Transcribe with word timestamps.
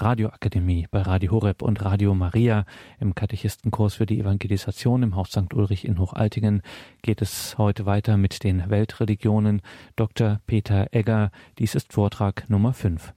Radioakademie 0.00 0.86
bei 0.90 1.02
Radio 1.02 1.32
Horeb 1.32 1.60
und 1.60 1.84
Radio 1.84 2.14
Maria. 2.14 2.64
Im 3.00 3.14
Katechistenkurs 3.14 3.96
für 3.96 4.06
die 4.06 4.20
Evangelisation 4.20 5.02
im 5.02 5.16
Haus 5.16 5.32
St. 5.32 5.52
Ulrich 5.54 5.84
in 5.84 5.98
Hochaltingen 5.98 6.62
geht 7.02 7.20
es 7.20 7.58
heute 7.58 7.84
weiter 7.84 8.16
mit 8.16 8.44
den 8.44 8.70
Weltreligionen. 8.70 9.60
Dr. 9.96 10.38
Peter 10.46 10.86
Egger, 10.92 11.30
dies 11.58 11.74
ist 11.74 11.92
Vortrag 11.92 12.48
Nummer 12.48 12.72
5. 12.72 13.12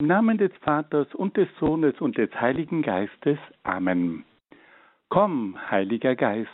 Im 0.00 0.06
Namen 0.06 0.38
des 0.38 0.52
Vaters 0.62 1.14
und 1.14 1.36
des 1.36 1.48
Sohnes 1.60 2.00
und 2.00 2.16
des 2.16 2.30
Heiligen 2.40 2.82
Geistes. 2.82 3.38
Amen. 3.62 4.24
Komm, 5.10 5.56
Heiliger 5.70 6.16
Geist, 6.16 6.48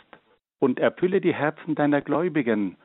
und 0.59 0.79
erfülle 0.79 1.21
die 1.21 1.33
Herzen 1.33 1.75
deiner 1.75 2.01
Gläubigen 2.01 2.75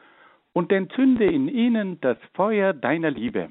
und 0.52 0.72
entzünde 0.72 1.26
in 1.26 1.48
ihnen 1.48 2.00
das 2.00 2.16
Feuer 2.34 2.72
deiner 2.72 3.10
Liebe 3.10 3.50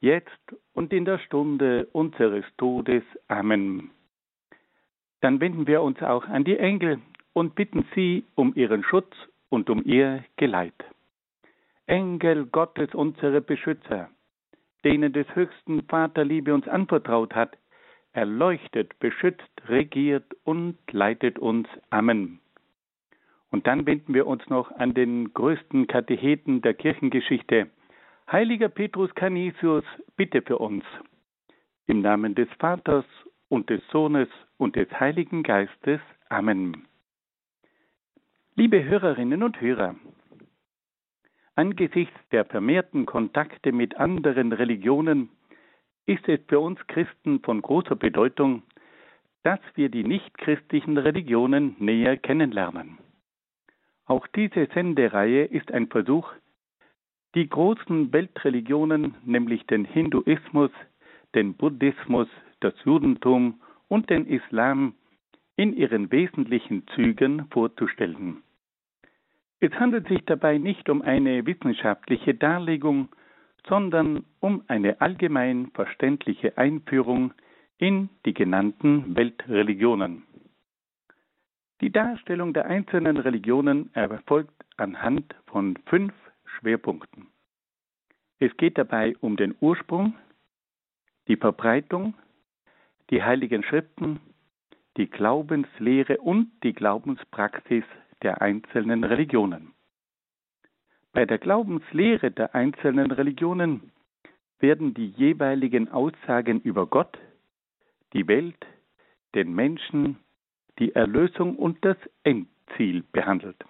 jetzt 0.00 0.54
und 0.74 0.92
in 0.92 1.04
der 1.04 1.18
Stunde 1.18 1.88
unseres 1.92 2.44
Todes. 2.56 3.02
Amen. 3.28 3.90
Dann 5.20 5.40
wenden 5.40 5.66
wir 5.66 5.82
uns 5.82 6.00
auch 6.02 6.24
an 6.24 6.44
die 6.44 6.58
Engel 6.58 7.00
und 7.32 7.54
bitten 7.54 7.84
sie 7.94 8.24
um 8.34 8.54
ihren 8.54 8.84
Schutz 8.84 9.14
und 9.48 9.70
um 9.70 9.82
ihr 9.84 10.24
Geleit. 10.36 10.74
Engel 11.86 12.46
Gottes, 12.46 12.94
unsere 12.94 13.40
Beschützer, 13.40 14.10
denen 14.84 15.12
des 15.12 15.26
höchsten 15.34 15.82
Vaterliebe 15.82 16.54
uns 16.54 16.68
anvertraut 16.68 17.34
hat, 17.34 17.56
erleuchtet, 18.12 18.98
beschützt, 18.98 19.50
regiert 19.68 20.26
und 20.44 20.76
leitet 20.90 21.38
uns. 21.38 21.68
Amen. 21.90 22.40
Und 23.50 23.66
dann 23.66 23.86
wenden 23.86 24.12
wir 24.12 24.26
uns 24.26 24.46
noch 24.48 24.70
an 24.72 24.92
den 24.92 25.32
größten 25.32 25.86
Katecheten 25.86 26.60
der 26.60 26.74
Kirchengeschichte, 26.74 27.70
Heiliger 28.30 28.68
Petrus 28.68 29.14
Canisius, 29.14 29.84
bitte 30.16 30.42
für 30.42 30.58
uns. 30.58 30.84
Im 31.86 32.02
Namen 32.02 32.34
des 32.34 32.48
Vaters 32.58 33.06
und 33.48 33.70
des 33.70 33.80
Sohnes 33.90 34.28
und 34.58 34.76
des 34.76 34.86
Heiligen 35.00 35.42
Geistes. 35.42 35.98
Amen. 36.28 36.86
Liebe 38.54 38.84
Hörerinnen 38.84 39.42
und 39.42 39.58
Hörer, 39.62 39.94
angesichts 41.54 42.18
der 42.30 42.44
vermehrten 42.44 43.06
Kontakte 43.06 43.72
mit 43.72 43.96
anderen 43.96 44.52
Religionen 44.52 45.30
ist 46.04 46.28
es 46.28 46.40
für 46.48 46.60
uns 46.60 46.78
Christen 46.86 47.40
von 47.40 47.62
großer 47.62 47.96
Bedeutung, 47.96 48.62
dass 49.42 49.60
wir 49.74 49.88
die 49.88 50.04
nichtchristlichen 50.04 50.98
Religionen 50.98 51.76
näher 51.78 52.18
kennenlernen. 52.18 52.98
Auch 54.04 54.26
diese 54.26 54.66
Sendereihe 54.74 55.46
ist 55.46 55.72
ein 55.72 55.86
Versuch, 55.86 56.30
die 57.34 57.48
großen 57.48 58.12
Weltreligionen, 58.12 59.14
nämlich 59.24 59.66
den 59.66 59.84
Hinduismus, 59.84 60.70
den 61.34 61.54
Buddhismus, 61.54 62.28
das 62.60 62.74
Judentum 62.84 63.60
und 63.88 64.10
den 64.10 64.26
Islam, 64.26 64.94
in 65.56 65.76
ihren 65.76 66.10
wesentlichen 66.12 66.86
Zügen 66.94 67.46
vorzustellen. 67.50 68.42
Es 69.60 69.72
handelt 69.72 70.06
sich 70.06 70.24
dabei 70.24 70.56
nicht 70.58 70.88
um 70.88 71.02
eine 71.02 71.44
wissenschaftliche 71.44 72.34
Darlegung, 72.34 73.08
sondern 73.66 74.24
um 74.38 74.62
eine 74.68 75.00
allgemein 75.00 75.70
verständliche 75.74 76.56
Einführung 76.56 77.34
in 77.76 78.08
die 78.24 78.34
genannten 78.34 79.16
Weltreligionen. 79.16 80.22
Die 81.80 81.90
Darstellung 81.90 82.52
der 82.52 82.66
einzelnen 82.66 83.16
Religionen 83.16 83.90
erfolgt 83.94 84.54
anhand 84.76 85.34
von 85.46 85.76
fünf 85.86 86.12
Schwerpunkten. 86.58 87.28
Es 88.38 88.56
geht 88.56 88.78
dabei 88.78 89.16
um 89.20 89.36
den 89.36 89.54
Ursprung, 89.60 90.14
die 91.26 91.36
Verbreitung, 91.36 92.14
die 93.10 93.22
heiligen 93.22 93.62
Schriften, 93.62 94.20
die 94.96 95.08
Glaubenslehre 95.08 96.18
und 96.18 96.50
die 96.62 96.72
Glaubenspraxis 96.72 97.84
der 98.22 98.42
einzelnen 98.42 99.04
Religionen. 99.04 99.72
Bei 101.12 101.24
der 101.24 101.38
Glaubenslehre 101.38 102.30
der 102.30 102.54
einzelnen 102.54 103.10
Religionen 103.10 103.92
werden 104.60 104.94
die 104.94 105.08
jeweiligen 105.08 105.88
Aussagen 105.88 106.60
über 106.60 106.86
Gott, 106.86 107.18
die 108.12 108.26
Welt, 108.28 108.66
den 109.34 109.54
Menschen, 109.54 110.18
die 110.78 110.94
Erlösung 110.94 111.56
und 111.56 111.84
das 111.84 111.96
Endziel 112.24 113.04
behandelt. 113.12 113.64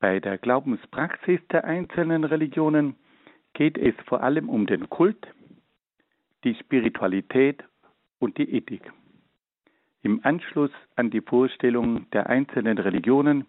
Bei 0.00 0.20
der 0.20 0.38
Glaubenspraxis 0.38 1.40
der 1.50 1.64
einzelnen 1.64 2.24
Religionen 2.24 2.94
geht 3.54 3.76
es 3.76 3.94
vor 4.06 4.22
allem 4.22 4.48
um 4.48 4.66
den 4.66 4.88
Kult, 4.88 5.26
die 6.44 6.54
Spiritualität 6.54 7.64
und 8.20 8.38
die 8.38 8.54
Ethik. 8.54 8.92
Im 10.02 10.20
Anschluss 10.22 10.70
an 10.94 11.10
die 11.10 11.20
Vorstellung 11.20 12.08
der 12.10 12.28
einzelnen 12.28 12.78
Religionen 12.78 13.46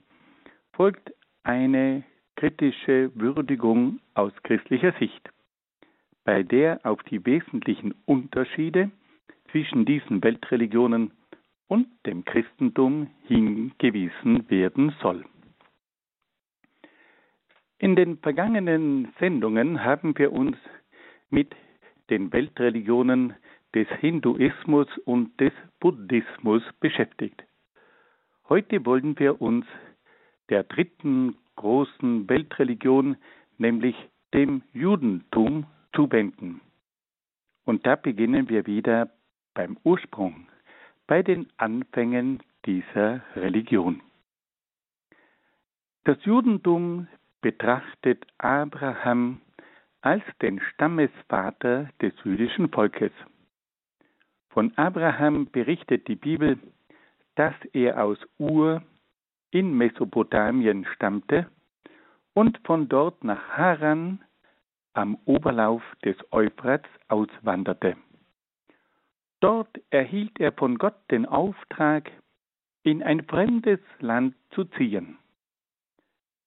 folgt 0.73 1.13
eine 1.43 2.03
kritische 2.35 3.11
Würdigung 3.13 3.99
aus 4.15 4.33
christlicher 4.43 4.93
Sicht, 4.93 5.29
bei 6.23 6.41
der 6.41 6.79
auf 6.83 7.03
die 7.03 7.23
wesentlichen 7.25 7.93
Unterschiede 8.05 8.89
zwischen 9.51 9.85
diesen 9.85 10.23
Weltreligionen 10.23 11.11
und 11.67 11.87
dem 12.07 12.25
Christentum 12.25 13.07
hingewiesen 13.27 14.49
werden 14.49 14.95
soll. 15.01 15.25
In 17.81 17.95
den 17.95 18.17
vergangenen 18.17 19.13
Sendungen 19.19 19.85
haben 19.85 20.17
wir 20.17 20.33
uns 20.33 20.57
mit 21.29 21.55
den 22.09 22.31
Weltreligionen 22.33 23.33
des 23.73 23.87
Hinduismus 24.01 24.87
und 25.05 25.39
des 25.39 25.53
Buddhismus 25.79 26.61
beschäftigt. 26.81 27.41
Heute 28.49 28.85
wollen 28.85 29.17
wir 29.17 29.41
uns 29.41 29.65
der 30.49 30.63
dritten 30.63 31.37
großen 31.55 32.27
Weltreligion, 32.27 33.15
nämlich 33.57 33.95
dem 34.33 34.61
Judentum, 34.73 35.65
zuwenden. 35.95 36.59
Und 37.63 37.85
da 37.85 37.95
beginnen 37.95 38.49
wir 38.49 38.65
wieder 38.67 39.09
beim 39.53 39.77
Ursprung, 39.83 40.47
bei 41.07 41.23
den 41.23 41.47
Anfängen 41.57 42.39
dieser 42.65 43.21
Religion. 43.35 44.01
Das 46.03 46.17
Judentum 46.25 47.07
betrachtet 47.41 48.25
Abraham 48.37 49.41
als 50.01 50.23
den 50.41 50.59
Stammesvater 50.59 51.89
des 52.01 52.13
jüdischen 52.23 52.69
Volkes. 52.69 53.11
Von 54.49 54.71
Abraham 54.77 55.49
berichtet 55.51 56.07
die 56.07 56.15
Bibel, 56.15 56.57
dass 57.35 57.53
er 57.73 58.03
aus 58.03 58.17
Ur 58.37 58.81
in 59.51 59.77
Mesopotamien 59.77 60.85
stammte 60.93 61.49
und 62.33 62.59
von 62.65 62.89
dort 62.89 63.23
nach 63.23 63.49
Haran 63.49 64.23
am 64.93 65.17
Oberlauf 65.25 65.83
des 66.03 66.17
Euphrats 66.31 66.89
auswanderte. 67.07 67.95
Dort 69.39 69.79
erhielt 69.89 70.39
er 70.39 70.51
von 70.51 70.77
Gott 70.77 70.99
den 71.11 71.25
Auftrag, 71.25 72.11
in 72.83 73.03
ein 73.03 73.25
fremdes 73.25 73.79
Land 73.99 74.35
zu 74.51 74.65
ziehen. 74.65 75.17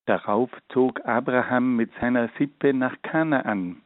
Darauf 0.05 0.49
zog 0.69 1.05
Abraham 1.05 1.75
mit 1.77 1.91
seiner 1.99 2.29
Sippe 2.37 2.73
nach 2.73 3.01
Kanaan. 3.03 3.81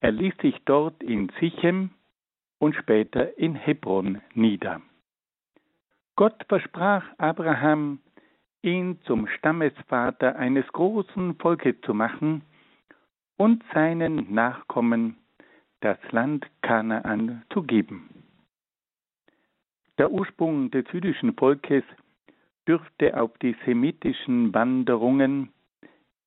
Er 0.00 0.12
ließ 0.12 0.34
sich 0.40 0.56
dort 0.64 1.02
in 1.02 1.30
Sichem 1.38 1.90
und 2.58 2.74
später 2.74 3.36
in 3.38 3.54
Hebron 3.54 4.22
nieder. 4.34 4.80
Gott 6.16 6.44
versprach 6.48 7.04
Abraham, 7.18 8.00
ihn 8.62 8.98
zum 9.04 9.26
Stammesvater 9.26 10.36
eines 10.36 10.66
großen 10.68 11.34
Volkes 11.36 11.76
zu 11.82 11.94
machen 11.94 12.42
und 13.36 13.62
seinen 13.72 14.32
Nachkommen 14.32 15.16
das 15.80 15.98
Land 16.10 16.46
Kanaan 16.62 17.42
zu 17.52 17.62
geben. 17.62 18.08
Der 19.98 20.10
Ursprung 20.10 20.70
des 20.70 20.84
jüdischen 20.92 21.34
Volkes 21.34 21.84
dürfte 22.70 23.20
auf 23.20 23.36
die 23.38 23.56
semitischen 23.66 24.54
Wanderungen 24.54 25.48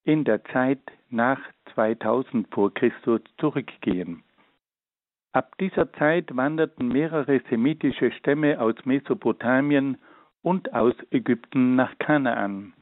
in 0.04 0.25
der 0.25 0.44
Zeit 0.44 0.81
nach 1.10 1.40
2000 1.74 2.54
vor 2.54 2.74
Christus 2.74 3.22
zurückgehen. 3.38 4.24
Ab 5.31 5.57
dieser 5.57 5.94
Zeit 5.94 6.36
wanderten 6.36 6.90
mehrere 6.90 7.42
semitische 7.50 8.12
Stämme 8.12 8.60
aus 8.60 8.75
Mesopotamien 8.84 9.98
und 10.42 10.74
aus 10.74 10.95
Ägypten 11.12 11.78
nach 11.78 11.98
Kanaan. 12.00 12.74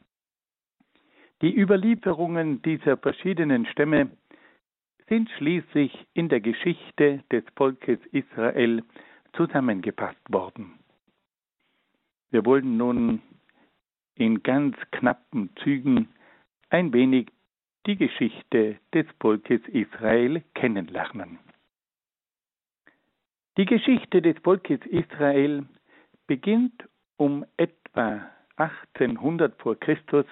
Die 1.44 1.56
Überlieferungen 1.56 2.64
dieser 2.64 2.98
verschiedenen 2.98 3.68
Stämme 3.68 4.10
sind 5.08 5.30
schließlich 5.38 6.08
in 6.16 6.30
der 6.30 6.42
Geschichte 6.42 7.24
des 7.32 7.44
Volkes 7.56 8.00
Israel 8.12 8.84
zusammengefasst 9.34 10.26
worden. 10.30 10.80
Wir 12.32 12.44
wollen 12.44 12.78
nun 12.78 13.22
in 14.22 14.44
ganz 14.44 14.78
knappen 14.92 15.50
Zügen 15.64 16.08
ein 16.70 16.94
wenig 16.94 17.32
die 17.88 17.98
Geschichte 17.98 18.78
des 18.94 19.08
Volkes 19.20 19.62
Israel 19.68 20.44
kennenlernen. 20.54 21.40
Die 23.58 23.66
Geschichte 23.66 24.22
des 24.22 24.38
Volkes 24.44 24.80
Israel 24.86 25.66
beginnt 26.28 26.88
um 27.18 27.46
etwa 27.58 28.30
1800 28.58 29.60
vor 29.60 29.76
Christus 29.80 30.26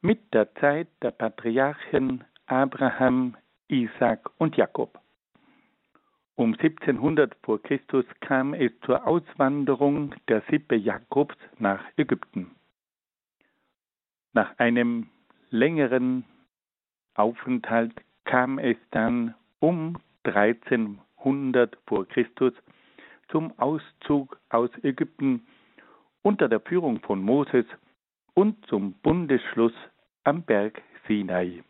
mit 0.00 0.32
der 0.32 0.54
Zeit 0.54 0.88
der 1.02 1.10
Patriarchen 1.10 2.24
Abraham, 2.46 3.36
Isaac 3.68 4.30
und 4.38 4.56
Jakob. 4.56 4.98
Um 6.36 6.54
1700 6.54 7.36
vor 7.42 7.62
Christus 7.62 8.06
kam 8.20 8.54
es 8.54 8.72
zur 8.86 9.06
Auswanderung 9.06 10.14
der 10.28 10.42
Sippe 10.48 10.76
Jakobs 10.76 11.36
nach 11.58 11.84
Ägypten. 11.98 12.50
Nach 14.32 14.58
einem 14.58 15.08
längeren 15.50 16.24
Aufenthalt 17.14 17.92
kam 18.24 18.58
es 18.58 18.76
dann 18.92 19.34
um 19.58 19.98
1300 20.24 21.76
vor 21.86 22.06
Christus 22.06 22.52
zum 23.28 23.58
Auszug 23.58 24.38
aus 24.48 24.70
Ägypten 24.82 25.46
unter 26.22 26.48
der 26.48 26.60
Führung 26.60 27.00
von 27.00 27.22
Moses 27.22 27.66
und 28.34 28.64
zum 28.66 28.92
Bundesschluss 29.02 29.72
am 30.24 30.42
Berg 30.42 30.80
Sinai. 31.08 31.64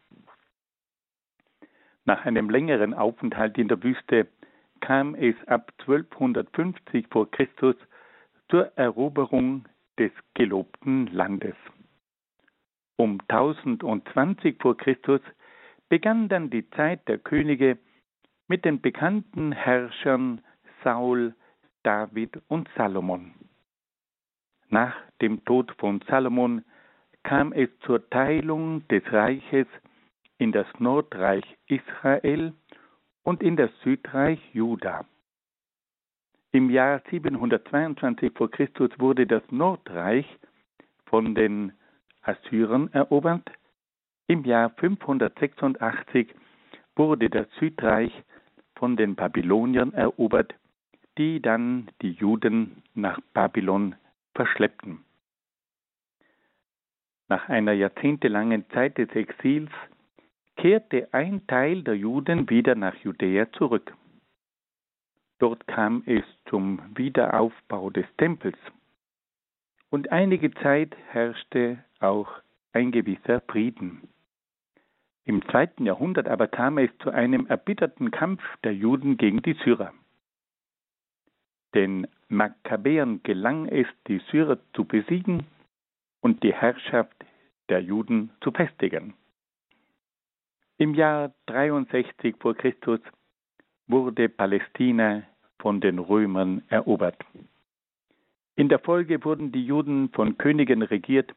Nach 2.04 2.24
einem 2.26 2.50
längeren 2.50 2.92
Aufenthalt 2.92 3.56
in 3.56 3.68
der 3.68 3.82
Wüste 3.82 4.28
kam 4.80 5.14
es 5.14 5.36
ab 5.46 5.72
1250 5.80 7.06
vor 7.10 7.30
Christus 7.30 7.76
zur 8.48 8.66
Eroberung 8.76 9.64
des 9.98 10.10
gelobten 10.34 11.06
Landes. 11.06 11.54
Um 13.00 13.18
1020 13.28 14.60
vor 14.60 14.76
Christus 14.76 15.22
begann 15.88 16.28
dann 16.28 16.50
die 16.50 16.68
Zeit 16.68 17.08
der 17.08 17.16
Könige 17.16 17.78
mit 18.46 18.66
den 18.66 18.82
bekannten 18.82 19.52
Herrschern 19.52 20.42
Saul, 20.84 21.34
David 21.82 22.42
und 22.48 22.68
Salomon. 22.76 23.32
Nach 24.68 24.94
dem 25.22 25.42
Tod 25.46 25.74
von 25.78 26.02
Salomon 26.08 26.62
kam 27.22 27.54
es 27.54 27.70
zur 27.86 28.10
Teilung 28.10 28.86
des 28.88 29.10
Reiches 29.10 29.66
in 30.36 30.52
das 30.52 30.66
Nordreich 30.78 31.44
Israel 31.68 32.52
und 33.22 33.42
in 33.42 33.56
das 33.56 33.70
Südreich 33.82 34.40
Juda. 34.52 35.06
Im 36.52 36.68
Jahr 36.68 37.00
722 37.08 38.34
vor 38.36 38.50
Christus 38.50 38.90
wurde 38.98 39.26
das 39.26 39.42
Nordreich 39.50 40.26
von 41.06 41.34
den 41.34 41.72
Assyrern 42.22 42.92
erobert. 42.92 43.50
Im 44.26 44.44
Jahr 44.44 44.70
586 44.70 46.34
wurde 46.96 47.30
das 47.30 47.46
Südreich 47.58 48.12
von 48.76 48.96
den 48.96 49.14
Babyloniern 49.14 49.92
erobert, 49.92 50.54
die 51.18 51.40
dann 51.40 51.90
die 52.02 52.12
Juden 52.12 52.82
nach 52.94 53.20
Babylon 53.34 53.96
verschleppten. 54.34 55.04
Nach 57.28 57.48
einer 57.48 57.72
jahrzehntelangen 57.72 58.68
Zeit 58.70 58.98
des 58.98 59.10
Exils 59.10 59.70
kehrte 60.56 61.08
ein 61.12 61.46
Teil 61.46 61.82
der 61.82 61.96
Juden 61.96 62.50
wieder 62.50 62.74
nach 62.74 62.94
Judäa 62.96 63.50
zurück. 63.52 63.94
Dort 65.38 65.66
kam 65.66 66.02
es 66.06 66.24
zum 66.48 66.80
Wiederaufbau 66.96 67.90
des 67.90 68.04
Tempels. 68.18 68.58
Und 69.90 70.12
einige 70.12 70.52
Zeit 70.54 70.94
herrschte 71.08 71.82
auch 72.00 72.28
ein 72.72 72.92
gewisser 72.92 73.40
Frieden. 73.42 74.08
Im 75.24 75.46
zweiten 75.48 75.86
Jahrhundert 75.86 76.28
aber 76.28 76.48
kam 76.48 76.78
es 76.78 76.90
zu 76.98 77.10
einem 77.10 77.46
erbitterten 77.46 78.10
Kampf 78.10 78.42
der 78.64 78.74
Juden 78.74 79.16
gegen 79.16 79.42
die 79.42 79.54
Syrer. 79.64 79.92
Den 81.74 82.06
Makkabäern 82.28 83.22
gelang 83.22 83.66
es, 83.66 83.86
die 84.08 84.20
Syrer 84.30 84.58
zu 84.74 84.84
besiegen 84.84 85.46
und 86.20 86.42
die 86.42 86.52
Herrschaft 86.52 87.14
der 87.68 87.80
Juden 87.80 88.30
zu 88.40 88.50
festigen. 88.50 89.14
Im 90.78 90.94
Jahr 90.94 91.32
63 91.46 92.36
vor 92.40 92.54
Christus 92.54 93.00
wurde 93.86 94.28
Palästina 94.28 95.22
von 95.60 95.80
den 95.80 95.98
Römern 95.98 96.62
erobert. 96.68 97.22
In 98.56 98.68
der 98.68 98.78
Folge 98.78 99.22
wurden 99.24 99.52
die 99.52 99.64
Juden 99.64 100.08
von 100.10 100.38
Königen 100.38 100.82
regiert, 100.82 101.34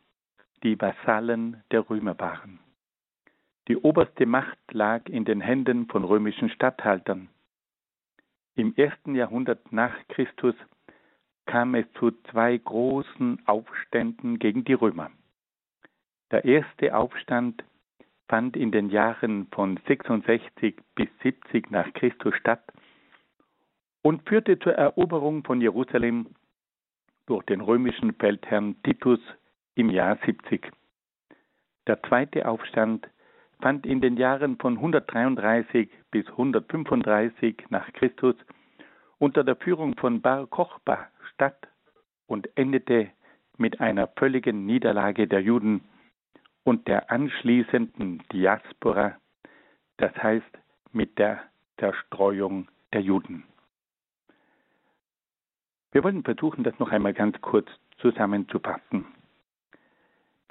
die 0.64 0.80
Vasallen 0.80 1.64
der 1.72 1.90
Römer 1.90 2.18
waren. 2.20 2.60
Die 3.68 3.78
oberste 3.78 4.26
Macht 4.26 4.58
lag 4.72 5.08
in 5.08 5.26
den 5.26 5.42
Händen 5.42 5.88
von 5.88 6.04
römischen 6.04 6.50
Statthaltern. 6.50 7.30
Im 8.56 8.76
ersten 8.76 9.16
Jahrhundert 9.16 9.72
nach 9.72 9.96
Christus 10.10 10.56
kam 11.46 11.76
es 11.76 11.86
zu 11.94 12.12
zwei 12.32 12.58
großen 12.58 13.46
Aufständen 13.48 14.40
gegen 14.40 14.64
die 14.64 14.74
Römer. 14.74 15.12
Der 16.32 16.46
erste 16.46 16.96
Aufstand 16.96 17.64
fand 18.28 18.56
in 18.56 18.72
den 18.72 18.90
Jahren 18.90 19.48
von 19.52 19.80
66 19.88 20.76
bis 20.96 21.10
70 21.22 21.72
nach 21.72 21.92
Christus 21.94 22.36
statt 22.36 22.64
und 24.02 24.28
führte 24.28 24.60
zur 24.60 24.74
Eroberung 24.74 25.44
von 25.44 25.62
Jerusalem 25.62 26.28
durch 27.26 27.46
den 27.46 27.62
römischen 27.62 28.14
Feldherrn 28.16 28.82
Titus 28.84 29.20
im 29.76 29.90
Jahr 29.90 30.18
70. 30.26 30.72
Der 31.88 32.02
zweite 32.04 32.48
Aufstand 32.48 33.10
fand 33.62 33.86
in 33.86 34.02
den 34.02 34.18
Jahren 34.18 34.58
von 34.58 34.76
133 34.78 35.90
bis 36.12 36.28
135 36.28 37.66
nach 37.70 37.92
Christus 37.94 38.36
unter 39.20 39.44
der 39.44 39.56
Führung 39.56 39.96
von 39.96 40.22
Bar 40.22 40.48
Kochba 40.48 41.08
statt 41.34 41.68
und 42.28 42.50
endete 42.58 43.10
mit 43.58 43.80
einer 43.80 44.08
völligen 44.08 44.66
Niederlage 44.66 45.28
der 45.28 45.42
Juden 45.42 45.82
und 46.64 46.88
der 46.88 47.12
anschließenden 47.12 48.24
Diaspora, 48.32 49.18
das 49.98 50.16
heißt 50.22 50.58
mit 50.92 51.18
der 51.20 51.42
Zerstreuung 51.78 52.68
der 52.94 53.02
Juden. 53.02 53.44
Wir 55.92 56.04
wollen 56.04 56.24
versuchen, 56.24 56.64
das 56.64 56.78
noch 56.80 56.92
einmal 56.92 57.14
ganz 57.14 57.40
kurz 57.42 57.68
zusammenzufassen. 57.98 59.06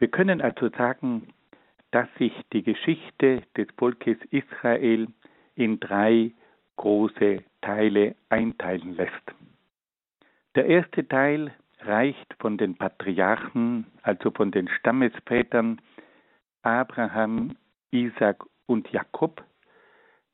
Wir 0.03 0.11
können 0.11 0.41
also 0.41 0.69
sagen, 0.71 1.29
dass 1.93 2.09
sich 2.19 2.33
die 2.53 2.65
Geschichte 2.65 3.43
des 3.57 3.69
Volkes 3.79 4.19
Israel 4.31 5.07
in 5.55 5.79
drei 5.79 6.33
große 6.75 7.45
Teile 7.61 8.17
einteilen 8.29 8.97
lässt. 8.97 9.33
Der 10.57 10.67
erste 10.67 11.07
Teil 11.07 11.55
reicht 11.83 12.35
von 12.41 12.59
den 12.59 12.75
Patriarchen, 12.75 13.87
also 14.03 14.33
von 14.33 14.51
den 14.51 14.67
Stammesvätern 14.67 15.81
Abraham, 16.63 17.55
Isaac 17.93 18.45
und 18.67 18.91
Jakob 18.91 19.45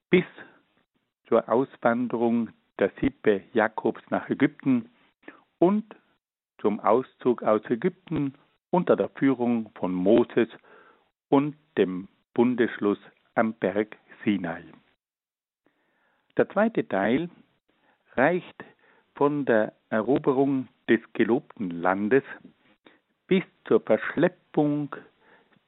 bis 0.09 0.25
zur 1.27 1.47
Auswanderung 1.47 2.49
der 2.79 2.91
Sippe 3.03 3.43
Jakobs 3.53 4.01
nach 4.09 4.31
Ägypten 4.31 4.89
und 5.59 5.85
zum 6.59 6.81
Auszug 6.81 7.43
aus 7.43 7.61
Ägypten 7.69 8.33
unter 8.71 8.97
der 8.97 9.09
Führung 9.11 9.71
von 9.75 9.93
Moses 9.93 10.49
und 11.29 11.57
dem 11.77 12.09
Bundesschluss 12.35 12.99
am 13.35 13.55
Berg 13.55 13.97
Sinai. 14.25 14.63
Der 16.37 16.49
zweite 16.51 16.87
Teil 16.87 17.31
reicht 18.15 18.65
von 19.15 19.45
der 19.45 19.73
Eroberung 19.91 20.69
des 20.89 21.01
gelobten 21.13 21.71
Landes 21.71 22.23
bis 23.27 23.43
zur 23.67 23.81
Verschleppung 23.81 24.95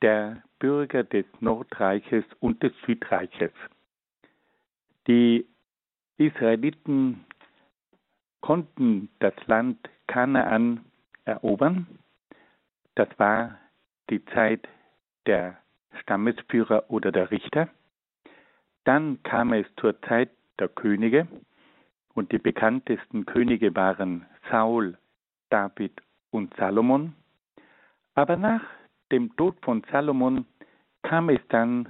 der 0.03 0.43
Bürger 0.59 1.05
des 1.05 1.27
Nordreiches 1.41 2.25
und 2.41 2.63
des 2.63 2.73
Südreiches. 2.87 3.53
Die 5.07 5.47
Israeliten 6.19 7.25
konnten 8.41 9.09
das 9.19 9.35
Land 9.47 9.79
Kanaan 10.07 10.85
erobern. 11.25 11.87
Das 12.95 13.09
war 13.19 13.59
die 14.11 14.25
Zeit 14.27 14.69
der 15.27 15.59
Stammesführer 16.03 16.85
oder 16.89 17.13
der 17.13 17.31
Richter. 17.31 17.69
Dann 18.85 19.23
kam 19.23 19.53
es 19.53 19.67
zur 19.77 20.01
Zeit 20.03 20.31
der 20.59 20.69
Könige 20.69 21.27
und 22.15 22.33
die 22.33 22.39
bekanntesten 22.39 23.27
Könige 23.27 23.75
waren 23.75 24.27
Saul, 24.51 24.99
David 25.51 26.01
und 26.31 26.55
Salomon. 26.57 27.15
Aber 28.15 28.37
nach 28.37 28.63
dem 29.13 29.35
Tod 29.37 29.57
von 29.63 29.83
Salomon 29.91 30.47
kam 31.03 31.29
es 31.31 31.41
dann 31.49 31.89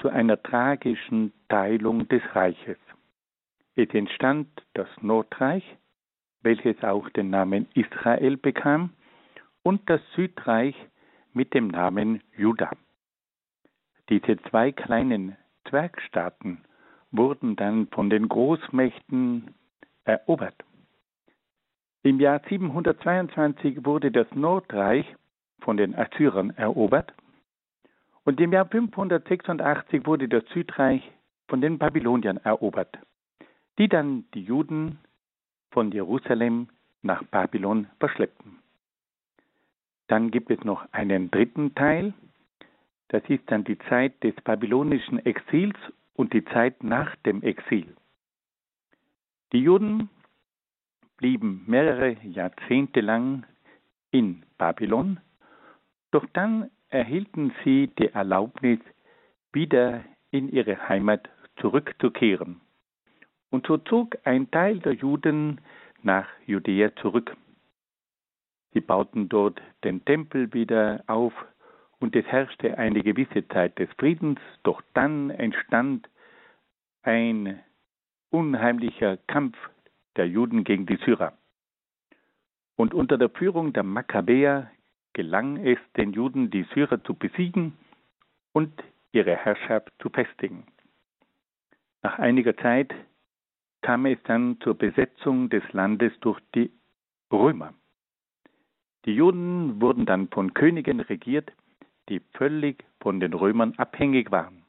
zu 0.00 0.08
einer 0.08 0.42
tragischen 0.42 1.32
Teilung 1.48 2.08
des 2.08 2.22
Reiches. 2.34 2.78
Es 3.76 3.88
entstand 3.94 4.48
das 4.74 4.88
Nordreich, 5.00 5.64
welches 6.42 6.82
auch 6.82 7.08
den 7.10 7.30
Namen 7.30 7.68
Israel 7.74 8.36
bekam, 8.36 8.90
und 9.62 9.88
das 9.88 10.00
Südreich 10.14 10.74
mit 11.32 11.54
dem 11.54 11.68
Namen 11.68 12.22
Juda. 12.36 12.70
Diese 14.08 14.36
zwei 14.50 14.72
kleinen 14.72 15.36
Zwergstaaten 15.68 16.64
wurden 17.10 17.56
dann 17.56 17.86
von 17.88 18.10
den 18.10 18.28
Großmächten 18.28 19.54
erobert. 20.04 20.56
Im 22.02 22.18
Jahr 22.18 22.40
722 22.48 23.84
wurde 23.84 24.10
das 24.10 24.26
Nordreich 24.34 25.06
von 25.60 25.76
den 25.76 25.94
Assyrern 25.94 26.50
erobert 26.50 27.14
und 28.24 28.40
im 28.40 28.52
Jahr 28.52 28.66
586 28.66 30.06
wurde 30.06 30.28
das 30.28 30.44
Südreich 30.52 31.02
von 31.48 31.60
den 31.60 31.78
Babyloniern 31.78 32.38
erobert, 32.38 32.98
die 33.78 33.88
dann 33.88 34.24
die 34.34 34.42
Juden 34.42 34.98
von 35.70 35.92
Jerusalem 35.92 36.68
nach 37.02 37.22
Babylon 37.24 37.86
verschleppten. 38.00 38.61
Dann 40.08 40.30
gibt 40.30 40.50
es 40.50 40.62
noch 40.64 40.86
einen 40.92 41.30
dritten 41.30 41.74
Teil, 41.74 42.12
das 43.08 43.22
ist 43.28 43.42
dann 43.46 43.64
die 43.64 43.78
Zeit 43.90 44.22
des 44.22 44.34
babylonischen 44.42 45.24
Exils 45.24 45.76
und 46.14 46.32
die 46.32 46.44
Zeit 46.46 46.82
nach 46.82 47.14
dem 47.16 47.42
Exil. 47.42 47.94
Die 49.52 49.60
Juden 49.60 50.08
blieben 51.18 51.62
mehrere 51.66 52.16
Jahrzehnte 52.22 53.00
lang 53.00 53.44
in 54.10 54.42
Babylon, 54.58 55.20
doch 56.10 56.26
dann 56.32 56.70
erhielten 56.88 57.52
sie 57.64 57.88
die 57.98 58.08
Erlaubnis, 58.08 58.80
wieder 59.52 60.04
in 60.30 60.48
ihre 60.48 60.88
Heimat 60.88 61.28
zurückzukehren. 61.56 62.60
Und 63.50 63.66
so 63.66 63.76
zog 63.76 64.16
ein 64.24 64.50
Teil 64.50 64.78
der 64.78 64.94
Juden 64.94 65.60
nach 66.02 66.26
Judäa 66.46 66.94
zurück. 66.96 67.36
Sie 68.72 68.80
bauten 68.80 69.28
dort 69.28 69.60
den 69.84 70.04
Tempel 70.04 70.52
wieder 70.52 71.04
auf 71.06 71.32
und 72.00 72.16
es 72.16 72.26
herrschte 72.26 72.78
eine 72.78 73.02
gewisse 73.02 73.46
Zeit 73.48 73.78
des 73.78 73.88
Friedens, 73.98 74.40
doch 74.62 74.82
dann 74.94 75.30
entstand 75.30 76.08
ein 77.02 77.60
unheimlicher 78.30 79.18
Kampf 79.26 79.56
der 80.16 80.26
Juden 80.26 80.64
gegen 80.64 80.86
die 80.86 80.96
Syrer. 81.04 81.32
Und 82.76 82.94
unter 82.94 83.18
der 83.18 83.28
Führung 83.30 83.72
der 83.72 83.82
Makkabäer 83.82 84.70
gelang 85.12 85.58
es 85.58 85.78
den 85.96 86.12
Juden, 86.12 86.50
die 86.50 86.66
Syrer 86.74 87.02
zu 87.04 87.14
besiegen 87.14 87.76
und 88.52 88.72
ihre 89.12 89.36
Herrschaft 89.36 89.92
zu 90.00 90.08
festigen. 90.08 90.64
Nach 92.02 92.18
einiger 92.18 92.56
Zeit 92.56 92.92
kam 93.82 94.06
es 94.06 94.18
dann 94.24 94.58
zur 94.60 94.74
Besetzung 94.74 95.50
des 95.50 95.62
Landes 95.72 96.12
durch 96.20 96.40
die 96.54 96.70
Römer. 97.30 97.74
Die 99.04 99.14
Juden 99.14 99.80
wurden 99.80 100.06
dann 100.06 100.28
von 100.28 100.54
Königen 100.54 101.00
regiert, 101.00 101.52
die 102.08 102.20
völlig 102.34 102.84
von 103.00 103.20
den 103.20 103.32
Römern 103.32 103.74
abhängig 103.76 104.30
waren. 104.30 104.62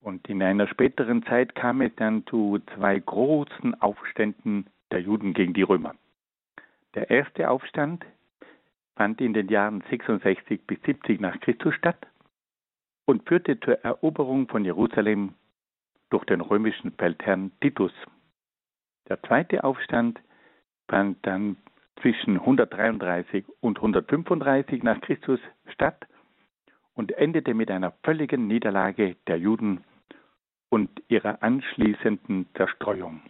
Und 0.00 0.28
in 0.28 0.42
einer 0.42 0.68
späteren 0.68 1.24
Zeit 1.24 1.54
kam 1.54 1.80
es 1.80 1.94
dann 1.96 2.24
zu 2.26 2.58
zwei 2.74 2.98
großen 2.98 3.80
Aufständen 3.80 4.66
der 4.90 5.00
Juden 5.00 5.34
gegen 5.34 5.52
die 5.52 5.62
Römer. 5.62 5.94
Der 6.94 7.10
erste 7.10 7.50
Aufstand 7.50 8.04
fand 8.94 9.20
in 9.20 9.34
den 9.34 9.48
Jahren 9.48 9.82
66 9.90 10.66
bis 10.66 10.80
70 10.82 11.20
nach 11.20 11.38
Christus 11.40 11.74
statt 11.74 12.06
und 13.04 13.28
führte 13.28 13.60
zur 13.60 13.84
Eroberung 13.84 14.48
von 14.48 14.64
Jerusalem 14.64 15.34
durch 16.10 16.24
den 16.24 16.40
römischen 16.40 16.92
Feldherrn 16.92 17.52
Titus. 17.60 17.92
Der 19.08 19.22
zweite 19.22 19.64
Aufstand 19.64 20.20
fand 20.88 21.18
dann 21.26 21.56
zwischen 22.00 22.38
133 22.38 23.44
und 23.60 23.78
135 23.78 24.82
nach 24.82 25.00
Christus 25.00 25.40
statt 25.72 26.06
und 26.94 27.12
endete 27.12 27.54
mit 27.54 27.70
einer 27.70 27.92
völligen 28.02 28.46
Niederlage 28.46 29.16
der 29.26 29.38
Juden 29.38 29.84
und 30.68 30.90
ihrer 31.08 31.42
anschließenden 31.42 32.46
Zerstreuung. 32.54 33.22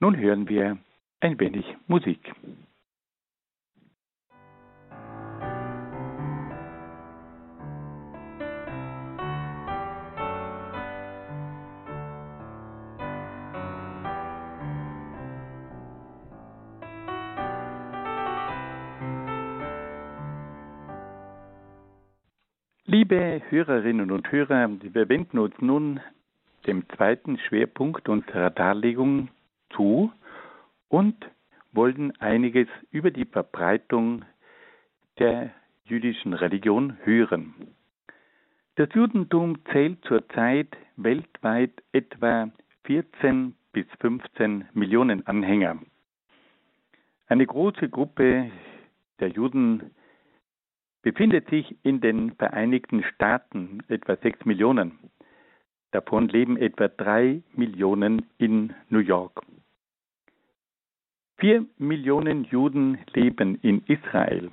Nun 0.00 0.16
hören 0.16 0.48
wir 0.48 0.78
ein 1.20 1.38
wenig 1.38 1.66
Musik. 1.86 2.32
Liebe 23.10 23.42
Hörerinnen 23.48 24.12
und 24.12 24.30
Hörer, 24.30 24.70
wir 24.80 25.08
wenden 25.08 25.40
uns 25.40 25.56
nun 25.58 25.98
dem 26.68 26.88
zweiten 26.90 27.38
Schwerpunkt 27.38 28.08
unserer 28.08 28.50
Darlegung 28.50 29.30
zu 29.74 30.12
und 30.88 31.16
wollen 31.72 32.16
einiges 32.20 32.68
über 32.92 33.10
die 33.10 33.24
Verbreitung 33.24 34.24
der 35.18 35.50
jüdischen 35.86 36.34
Religion 36.34 36.98
hören. 37.02 37.52
Das 38.76 38.88
Judentum 38.94 39.58
zählt 39.72 40.04
zurzeit 40.04 40.68
weltweit 40.94 41.82
etwa 41.90 42.48
14 42.84 43.56
bis 43.72 43.86
15 43.98 44.68
Millionen 44.72 45.26
Anhänger. 45.26 45.80
Eine 47.26 47.44
große 47.44 47.88
Gruppe 47.88 48.52
der 49.18 49.30
Juden 49.30 49.90
befindet 51.02 51.48
sich 51.48 51.76
in 51.82 52.00
den 52.00 52.32
Vereinigten 52.32 53.02
Staaten 53.14 53.82
etwa 53.88 54.16
sechs 54.16 54.44
Millionen. 54.44 54.98
Davon 55.92 56.28
leben 56.28 56.56
etwa 56.56 56.88
drei 56.88 57.42
Millionen 57.54 58.26
in 58.38 58.74
New 58.90 59.00
York. 59.00 59.42
Vier 61.38 61.64
Millionen 61.78 62.44
Juden 62.44 62.98
leben 63.14 63.58
in 63.62 63.82
Israel. 63.86 64.50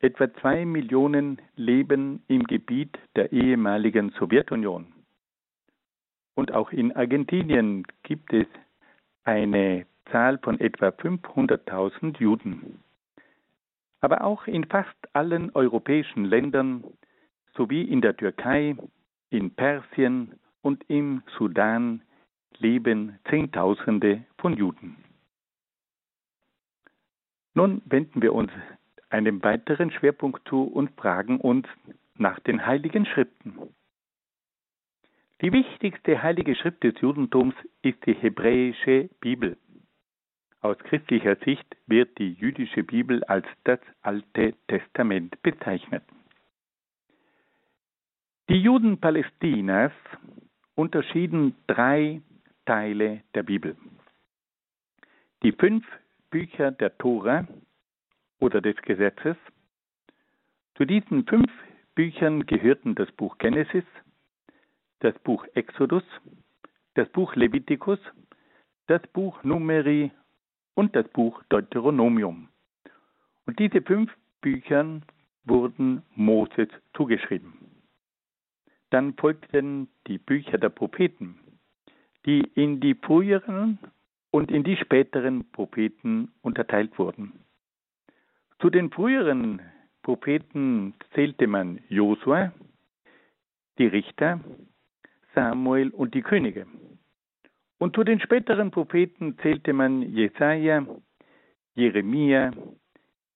Etwa 0.00 0.34
zwei 0.34 0.64
Millionen 0.64 1.40
leben 1.54 2.22
im 2.26 2.42
Gebiet 2.44 2.98
der 3.14 3.32
ehemaligen 3.32 4.10
Sowjetunion. 4.18 4.92
Und 6.34 6.52
auch 6.52 6.72
in 6.72 6.90
Argentinien 6.96 7.86
gibt 8.02 8.32
es 8.32 8.46
eine 9.22 9.86
Zahl 10.10 10.38
von 10.38 10.58
etwa 10.58 10.88
500.000 10.88 12.18
Juden 12.18 12.80
aber 14.02 14.24
auch 14.24 14.46
in 14.46 14.64
fast 14.64 14.96
allen 15.14 15.50
europäischen 15.54 16.24
Ländern 16.24 16.84
sowie 17.56 17.82
in 17.82 18.00
der 18.00 18.16
Türkei, 18.16 18.76
in 19.30 19.54
Persien 19.54 20.38
und 20.60 20.84
im 20.88 21.22
Sudan 21.38 22.02
leben 22.58 23.18
Zehntausende 23.30 24.24
von 24.38 24.56
Juden. 24.56 24.96
Nun 27.54 27.82
wenden 27.84 28.22
wir 28.22 28.34
uns 28.34 28.50
einem 29.08 29.42
weiteren 29.42 29.90
Schwerpunkt 29.90 30.48
zu 30.48 30.64
und 30.64 30.90
fragen 30.98 31.40
uns 31.40 31.66
nach 32.16 32.40
den 32.40 32.66
heiligen 32.66 33.06
Schriften. 33.06 33.58
Die 35.42 35.52
wichtigste 35.52 36.22
heilige 36.22 36.54
Schrift 36.54 36.82
des 36.82 36.94
Judentums 37.00 37.54
ist 37.82 38.04
die 38.06 38.14
hebräische 38.14 39.10
Bibel. 39.20 39.56
Aus 40.62 40.78
christlicher 40.78 41.34
Sicht 41.44 41.66
wird 41.86 42.16
die 42.18 42.34
jüdische 42.34 42.84
Bibel 42.84 43.24
als 43.24 43.46
das 43.64 43.80
Alte 44.00 44.54
Testament 44.68 45.42
bezeichnet. 45.42 46.04
Die 48.48 48.62
Juden 48.62 48.98
Palästinas 48.98 49.90
unterschieden 50.76 51.56
drei 51.66 52.22
Teile 52.64 53.24
der 53.34 53.42
Bibel. 53.42 53.76
Die 55.42 55.50
fünf 55.50 55.84
Bücher 56.30 56.70
der 56.70 56.96
Tora 56.96 57.48
oder 58.38 58.60
des 58.60 58.76
Gesetzes. 58.82 59.36
Zu 60.76 60.84
diesen 60.84 61.26
fünf 61.26 61.50
Büchern 61.96 62.46
gehörten 62.46 62.94
das 62.94 63.10
Buch 63.12 63.36
Genesis, 63.38 63.84
das 65.00 65.18
Buch 65.20 65.44
Exodus, 65.54 66.04
das 66.94 67.08
Buch 67.08 67.34
Levitikus, 67.34 67.98
das 68.86 69.02
Buch 69.08 69.42
Numeri 69.42 70.12
und 70.74 70.94
das 70.96 71.06
Buch 71.08 71.42
Deuteronomium. 71.48 72.48
Und 73.46 73.58
diese 73.58 73.82
fünf 73.82 74.10
Bücher 74.40 75.00
wurden 75.44 76.02
Moses 76.14 76.68
zugeschrieben. 76.96 77.52
Dann 78.90 79.14
folgten 79.14 79.88
die 80.06 80.18
Bücher 80.18 80.58
der 80.58 80.68
Propheten, 80.68 81.38
die 82.26 82.40
in 82.54 82.80
die 82.80 82.94
früheren 82.94 83.78
und 84.30 84.50
in 84.50 84.64
die 84.64 84.76
späteren 84.76 85.50
Propheten 85.50 86.30
unterteilt 86.42 86.98
wurden. 86.98 87.32
Zu 88.60 88.70
den 88.70 88.90
früheren 88.90 89.60
Propheten 90.02 90.94
zählte 91.14 91.46
man 91.46 91.80
Josua, 91.88 92.52
die 93.78 93.86
Richter, 93.86 94.40
Samuel 95.34 95.90
und 95.90 96.14
die 96.14 96.22
Könige. 96.22 96.66
Und 97.82 97.96
zu 97.96 98.04
den 98.04 98.20
späteren 98.20 98.70
Propheten 98.70 99.36
zählte 99.38 99.72
man 99.72 100.02
Jesaja, 100.02 100.86
Jeremia, 101.74 102.52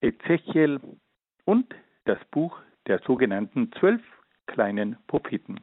Ezechiel 0.01 0.79
und 1.45 1.75
das 2.05 2.25
Buch 2.31 2.57
der 2.87 3.01
sogenannten 3.01 3.73
zwölf 3.73 4.01
kleinen 4.47 4.99
Propheten. 5.09 5.57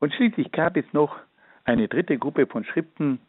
Und 0.00 0.14
schließlich 0.14 0.50
gab 0.50 0.76
es 0.76 0.92
noch 0.92 1.16
eine 1.62 1.86
dritte 1.86 2.18
Gruppe 2.18 2.48
von 2.48 2.64
Schriften, 2.64 3.20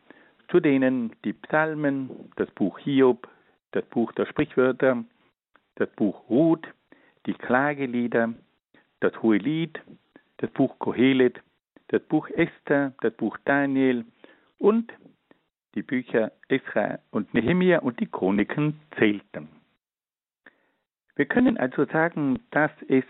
zu 0.49 0.59
denen 0.59 1.15
die 1.23 1.33
Psalmen, 1.33 2.31
das 2.35 2.49
Buch 2.55 2.79
Hiob, 2.79 3.29
das 3.73 3.85
Buch 3.85 4.11
der 4.13 4.25
Sprichwörter, 4.25 5.03
das 5.75 5.89
Buch 5.91 6.27
Ruth, 6.31 6.67
die 7.27 7.35
Klagelieder, 7.35 8.33
das 9.01 9.21
Hohelied, 9.21 9.79
das 10.37 10.49
Buch 10.49 10.79
Kohelet, 10.79 11.43
das 11.89 12.01
Buch 12.03 12.29
Esther, 12.29 12.93
das 13.01 13.13
Buch 13.13 13.37
Daniel 13.45 14.05
und 14.57 14.91
die 15.75 15.83
Bücher 15.83 16.31
Esra 16.47 16.99
und 17.11 17.33
Nehemia 17.33 17.79
und 17.79 17.99
die 17.99 18.07
Chroniken 18.07 18.79
zählten. 18.97 19.47
Wir 21.15 21.25
können 21.25 21.57
also 21.57 21.85
sagen, 21.85 22.39
dass 22.51 22.71
es 22.87 23.03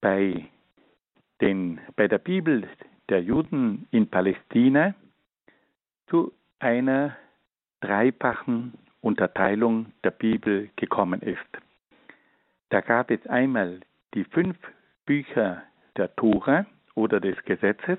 bei, 0.00 0.48
den, 1.40 1.80
bei 1.96 2.08
der 2.08 2.18
Bibel 2.18 2.68
der 3.08 3.22
Juden 3.22 3.86
in 3.90 4.08
Palästina 4.08 4.94
zu 6.08 6.32
einer 6.58 7.16
dreifachen 7.80 8.74
Unterteilung 9.00 9.92
der 10.02 10.10
Bibel 10.10 10.70
gekommen 10.76 11.20
ist. 11.22 11.38
Da 12.70 12.80
gab 12.80 13.10
es 13.10 13.24
einmal 13.26 13.80
die 14.14 14.24
fünf 14.24 14.56
Bücher 15.04 15.62
der 15.96 16.14
Tora 16.16 16.66
oder 16.94 17.20
des 17.20 17.36
Gesetzes, 17.44 17.98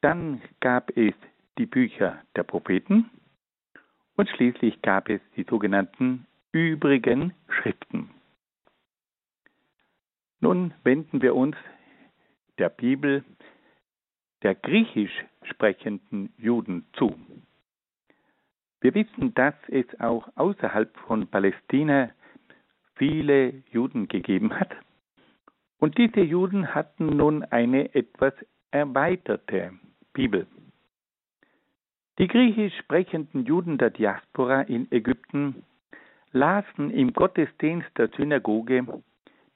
dann 0.00 0.40
gab 0.60 0.96
es 0.96 1.14
die 1.58 1.66
Bücher 1.66 2.22
der 2.36 2.42
Propheten 2.42 3.10
und 4.16 4.28
schließlich 4.28 4.82
gab 4.82 5.08
es 5.08 5.20
die 5.36 5.44
sogenannten 5.44 6.26
übrigen 6.52 7.34
Schriften. 7.48 8.10
Nun 10.40 10.72
wenden 10.84 11.22
wir 11.22 11.34
uns 11.36 11.56
der 12.58 12.70
Bibel 12.70 13.24
der 14.42 14.54
griechisch 14.54 15.24
sprechenden 15.42 16.32
Juden 16.38 16.86
zu. 16.94 17.14
Wir 18.80 18.94
wissen, 18.94 19.34
dass 19.34 19.54
es 19.68 19.84
auch 20.00 20.28
außerhalb 20.36 20.96
von 21.06 21.26
Palästina 21.26 22.10
viele 22.94 23.62
Juden 23.70 24.08
gegeben 24.08 24.58
hat. 24.58 24.74
Und 25.80 25.96
diese 25.96 26.20
Juden 26.20 26.74
hatten 26.74 27.16
nun 27.16 27.42
eine 27.42 27.94
etwas 27.94 28.34
erweiterte 28.70 29.72
Bibel. 30.12 30.46
Die 32.18 32.28
griechisch 32.28 32.76
sprechenden 32.78 33.46
Juden 33.46 33.78
der 33.78 33.88
Diaspora 33.88 34.60
in 34.60 34.92
Ägypten 34.92 35.64
lasen 36.32 36.90
im 36.90 37.14
Gottesdienst 37.14 37.88
der 37.96 38.08
Synagoge 38.08 38.86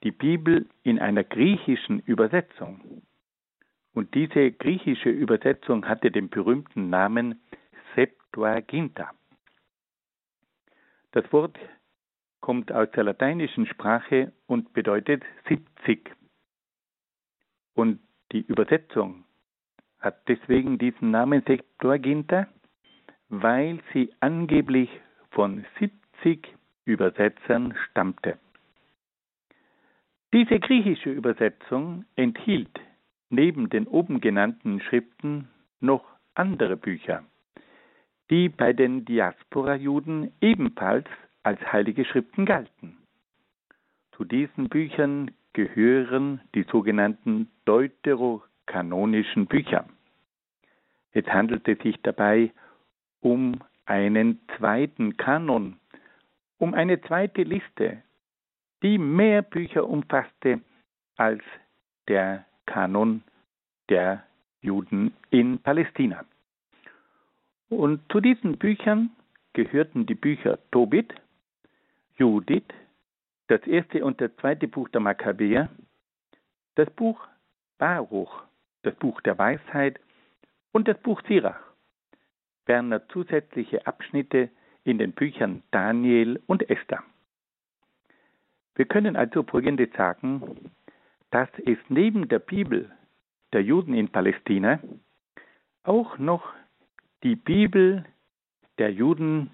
die 0.03 0.11
Bibel 0.11 0.67
in 0.81 0.99
einer 0.99 1.23
griechischen 1.23 1.99
Übersetzung. 1.99 3.03
Und 3.93 4.13
diese 4.15 4.51
griechische 4.51 5.09
Übersetzung 5.09 5.87
hatte 5.87 6.09
den 6.09 6.29
berühmten 6.29 6.89
Namen 6.89 7.39
Septuaginta. 7.95 9.11
Das 11.11 11.31
Wort 11.31 11.57
kommt 12.45 12.71
aus 12.71 12.91
der 12.91 13.03
lateinischen 13.03 13.65
Sprache 13.65 14.31
und 14.45 14.71
bedeutet 14.71 15.23
70. 15.47 16.11
Und 17.73 17.99
die 18.33 18.41
Übersetzung 18.41 19.23
hat 19.99 20.27
deswegen 20.27 20.77
diesen 20.77 21.09
Namen 21.09 21.41
Septuaginta, 21.47 22.45
weil 23.29 23.79
sie 23.91 24.13
angeblich 24.19 24.91
von 25.31 25.65
70 25.79 26.47
Übersetzern 26.85 27.73
stammte. 27.89 28.37
Diese 30.31 30.59
griechische 30.59 31.09
Übersetzung 31.09 32.05
enthielt 32.15 32.79
neben 33.31 33.71
den 33.71 33.87
oben 33.87 34.21
genannten 34.21 34.81
Schriften 34.81 35.49
noch 35.79 36.05
andere 36.35 36.77
Bücher, 36.77 37.23
die 38.29 38.49
bei 38.49 38.71
den 38.71 39.03
Diaspora-Juden 39.03 40.31
ebenfalls 40.41 41.07
als 41.45 41.59
heilige 41.71 42.05
Schriften 42.05 42.45
galten. 42.45 42.97
Zu 44.13 44.23
diesen 44.23 44.67
Büchern 44.67 45.31
gehören 45.53 46.41
die 46.55 46.63
sogenannten 46.63 47.51
deuterokanonischen 47.65 49.45
Bücher. 49.45 49.85
Es 51.11 51.25
handelte 51.27 51.75
sich 51.75 52.01
dabei 52.01 52.51
um 53.21 53.63
einen 53.85 54.39
zweiten 54.57 55.17
Kanon, 55.17 55.79
um 56.57 56.73
eine 56.73 56.99
zweite 57.01 57.43
Liste, 57.43 58.01
die 58.81 58.97
mehr 58.97 59.43
Bücher 59.43 59.87
umfasste 59.87 60.61
als 61.15 61.43
der 62.07 62.45
Kanon 62.65 63.23
der 63.89 64.23
Juden 64.61 65.13
in 65.29 65.59
Palästina. 65.59 66.25
Und 67.69 68.01
zu 68.11 68.19
diesen 68.19 68.57
Büchern 68.57 69.11
gehörten 69.53 70.05
die 70.05 70.15
Bücher 70.15 70.57
Tobit, 70.71 71.13
Judith, 72.17 72.63
das 73.47 73.61
erste 73.67 74.03
und 74.05 74.21
das 74.21 74.35
zweite 74.37 74.67
Buch 74.67 74.89
der 74.89 75.01
Makkabäer, 75.01 75.69
das 76.75 76.89
Buch 76.91 77.27
Baruch, 77.77 78.43
das 78.83 78.95
Buch 78.95 79.19
der 79.21 79.37
Weisheit 79.37 79.99
und 80.71 80.87
das 80.87 80.97
Buch 80.99 81.21
Sirach, 81.27 81.59
ferner 82.65 83.07
zusätzliche 83.09 83.85
Abschnitte 83.85 84.49
in 84.83 84.97
den 84.97 85.11
Büchern 85.11 85.63
Daniel 85.71 86.41
und 86.47 86.69
Esther. 86.69 87.03
Wir 88.75 88.85
können 88.85 89.15
also 89.15 89.43
Folgendes 89.43 89.89
sagen, 89.97 90.71
dass 91.31 91.49
es 91.65 91.77
neben 91.89 92.27
der 92.27 92.39
Bibel 92.39 92.91
der 93.51 93.63
Juden 93.63 93.93
in 93.93 94.09
Palästina 94.09 94.79
auch 95.83 96.17
noch 96.17 96.53
die 97.23 97.35
Bibel 97.35 98.05
der 98.77 98.91
Juden 98.91 99.51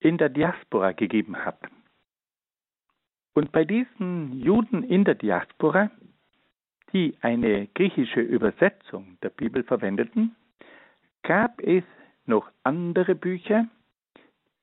in 0.00 0.18
der 0.18 0.28
Diaspora 0.28 0.92
gegeben 0.92 1.36
hat. 1.44 1.58
Und 3.34 3.50
bei 3.50 3.64
diesen 3.64 4.32
Juden 4.32 4.84
in 4.84 5.04
der 5.04 5.16
Diaspora, 5.16 5.90
die 6.92 7.16
eine 7.20 7.66
griechische 7.74 8.20
Übersetzung 8.20 9.18
der 9.22 9.30
Bibel 9.30 9.64
verwendeten, 9.64 10.36
gab 11.24 11.60
es 11.60 11.82
noch 12.26 12.48
andere 12.62 13.16
Bücher, 13.16 13.66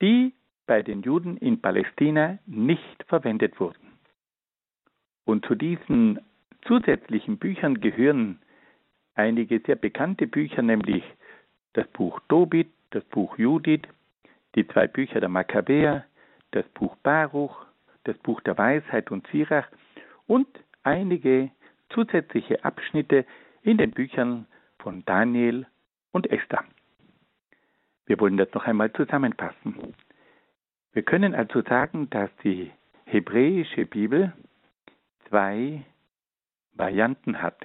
die 0.00 0.32
bei 0.66 0.82
den 0.82 1.02
Juden 1.02 1.36
in 1.36 1.60
Palästina 1.60 2.38
nicht 2.46 3.04
verwendet 3.08 3.60
wurden. 3.60 3.92
Und 5.24 5.44
zu 5.44 5.54
diesen 5.54 6.20
zusätzlichen 6.66 7.38
Büchern 7.38 7.80
gehören 7.80 8.40
einige 9.14 9.60
sehr 9.60 9.76
bekannte 9.76 10.26
Bücher, 10.26 10.62
nämlich 10.62 11.04
das 11.74 11.86
Buch 11.88 12.20
Tobit, 12.28 12.70
das 12.90 13.04
Buch 13.04 13.36
Judith, 13.38 13.82
die 14.54 14.66
zwei 14.68 14.86
Bücher 14.86 15.20
der 15.20 15.28
Makkabäer, 15.28 16.06
das 16.52 16.66
Buch 16.70 16.96
Baruch, 17.02 17.66
das 18.04 18.16
Buch 18.18 18.40
der 18.40 18.58
Weisheit 18.58 19.10
und 19.10 19.26
Sirach 19.28 19.68
und 20.26 20.48
einige 20.82 21.50
zusätzliche 21.90 22.64
Abschnitte 22.64 23.26
in 23.62 23.78
den 23.78 23.90
Büchern 23.92 24.46
von 24.78 25.04
Daniel 25.04 25.66
und 26.10 26.30
Esther. 26.30 26.64
Wir 28.06 28.18
wollen 28.18 28.36
das 28.36 28.52
noch 28.52 28.64
einmal 28.64 28.92
zusammenfassen. 28.92 29.94
Wir 30.92 31.02
können 31.02 31.34
also 31.34 31.62
sagen, 31.62 32.10
dass 32.10 32.30
die 32.42 32.70
hebräische 33.04 33.86
Bibel 33.86 34.32
zwei 35.28 35.84
Varianten 36.74 37.40
hat. 37.40 37.58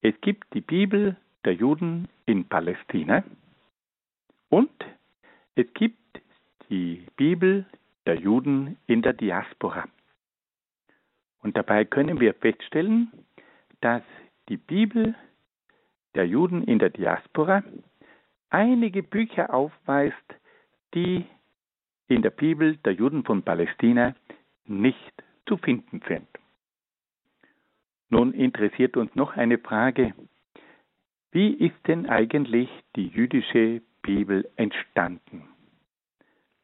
Es 0.00 0.14
gibt 0.20 0.52
die 0.54 0.60
Bibel 0.60 1.16
der 1.44 1.54
Juden 1.54 2.08
in 2.26 2.48
Palästina 2.48 3.24
und 4.48 4.70
es 5.54 5.66
gibt 5.74 6.20
die 6.68 7.06
Bibel 7.16 7.66
der 8.06 8.16
Juden 8.16 8.76
in 8.86 9.02
der 9.02 9.12
Diaspora. 9.12 9.84
Und 11.42 11.56
dabei 11.56 11.84
können 11.84 12.20
wir 12.20 12.34
feststellen, 12.34 13.10
dass 13.80 14.02
die 14.48 14.56
Bibel 14.56 15.14
der 16.14 16.26
Juden 16.26 16.64
in 16.64 16.78
der 16.78 16.90
Diaspora 16.90 17.62
einige 18.50 19.02
Bücher 19.02 19.52
aufweist, 19.52 20.34
die 20.94 21.24
in 22.08 22.22
der 22.22 22.30
Bibel 22.30 22.76
der 22.78 22.94
Juden 22.94 23.24
von 23.24 23.42
Palästina 23.42 24.14
nicht 24.64 25.12
zu 25.46 25.56
finden 25.56 26.00
sind. 26.08 26.28
Nun 28.08 28.32
interessiert 28.32 28.96
uns 28.96 29.14
noch 29.14 29.36
eine 29.36 29.58
Frage. 29.58 30.14
Wie 31.32 31.52
ist 31.52 31.76
denn 31.86 32.08
eigentlich 32.08 32.70
die 32.94 33.08
jüdische 33.08 33.82
Bibel 34.02 34.48
entstanden? 34.56 35.55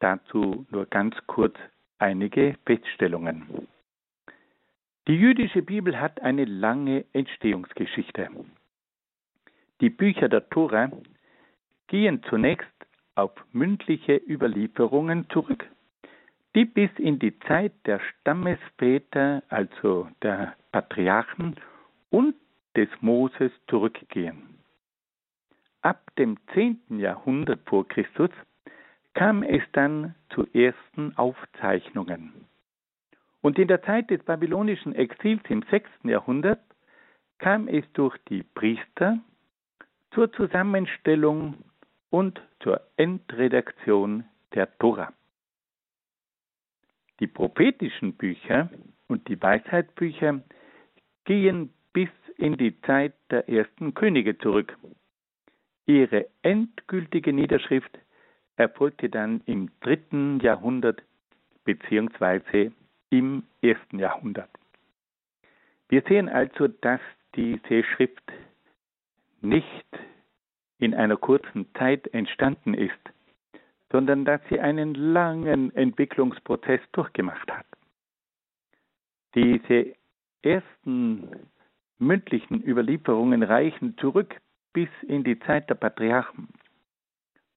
Dazu 0.03 0.67
nur 0.71 0.87
ganz 0.87 1.15
kurz 1.29 1.55
einige 1.99 2.57
Feststellungen. 2.67 3.69
Die 5.07 5.15
jüdische 5.15 5.63
Bibel 5.63 6.01
hat 6.01 6.21
eine 6.23 6.45
lange 6.45 7.05
Entstehungsgeschichte. 7.13 8.29
Die 9.81 9.91
Bücher 9.91 10.29
der 10.29 10.49
Tora 10.49 10.91
gehen 11.87 12.21
zunächst 12.29 12.67
auf 13.15 13.31
mündliche 13.53 14.17
Überlieferungen 14.17 15.31
zurück, 15.31 15.65
die 16.57 16.65
bis 16.65 16.91
in 16.99 17.21
die 17.21 17.39
Zeit 17.47 17.73
der 17.87 18.01
Stammesväter, 18.01 19.45
also 19.51 20.09
der 20.21 20.57
Patriarchen 20.73 21.55
und 22.11 22.35
des 22.75 22.89
Moses 23.03 23.53
zurückgehen. 23.69 24.59
Ab 25.81 26.11
dem 26.17 26.39
10. 26.55 26.99
Jahrhundert 26.99 27.61
vor 27.69 27.87
Christus 27.87 28.31
kam 29.15 29.43
es 29.43 29.63
dann 29.73 30.15
zu 30.31 30.47
ersten 30.53 31.17
Aufzeichnungen. 31.17 32.33
Und 33.41 33.59
in 33.59 33.69
der 33.69 33.83
Zeit 33.83 34.11
des 34.11 34.23
babylonischen 34.23 34.95
Exils 34.95 35.43
im 35.49 35.65
6. 35.71 35.89
Jahrhundert 36.05 36.61
kam 37.39 37.69
es 37.69 37.85
durch 37.93 38.17
die 38.29 38.43
Priester 38.43 39.19
zur 40.13 40.33
Zusammenstellung 40.33 41.57
und 42.11 42.41
zur 42.61 42.81
Endredaktion 42.97 44.25
der 44.55 44.77
Tora. 44.79 45.13
Die 47.21 47.27
prophetischen 47.27 48.15
Bücher 48.15 48.71
und 49.09 49.29
die 49.29 49.41
Weisheitsbücher 49.41 50.43
gehen 51.25 51.73
bis 51.93 52.09
in 52.37 52.57
die 52.57 52.81
Zeit 52.83 53.15
der 53.31 53.49
ersten 53.49 53.95
Könige 53.95 54.39
zurück. 54.39 54.77
Ihre 55.87 56.27
endgültige 56.43 57.33
Niederschrift 57.33 57.99
erfolgte 58.63 59.09
dann 59.09 59.43
im 59.47 59.71
dritten 59.81 60.41
Jahrhundert 60.41 61.03
beziehungsweise 61.65 62.73
im 63.11 63.45
ersten 63.61 63.99
Jahrhundert. 63.99 64.51
Wir 65.89 66.03
sehen 66.09 66.29
also, 66.29 66.69
dass 66.69 67.01
diese 67.35 67.85
Schrift 67.85 68.33
nicht 69.41 69.87
in 70.79 70.95
einer 70.95 71.17
kurzen 71.17 71.67
Zeit 71.75 72.09
entstanden 72.15 72.75
ist, 72.75 72.99
sondern 73.91 74.25
dass 74.25 74.41
sie 74.49 74.59
einen 74.59 74.95
langen 74.95 75.75
Entwicklungsprozess 75.77 76.81
durchgemacht 76.93 77.51
hat. 77.51 77.67
Diese 79.35 79.95
ersten 80.43 81.29
mündlichen 81.99 82.63
Überlieferungen 82.67 83.43
reichen 83.43 83.97
zurück 83.99 84.41
bis 84.73 84.89
in 85.07 85.25
die 85.25 85.39
Zeit 85.41 85.69
der 85.71 85.75
Patriarchen. 85.75 86.49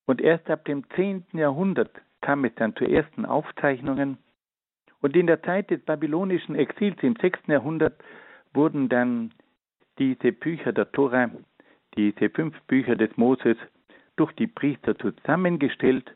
Und 0.06 0.22
erst 0.22 0.50
ab 0.50 0.66
dem 0.66 0.90
10. 0.92 1.26
Jahrhundert 1.34 1.92
kam 2.22 2.46
es 2.46 2.54
dann 2.56 2.76
zu 2.76 2.86
ersten 2.86 3.26
Aufzeichnungen. 3.26 4.18
Und 5.02 5.16
in 5.16 5.28
der 5.28 5.42
Zeit 5.44 5.70
des 5.70 5.82
babylonischen 5.82 6.56
Exils 6.56 6.98
im 7.02 7.16
6. 7.16 7.40
Jahrhundert 7.48 8.02
wurden 8.54 8.90
dann 8.90 9.34
diese 10.00 10.32
Bücher 10.32 10.74
der 10.74 10.92
Tora, 10.92 11.30
diese 11.96 12.30
fünf 12.30 12.60
Bücher 12.64 12.96
des 12.96 13.16
Moses, 13.18 13.58
durch 14.16 14.32
die 14.34 14.48
Priester 14.48 14.98
zusammengestellt 14.98 16.16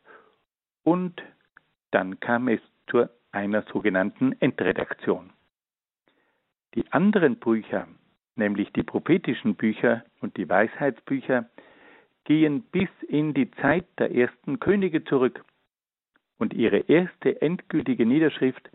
und 0.84 1.22
dann 1.92 2.20
kam 2.20 2.48
es 2.48 2.62
zu 2.88 3.08
einer 3.32 3.64
sogenannten 3.64 4.34
Endredaktion. 4.40 5.32
Die 6.76 6.92
anderen 6.92 7.38
Bücher, 7.38 7.88
nämlich 8.36 8.72
die 8.74 8.84
prophetischen 8.84 9.56
Bücher 9.56 10.04
und 10.22 10.38
die 10.38 10.48
Weisheitsbücher, 10.48 11.50
gehen 12.30 12.62
bis 12.72 12.90
in 13.08 13.34
die 13.34 13.50
Zeit 13.50 13.88
der 13.98 14.14
ersten 14.14 14.60
Könige 14.60 15.04
zurück 15.04 15.44
und 16.38 16.54
ihre 16.54 16.78
erste 16.78 17.42
endgültige 17.42 18.06
Niederschrift 18.06 18.70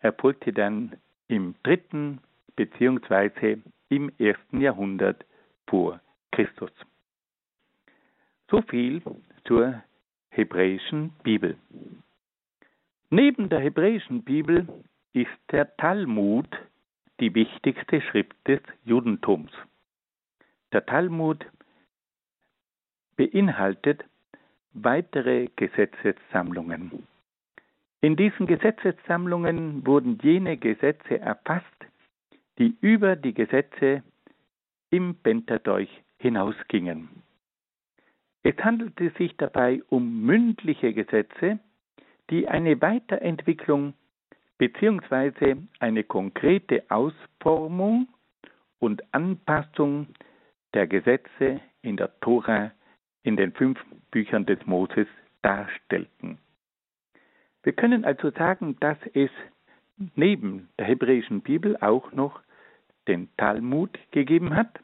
erfolgte 0.00 0.52
dann 0.52 0.96
im 1.28 1.54
dritten 1.62 2.18
bzw. 2.56 3.58
im 3.90 4.10
ersten 4.18 4.60
Jahrhundert 4.60 5.24
vor 5.68 6.00
Christus. 6.32 6.72
So 8.50 8.60
viel 8.62 9.00
zur 9.44 9.80
hebräischen 10.30 11.10
Bibel. 11.22 11.56
Neben 13.10 13.48
der 13.48 13.60
hebräischen 13.60 14.24
Bibel 14.24 14.66
ist 15.12 15.38
der 15.52 15.76
Talmud 15.76 16.48
die 17.20 17.32
wichtigste 17.36 18.00
Schrift 18.00 18.34
des 18.48 18.60
Judentums. 18.84 19.52
Der 20.72 20.84
Talmud 20.84 21.46
beinhaltet 23.16 24.04
weitere 24.72 25.48
Gesetzessammlungen. 25.56 27.06
In 28.02 28.16
diesen 28.16 28.46
Gesetzessammlungen 28.46 29.86
wurden 29.86 30.18
jene 30.22 30.56
Gesetze 30.56 31.18
erfasst, 31.18 31.64
die 32.58 32.76
über 32.80 33.16
die 33.16 33.34
Gesetze 33.34 34.02
im 34.90 35.16
Pentateuch 35.16 35.88
hinausgingen. 36.18 37.08
Es 38.42 38.56
handelte 38.58 39.10
sich 39.18 39.36
dabei 39.36 39.82
um 39.88 40.22
mündliche 40.22 40.92
Gesetze, 40.92 41.58
die 42.30 42.46
eine 42.48 42.80
Weiterentwicklung 42.80 43.94
bzw. 44.58 45.56
eine 45.80 46.04
konkrete 46.04 46.84
Ausformung 46.88 48.08
und 48.78 49.02
Anpassung 49.12 50.06
der 50.74 50.86
Gesetze 50.86 51.60
in 51.82 51.96
der 51.96 52.18
Tora 52.20 52.70
in 53.26 53.36
den 53.36 53.52
fünf 53.52 53.78
Büchern 54.12 54.46
des 54.46 54.64
Moses 54.66 55.08
darstellten. 55.42 56.38
Wir 57.64 57.72
können 57.72 58.04
also 58.04 58.30
sagen, 58.30 58.76
dass 58.78 58.98
es 59.14 59.30
neben 60.14 60.68
der 60.78 60.86
hebräischen 60.86 61.40
Bibel 61.40 61.76
auch 61.78 62.12
noch 62.12 62.40
den 63.08 63.28
Talmud 63.36 63.98
gegeben 64.12 64.54
hat 64.54 64.78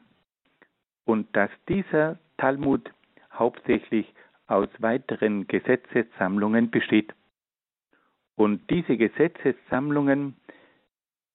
und 1.05 1.35
dass 1.37 1.50
dieser 1.68 2.18
Talmud 2.37 2.90
hauptsächlich 3.33 4.12
aus 4.48 4.68
weiteren 4.78 5.46
Gesetzessammlungen 5.46 6.70
besteht. 6.70 7.14
Und 8.35 8.68
diese 8.70 8.96
Gesetzessammlungen 8.96 10.35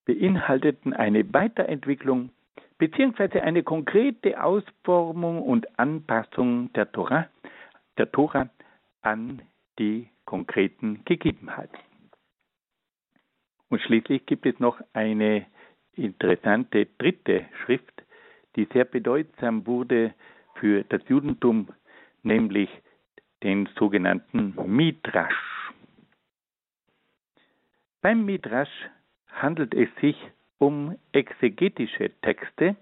beinhalteten 0.04 0.92
eine 0.92 1.32
Weiterentwicklung 1.32 2.30
beziehungsweise 2.78 3.42
eine 3.42 3.62
konkrete 3.62 4.42
Ausformung 4.42 5.42
und 5.42 5.78
Anpassung 5.78 6.72
der 6.72 6.90
Tora, 6.90 7.28
der 7.98 8.10
Tora 8.10 8.48
an 9.02 9.42
die 9.78 10.08
konkreten 10.24 11.04
Gegebenheiten. 11.04 11.78
Und 13.68 13.82
schließlich 13.82 14.24
gibt 14.26 14.46
es 14.46 14.58
noch 14.60 14.80
eine 14.92 15.46
interessante 15.94 16.86
dritte 16.98 17.46
Schrift, 17.64 18.02
die 18.56 18.66
sehr 18.72 18.84
bedeutsam 18.84 19.66
wurde 19.66 20.14
für 20.54 20.84
das 20.84 21.02
Judentum, 21.08 21.68
nämlich 22.22 22.70
den 23.42 23.68
sogenannten 23.78 24.54
Midrash. 24.66 25.34
Beim 28.00 28.24
Midrash 28.24 28.70
handelt 29.28 29.74
es 29.74 29.88
sich 30.00 30.16
um 30.58 30.98
exegetische 31.12 32.10
Texte, 32.20 32.76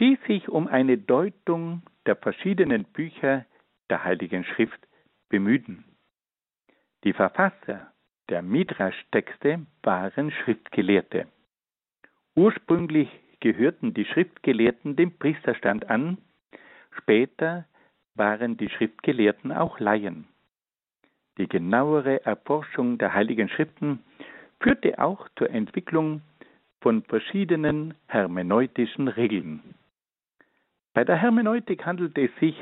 die 0.00 0.18
sich 0.26 0.48
um 0.48 0.66
eine 0.66 0.98
Deutung 0.98 1.82
der 2.06 2.16
verschiedenen 2.16 2.84
Bücher 2.84 3.44
der 3.90 4.04
Heiligen 4.04 4.44
Schrift 4.44 4.80
bemühten. 5.28 5.84
Die 7.04 7.12
Verfasser 7.12 7.92
der 8.28 8.42
Midrash-Texte 8.42 9.66
waren 9.82 10.30
Schriftgelehrte. 10.30 11.26
Ursprünglich 12.34 13.08
gehörten 13.40 13.94
die 13.94 14.04
Schriftgelehrten 14.04 14.96
dem 14.96 15.16
Priesterstand 15.16 15.88
an, 15.88 16.18
später 16.90 17.66
waren 18.14 18.56
die 18.56 18.68
Schriftgelehrten 18.68 19.52
auch 19.52 19.78
Laien. 19.78 20.26
Die 21.38 21.48
genauere 21.48 22.24
Erforschung 22.24 22.98
der 22.98 23.14
Heiligen 23.14 23.48
Schriften 23.48 24.02
führte 24.60 24.98
auch 24.98 25.28
zur 25.36 25.50
Entwicklung 25.50 26.20
von 26.80 27.02
verschiedenen 27.02 27.94
hermeneutischen 28.06 29.08
Regeln. 29.08 29.74
Bei 30.94 31.04
der 31.04 31.16
Hermeneutik 31.16 31.84
handelt 31.86 32.16
es 32.18 32.30
sich 32.40 32.56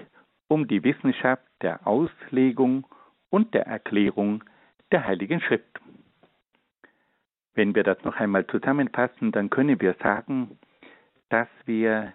um 0.49 0.69
die 0.69 0.85
Wissenschaft 0.85 1.45
der 1.63 1.87
Auslegung 1.87 2.87
und 3.31 3.55
der 3.55 3.67
Erklärung 3.67 4.45
der 4.93 5.07
Heiligen 5.07 5.41
Schrift. 5.41 5.81
Wenn 7.55 7.75
wir 7.75 7.83
das 7.83 8.03
noch 8.05 8.17
einmal 8.17 8.47
zusammenfassen, 8.47 9.33
dann 9.33 9.51
können 9.51 9.81
wir 9.81 9.95
sagen, 10.03 10.59
dass 11.31 11.49
wir 11.65 12.13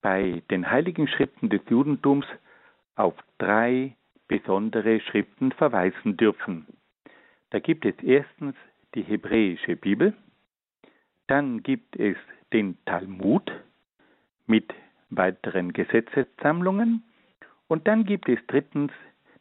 bei 0.00 0.42
den 0.50 0.70
Heiligen 0.70 1.06
Schriften 1.06 1.48
des 1.48 1.60
Judentums 1.68 2.26
auf 2.96 3.14
drei 3.38 3.94
besondere 4.28 5.00
Schriften 5.00 5.52
verweisen 5.52 6.16
dürfen. 6.16 6.66
Da 7.50 7.60
gibt 7.60 7.84
es 7.84 7.94
erstens 8.02 8.56
die 8.94 9.02
hebräische 9.02 9.76
Bibel, 9.76 10.14
dann 11.32 11.62
gibt 11.62 11.96
es 11.96 12.18
den 12.52 12.76
Talmud 12.84 13.50
mit 14.46 14.70
weiteren 15.08 15.72
Gesetzessammlungen 15.72 17.04
und 17.68 17.88
dann 17.88 18.04
gibt 18.04 18.28
es 18.28 18.38
drittens 18.48 18.92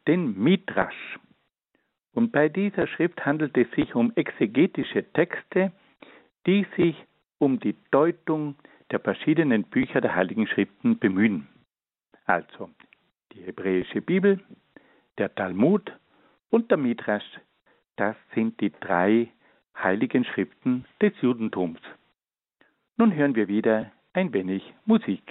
den 0.07 0.41
Midrash. 0.41 1.19
Und 2.13 2.31
bei 2.31 2.47
dieser 2.47 2.87
Schrift 2.87 3.25
handelt 3.25 3.57
es 3.57 3.69
sich 3.71 3.93
um 3.93 4.13
exegetische 4.15 5.03
Texte, 5.11 5.73
die 6.47 6.65
sich 6.77 6.95
um 7.39 7.59
die 7.59 7.75
Deutung 7.91 8.55
der 8.89 9.01
verschiedenen 9.01 9.63
Bücher 9.65 9.99
der 9.99 10.15
Heiligen 10.15 10.47
Schriften 10.47 10.97
bemühen. 10.97 11.49
Also 12.23 12.69
die 13.33 13.41
hebräische 13.41 14.01
Bibel, 14.01 14.39
der 15.17 15.35
Talmud 15.35 15.91
und 16.51 16.71
der 16.71 16.77
Midrash, 16.77 17.41
das 17.97 18.15
sind 18.33 18.61
die 18.61 18.71
drei 18.79 19.27
heiligen 19.75 20.25
Schriften 20.25 20.85
des 21.01 21.13
Judentums. 21.21 21.79
Nun 22.97 23.13
hören 23.15 23.35
wir 23.35 23.47
wieder 23.47 23.91
ein 24.13 24.33
wenig 24.33 24.73
Musik. 24.85 25.23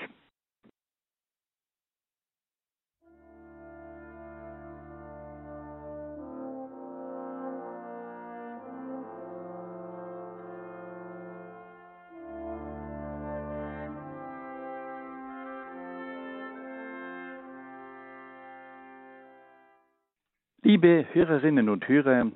Liebe 20.62 21.04
Hörerinnen 21.12 21.68
und 21.68 21.88
Hörer, 21.88 22.30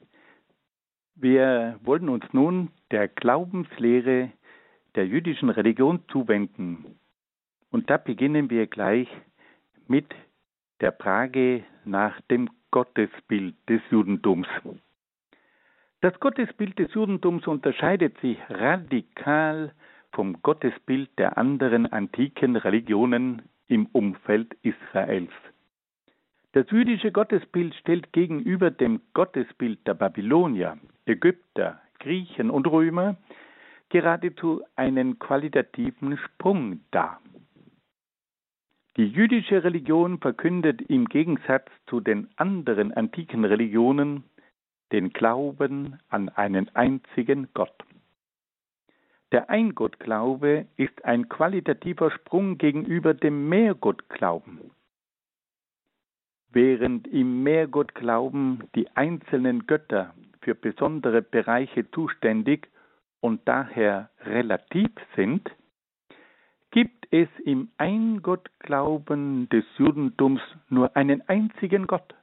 wir 1.17 1.79
wollen 1.83 2.09
uns 2.09 2.25
nun 2.33 2.71
der 2.91 3.09
Glaubenslehre 3.09 4.31
der 4.95 5.07
jüdischen 5.07 5.51
Religion 5.51 6.01
zuwenden. 6.09 6.99
Und 7.71 7.91
da 7.91 7.97
beginnen 7.97 8.51
wir 8.51 8.67
gleich 8.67 9.09
mit 9.89 10.07
der 10.81 10.93
Frage 10.93 11.65
nach 11.85 12.21
dem 12.23 12.49
Gottesbild 12.71 13.57
des 13.69 13.81
Judentums. 13.91 14.47
Das 16.01 16.19
Gottesbild 16.21 16.79
des 16.79 16.93
Judentums 16.93 17.47
unterscheidet 17.47 18.19
sich 18.21 18.39
radikal 18.49 19.73
vom 20.13 20.43
Gottesbild 20.43 21.11
der 21.19 21.39
anderen 21.39 21.87
antiken 21.93 22.57
Religionen 22.57 23.43
im 23.69 23.87
Umfeld 23.87 24.55
Israels. 24.63 25.33
Das 26.55 26.71
jüdische 26.71 27.11
Gottesbild 27.11 27.75
stellt 27.75 28.13
gegenüber 28.13 28.71
dem 28.71 29.01
Gottesbild 29.13 29.85
der 29.89 29.95
Babylonier, 29.95 30.79
Ägypter, 31.05 31.81
Griechen 31.99 32.49
und 32.49 32.69
Römer 32.69 33.17
geradezu 33.89 34.63
einen 34.77 35.19
qualitativen 35.19 36.17
Sprung 36.17 36.79
dar. 36.93 37.21
Die 38.97 39.09
jüdische 39.09 39.65
Religion 39.65 40.21
verkündet 40.21 40.81
im 40.83 41.07
Gegensatz 41.07 41.69
zu 41.89 42.01
den 42.01 42.29
anderen 42.37 42.93
antiken 42.93 43.45
Religionen 43.45 44.23
den 44.93 45.13
Glauben 45.13 45.99
an 46.09 46.29
einen 46.29 46.69
einzigen 46.77 47.49
Gott. 47.55 47.83
Der 49.33 49.51
Eingottglaube 49.51 50.69
ist 50.77 51.05
ein 51.05 51.29
qualitativer 51.29 52.13
Sprung 52.13 52.59
gegenüber 52.59 53.13
dem 53.13 53.49
Mehrgottglauben, 53.49 54.71
Während 56.55 57.09
im 57.09 57.43
Mehrgottglauben 57.43 58.69
die 58.77 58.89
einzelnen 58.95 59.67
Götter 59.67 60.15
für 60.41 60.55
besondere 60.55 61.21
Bereiche 61.21 61.91
zuständig 61.91 62.69
und 63.19 63.41
daher 63.49 64.11
relativ 64.21 64.91
sind, 65.17 65.51
gibt 66.71 67.09
es 67.11 67.29
im 67.45 67.73
Eingottglauben 67.77 69.49
des 69.49 69.65
Judentums 69.79 70.41
nur 70.69 70.95
einen 70.97 71.29
einzigen 71.29 71.89
Gott, 71.89 72.15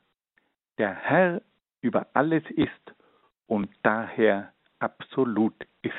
der 0.77 0.93
Herr 0.93 1.41
über 1.81 2.07
alles 2.13 2.43
ist 2.51 2.95
und 3.47 3.69
daher 3.83 4.53
absolut 4.79 5.55
ist. 5.81 5.93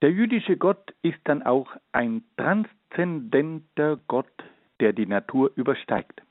Der 0.00 0.12
jüdische 0.12 0.56
Gott 0.56 0.94
ist 1.02 1.18
dann 1.24 1.42
auch 1.42 1.74
ein 1.90 2.22
transzendenter 2.36 3.96
Gott 4.06 4.44
der 4.80 4.92
die 4.92 5.06
Natur 5.06 5.52
übersteigt. 5.56 6.22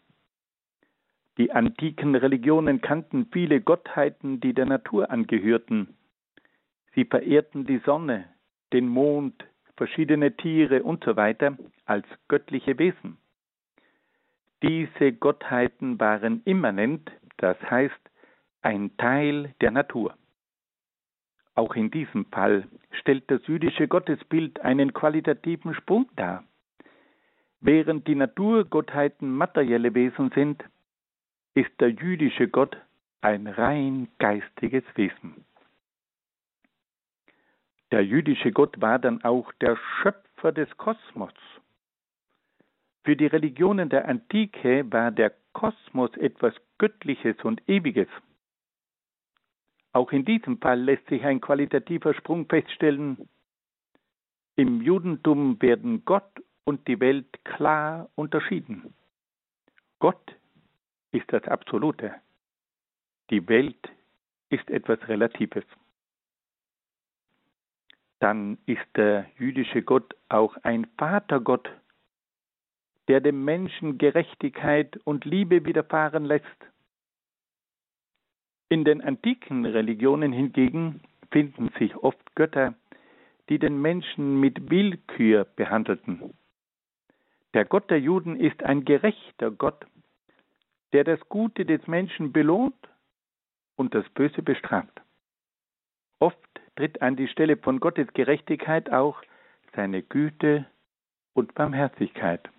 Die 1.38 1.52
antiken 1.52 2.16
Religionen 2.16 2.82
kannten 2.82 3.28
viele 3.32 3.60
Gottheiten, 3.60 4.40
die 4.40 4.54
der 4.54 4.66
Natur 4.66 5.12
angehörten. 5.12 5.96
Sie 6.94 7.04
verehrten 7.04 7.66
die 7.66 7.80
Sonne, 7.80 8.26
den 8.72 8.88
Mond, 8.88 9.44
verschiedene 9.76 10.36
Tiere 10.38 10.86
usw. 10.86 11.36
So 11.40 11.58
als 11.86 12.06
göttliche 12.30 12.80
Wesen. 12.80 13.18
Diese 14.64 15.12
Gottheiten 15.12 16.00
waren 16.00 16.42
immanent, 16.46 17.12
das 17.38 17.58
heißt 17.70 18.00
ein 18.62 18.96
Teil 18.98 19.54
der 19.62 19.72
Natur. 19.72 20.16
Auch 21.54 21.76
in 21.76 21.92
diesem 21.92 22.26
Fall 22.26 22.68
stellt 23.00 23.30
das 23.30 23.46
jüdische 23.48 23.88
Gottesbild 23.88 24.62
einen 24.62 24.94
qualitativen 24.94 25.74
Sprung 25.74 26.10
dar. 26.16 26.44
Während 27.66 28.08
die 28.08 28.14
Naturgottheiten 28.14 29.36
materielle 29.36 29.96
Wesen 29.96 30.30
sind, 30.36 30.64
ist 31.56 31.72
der 31.80 31.90
jüdische 31.90 32.48
Gott 32.48 32.78
ein 33.22 33.48
rein 33.48 34.08
geistiges 34.20 34.84
Wesen. 34.94 35.44
Der 37.92 38.06
jüdische 38.06 38.52
Gott 38.52 38.80
war 38.82 39.00
dann 39.00 39.24
auch 39.24 39.52
der 39.54 39.78
Schöpfer 39.78 40.52
des 40.52 40.70
Kosmos. 40.78 41.34
Für 43.04 43.16
die 43.16 43.26
Religionen 43.26 43.90
der 43.90 44.08
Antike 44.08 44.86
war 44.92 45.10
der 45.10 45.34
Kosmos 45.54 46.16
etwas 46.18 46.54
Göttliches 46.78 47.38
und 47.44 47.68
Ewiges. 47.68 48.10
Auch 49.92 50.12
in 50.12 50.24
diesem 50.24 50.60
Fall 50.60 50.82
lässt 50.82 51.08
sich 51.08 51.24
ein 51.24 51.42
qualitativer 51.42 52.14
Sprung 52.14 52.48
feststellen. 52.48 53.28
Im 54.56 54.82
Judentum 54.82 55.60
werden 55.64 56.06
Gott 56.06 56.45
und 56.66 56.88
die 56.88 57.00
Welt 57.00 57.28
klar 57.46 58.10
unterschieden. 58.16 58.94
Gott 60.00 60.36
ist 61.12 61.32
das 61.32 61.44
Absolute. 61.46 62.14
Die 63.30 63.48
Welt 63.48 63.90
ist 64.50 64.70
etwas 64.70 65.00
Relatives. 65.08 65.64
Dann 68.20 68.58
ist 68.66 68.86
der 68.96 69.30
jüdische 69.38 69.82
Gott 69.82 70.16
auch 70.30 70.58
ein 70.64 70.86
Vatergott, 70.98 71.70
der 73.08 73.22
dem 73.22 73.44
Menschen 73.46 73.98
Gerechtigkeit 73.98 74.98
und 75.04 75.26
Liebe 75.26 75.66
widerfahren 75.66 76.26
lässt. 76.26 76.46
In 78.70 78.84
den 78.84 79.02
antiken 79.02 79.66
Religionen 79.66 80.34
hingegen 80.34 81.02
finden 81.32 81.70
sich 81.78 81.96
oft 81.98 82.36
Götter, 82.36 82.74
die 83.50 83.60
den 83.60 83.80
Menschen 83.80 84.40
mit 84.40 84.72
Willkür 84.72 85.46
behandelten. 85.56 86.34
Der 87.56 87.64
Gott 87.64 87.90
der 87.90 88.02
Juden 88.02 88.38
ist 88.38 88.64
ein 88.64 88.84
gerechter 88.84 89.50
Gott, 89.50 89.86
der 90.92 91.06
das 91.06 91.22
Gute 91.30 91.66
des 91.66 91.88
Menschen 91.88 92.34
belohnt 92.34 92.76
und 93.78 93.96
das 93.96 94.04
Böse 94.10 94.42
bestraft. 94.42 95.02
Oft 96.20 96.38
tritt 96.76 97.02
an 97.02 97.16
die 97.16 97.30
Stelle 97.30 97.56
von 97.56 97.80
Gottes 97.80 98.12
Gerechtigkeit 98.14 98.92
auch 98.92 99.22
seine 99.74 100.04
Güte 100.04 100.66
und 101.34 101.54
Barmherzigkeit. 101.56 102.50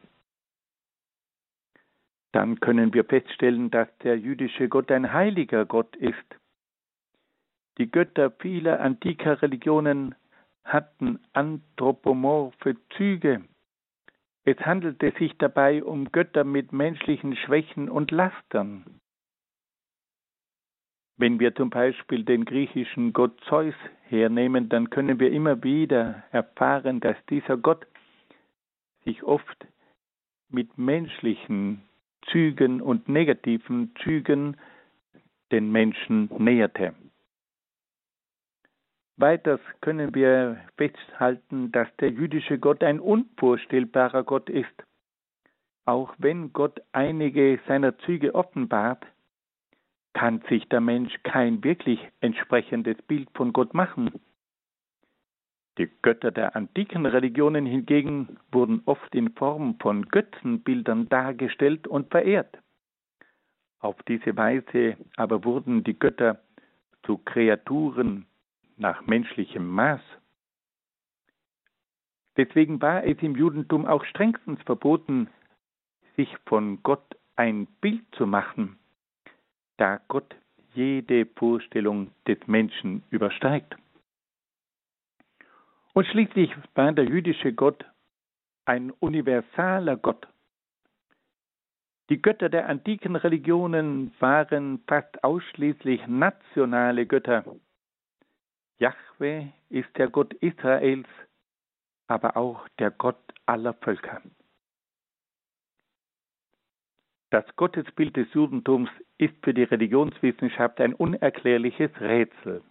Dann 2.32 2.60
können 2.60 2.94
wir 2.94 3.04
feststellen, 3.04 3.70
dass 3.70 3.88
der 3.98 4.18
jüdische 4.18 4.70
Gott 4.70 4.90
ein 4.90 5.12
heiliger 5.12 5.66
Gott 5.66 5.94
ist. 5.96 6.36
Die 7.76 7.90
Götter 7.90 8.30
vieler 8.30 8.80
antiker 8.80 9.42
Religionen 9.42 10.14
hatten 10.64 11.20
anthropomorphe 11.34 12.76
Züge, 12.96 13.44
es 14.46 14.58
handelte 14.60 15.12
sich 15.18 15.36
dabei 15.38 15.82
um 15.82 16.12
Götter 16.12 16.44
mit 16.44 16.72
menschlichen 16.72 17.34
Schwächen 17.36 17.90
und 17.90 18.12
Lastern. 18.12 19.00
Wenn 21.18 21.40
wir 21.40 21.54
zum 21.56 21.68
Beispiel 21.68 22.24
den 22.24 22.44
griechischen 22.44 23.12
Gott 23.12 23.40
Zeus 23.48 23.74
hernehmen, 24.04 24.68
dann 24.68 24.88
können 24.90 25.18
wir 25.18 25.32
immer 25.32 25.64
wieder 25.64 26.22
erfahren, 26.30 27.00
dass 27.00 27.16
dieser 27.28 27.56
Gott 27.56 27.86
sich 29.04 29.24
oft 29.24 29.66
mit 30.48 30.78
menschlichen 30.78 31.82
Zügen 32.30 32.80
und 32.80 33.08
negativen 33.08 33.94
Zügen 34.04 34.56
den 35.50 35.72
Menschen 35.72 36.30
näherte. 36.38 36.94
Weiters 39.18 39.60
können 39.80 40.14
wir 40.14 40.60
festhalten, 40.76 41.72
dass 41.72 41.88
der 41.96 42.10
jüdische 42.10 42.58
Gott 42.58 42.82
ein 42.82 43.00
unvorstellbarer 43.00 44.24
Gott 44.24 44.50
ist. 44.50 44.84
Auch 45.86 46.14
wenn 46.18 46.52
Gott 46.52 46.82
einige 46.92 47.58
seiner 47.66 47.96
Züge 47.98 48.34
offenbart, 48.34 49.06
kann 50.12 50.42
sich 50.48 50.68
der 50.68 50.80
Mensch 50.80 51.14
kein 51.22 51.64
wirklich 51.64 52.00
entsprechendes 52.20 53.00
Bild 53.02 53.28
von 53.34 53.52
Gott 53.52 53.72
machen. 53.72 54.12
Die 55.78 55.90
Götter 56.02 56.30
der 56.30 56.56
antiken 56.56 57.06
Religionen 57.06 57.64
hingegen 57.66 58.38
wurden 58.50 58.82
oft 58.86 59.14
in 59.14 59.32
Form 59.32 59.78
von 59.78 60.08
Götzenbildern 60.08 61.08
dargestellt 61.08 61.86
und 61.86 62.10
verehrt. 62.10 62.58
Auf 63.78 64.02
diese 64.04 64.36
Weise 64.36 64.96
aber 65.16 65.44
wurden 65.44 65.84
die 65.84 65.98
Götter 65.98 66.40
zu 67.04 67.18
Kreaturen 67.18 68.26
nach 68.76 69.06
menschlichem 69.06 69.68
Maß. 69.68 70.00
Deswegen 72.36 72.80
war 72.82 73.04
es 73.04 73.16
im 73.22 73.34
Judentum 73.34 73.86
auch 73.86 74.04
strengstens 74.04 74.60
verboten, 74.62 75.28
sich 76.16 76.34
von 76.46 76.82
Gott 76.82 77.16
ein 77.36 77.66
Bild 77.80 78.04
zu 78.12 78.26
machen, 78.26 78.78
da 79.78 80.00
Gott 80.08 80.36
jede 80.74 81.26
Vorstellung 81.26 82.10
des 82.26 82.38
Menschen 82.46 83.02
übersteigt. 83.10 83.76
Und 85.94 86.06
schließlich 86.06 86.54
war 86.74 86.92
der 86.92 87.06
jüdische 87.06 87.54
Gott 87.54 87.84
ein 88.66 88.90
universaler 88.90 89.96
Gott. 89.96 90.28
Die 92.10 92.20
Götter 92.20 92.48
der 92.48 92.68
antiken 92.68 93.16
Religionen 93.16 94.12
waren 94.20 94.82
fast 94.86 95.24
ausschließlich 95.24 96.06
nationale 96.06 97.06
Götter. 97.06 97.44
Jahwe 98.78 99.52
ist 99.70 99.88
der 99.96 100.08
Gott 100.08 100.34
Israels, 100.34 101.08
aber 102.08 102.36
auch 102.36 102.68
der 102.78 102.90
Gott 102.90 103.20
aller 103.46 103.74
Völker. 103.74 104.20
Das 107.30 107.44
Gottesbild 107.56 108.16
des 108.16 108.32
Judentums 108.34 108.88
ist 109.18 109.34
für 109.42 109.52
die 109.52 109.64
Religionswissenschaft 109.64 110.80
ein 110.80 110.94
unerklärliches 110.94 111.90
Rätsel. 112.00 112.62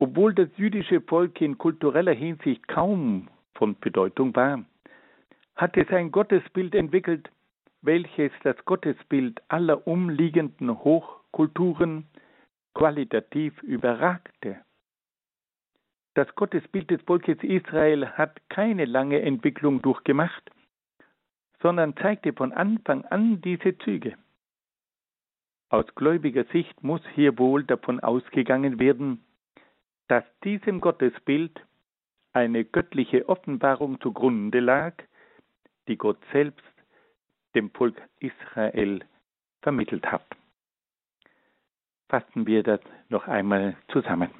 Obwohl 0.00 0.34
das 0.34 0.48
jüdische 0.56 1.00
Volk 1.00 1.40
in 1.40 1.58
kultureller 1.58 2.12
Hinsicht 2.12 2.66
kaum 2.68 3.28
von 3.54 3.78
Bedeutung 3.78 4.34
war, 4.34 4.64
hat 5.56 5.76
es 5.76 5.88
ein 5.90 6.10
Gottesbild 6.10 6.74
entwickelt, 6.74 7.30
welches 7.82 8.32
das 8.42 8.56
Gottesbild 8.64 9.42
aller 9.48 9.86
umliegenden 9.86 10.70
Hochkulturen 10.70 12.06
qualitativ 12.74 13.62
überragte. 13.62 14.60
Das 16.14 16.34
Gottesbild 16.34 16.90
des 16.90 17.02
Volkes 17.02 17.38
Israel 17.42 18.08
hat 18.08 18.40
keine 18.48 18.84
lange 18.84 19.20
Entwicklung 19.22 19.82
durchgemacht, 19.82 20.50
sondern 21.60 21.96
zeigte 21.96 22.32
von 22.32 22.52
Anfang 22.52 23.04
an 23.04 23.40
diese 23.40 23.76
Züge. 23.78 24.16
Aus 25.70 25.86
gläubiger 25.94 26.44
Sicht 26.44 26.82
muss 26.82 27.02
hier 27.14 27.38
wohl 27.38 27.62
davon 27.64 28.00
ausgegangen 28.00 28.78
werden, 28.78 29.24
dass 30.08 30.24
diesem 30.42 30.80
Gottesbild 30.80 31.60
eine 32.32 32.64
göttliche 32.64 33.28
Offenbarung 33.28 34.00
zugrunde 34.00 34.60
lag, 34.60 34.94
die 35.88 35.96
Gott 35.96 36.18
selbst 36.32 36.64
dem 37.54 37.70
Volk 37.70 38.00
Israel 38.20 39.04
vermittelt 39.62 40.10
hat. 40.10 40.26
Fassen 42.08 42.46
wir 42.46 42.62
das 42.62 42.80
noch 43.08 43.28
einmal 43.28 43.76
zusammen. 43.92 44.30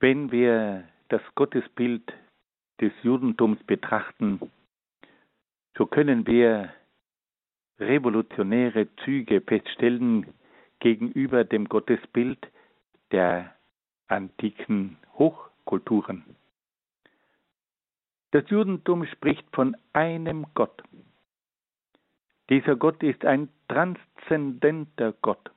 Wenn 0.00 0.30
wir 0.30 0.84
das 1.08 1.22
Gottesbild 1.34 2.12
des 2.80 2.92
Judentums 3.02 3.62
betrachten, 3.64 4.40
so 5.76 5.86
können 5.86 6.26
wir 6.26 6.72
revolutionäre 7.80 8.88
Züge 9.04 9.40
feststellen 9.40 10.32
gegenüber 10.78 11.44
dem 11.44 11.68
Gottesbild 11.68 12.38
der 13.10 13.54
antiken 14.06 14.96
Hochkulturen. 15.14 16.24
Das 18.30 18.48
Judentum 18.48 19.06
spricht 19.06 19.44
von 19.52 19.76
einem 19.92 20.46
Gott. 20.54 20.82
Dieser 22.50 22.76
Gott 22.76 23.02
ist 23.02 23.24
ein 23.24 23.48
transzendenter 23.68 25.12
Gott. 25.22 25.50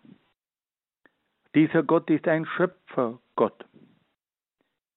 Dieser 1.55 1.83
Gott 1.83 2.09
ist 2.09 2.27
ein 2.27 2.45
Schöpfergott. 2.45 3.65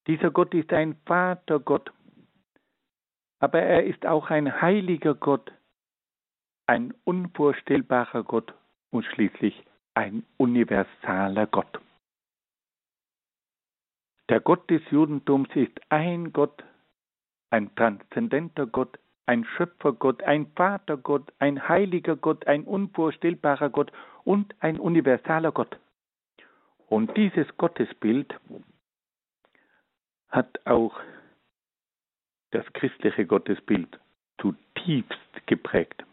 Dieser 0.07 0.31
Gott 0.31 0.55
ist 0.55 0.72
ein 0.72 0.96
Vatergott. 1.07 1.92
Aber 3.38 3.61
er 3.61 3.85
ist 3.85 4.07
auch 4.07 4.31
ein 4.31 4.61
heiliger 4.61 5.14
Gott, 5.14 5.53
ein 6.66 6.94
unvorstellbarer 7.05 8.22
Gott 8.22 8.55
und 8.90 9.05
schließlich 9.05 9.64
ein 9.94 10.24
universaler 10.37 11.46
Gott. 11.46 11.81
Der 14.29 14.40
Gott 14.40 14.70
des 14.70 14.83
Judentums 14.90 15.48
ist 15.55 15.79
ein 15.90 16.33
Gott, 16.33 16.64
ein 17.50 17.74
transzendenter 17.74 18.66
Gott, 18.66 18.98
ein 19.26 19.44
Schöpfergott, 19.44 20.22
ein 20.22 20.46
Vatergott, 20.54 21.32
ein 21.38 21.68
heiliger 21.68 22.16
Gott, 22.16 22.46
ein 22.46 22.64
unvorstellbarer 22.64 23.70
Gott 23.70 23.92
und 24.24 24.54
ein 24.60 24.78
universaler 24.78 25.52
Gott. 25.52 25.78
Und 26.87 27.16
dieses 27.16 27.46
Gottesbild 27.56 28.38
hat 30.28 30.66
auch 30.66 31.00
das 32.50 32.64
christliche 32.72 33.26
Gottesbild 33.26 33.98
zutiefst 34.40 35.46
geprägt. 35.46 36.04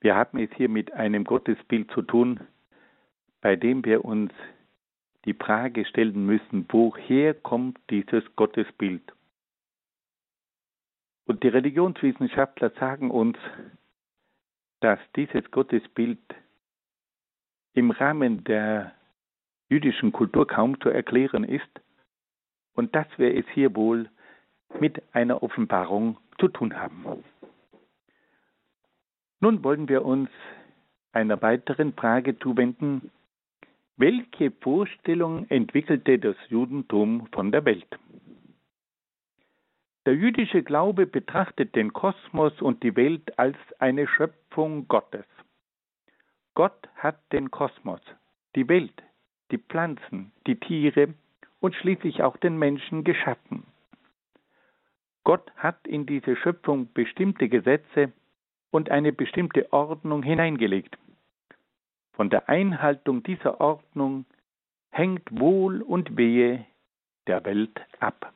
Wir 0.00 0.14
haben 0.14 0.38
es 0.38 0.50
hier 0.56 0.68
mit 0.68 0.92
einem 0.92 1.24
Gottesbild 1.24 1.90
zu 1.90 2.02
tun, 2.02 2.40
bei 3.40 3.56
dem 3.56 3.84
wir 3.84 4.04
uns 4.04 4.32
die 5.24 5.34
Frage 5.34 5.84
stellen 5.84 6.24
müssen, 6.24 6.66
woher 6.68 7.34
kommt 7.34 7.78
dieses 7.90 8.24
Gottesbild? 8.36 9.15
Und 11.26 11.42
die 11.42 11.48
Religionswissenschaftler 11.48 12.70
sagen 12.78 13.10
uns, 13.10 13.36
dass 14.80 14.98
dieses 15.16 15.50
Gottesbild 15.50 16.18
im 17.74 17.90
Rahmen 17.90 18.44
der 18.44 18.92
jüdischen 19.68 20.12
Kultur 20.12 20.46
kaum 20.46 20.80
zu 20.80 20.88
erklären 20.88 21.44
ist 21.44 21.68
und 22.74 22.94
dass 22.94 23.06
wir 23.16 23.36
es 23.36 23.44
hier 23.52 23.74
wohl 23.74 24.08
mit 24.80 25.02
einer 25.12 25.42
Offenbarung 25.42 26.18
zu 26.38 26.48
tun 26.48 26.78
haben. 26.78 27.24
Nun 29.40 29.64
wollen 29.64 29.88
wir 29.88 30.04
uns 30.04 30.30
einer 31.12 31.40
weiteren 31.42 31.92
Frage 31.94 32.38
zuwenden, 32.38 33.10
welche 33.96 34.50
Vorstellung 34.50 35.48
entwickelte 35.48 36.18
das 36.18 36.36
Judentum 36.48 37.28
von 37.32 37.50
der 37.50 37.64
Welt? 37.64 37.98
Der 40.06 40.14
jüdische 40.14 40.62
Glaube 40.62 41.04
betrachtet 41.04 41.74
den 41.74 41.92
Kosmos 41.92 42.62
und 42.62 42.84
die 42.84 42.94
Welt 42.94 43.36
als 43.40 43.56
eine 43.80 44.06
Schöpfung 44.06 44.86
Gottes. 44.86 45.24
Gott 46.54 46.88
hat 46.94 47.18
den 47.32 47.50
Kosmos, 47.50 48.00
die 48.54 48.68
Welt, 48.68 49.02
die 49.50 49.58
Pflanzen, 49.58 50.30
die 50.46 50.60
Tiere 50.60 51.14
und 51.58 51.74
schließlich 51.74 52.22
auch 52.22 52.36
den 52.36 52.56
Menschen 52.56 53.02
geschaffen. 53.02 53.66
Gott 55.24 55.50
hat 55.56 55.84
in 55.88 56.06
diese 56.06 56.36
Schöpfung 56.36 56.92
bestimmte 56.92 57.48
Gesetze 57.48 58.12
und 58.70 58.92
eine 58.92 59.12
bestimmte 59.12 59.72
Ordnung 59.72 60.22
hineingelegt. 60.22 60.96
Von 62.12 62.30
der 62.30 62.48
Einhaltung 62.48 63.24
dieser 63.24 63.60
Ordnung 63.60 64.24
hängt 64.90 65.36
Wohl 65.36 65.82
und 65.82 66.16
Wehe 66.16 66.64
der 67.26 67.44
Welt 67.44 67.80
ab. 67.98 68.32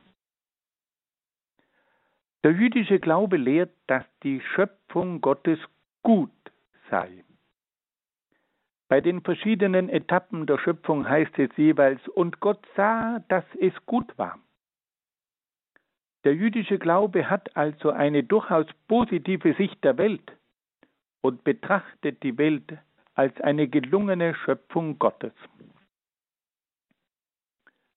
Der 2.42 2.52
jüdische 2.52 2.98
Glaube 2.98 3.36
lehrt, 3.36 3.72
dass 3.86 4.04
die 4.22 4.40
Schöpfung 4.40 5.20
Gottes 5.20 5.58
gut 6.02 6.30
sei. 6.90 7.22
Bei 8.88 9.00
den 9.00 9.20
verschiedenen 9.20 9.88
Etappen 9.88 10.46
der 10.46 10.58
Schöpfung 10.58 11.08
heißt 11.08 11.38
es 11.38 11.50
jeweils, 11.56 12.06
und 12.08 12.40
Gott 12.40 12.66
sah, 12.76 13.20
dass 13.28 13.44
es 13.60 13.74
gut 13.86 14.16
war. 14.18 14.38
Der 16.24 16.34
jüdische 16.34 16.78
Glaube 16.78 17.30
hat 17.30 17.56
also 17.56 17.90
eine 17.90 18.24
durchaus 18.24 18.66
positive 18.88 19.54
Sicht 19.54 19.84
der 19.84 19.96
Welt 19.96 20.32
und 21.20 21.44
betrachtet 21.44 22.22
die 22.22 22.36
Welt 22.36 22.78
als 23.14 23.38
eine 23.42 23.68
gelungene 23.68 24.34
Schöpfung 24.34 24.98
Gottes. 24.98 25.32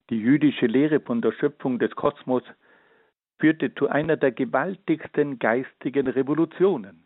Die 0.10 0.20
jüdische 0.20 0.68
Lehre 0.68 1.00
von 1.00 1.22
der 1.22 1.32
Schöpfung 1.32 1.80
des 1.80 1.96
Kosmos 1.96 2.44
führte 3.40 3.74
zu 3.76 3.90
einer 3.90 4.18
der 4.18 4.32
gewaltigsten 4.32 5.40
geistigen 5.40 6.08
Revolutionen. 6.08 7.04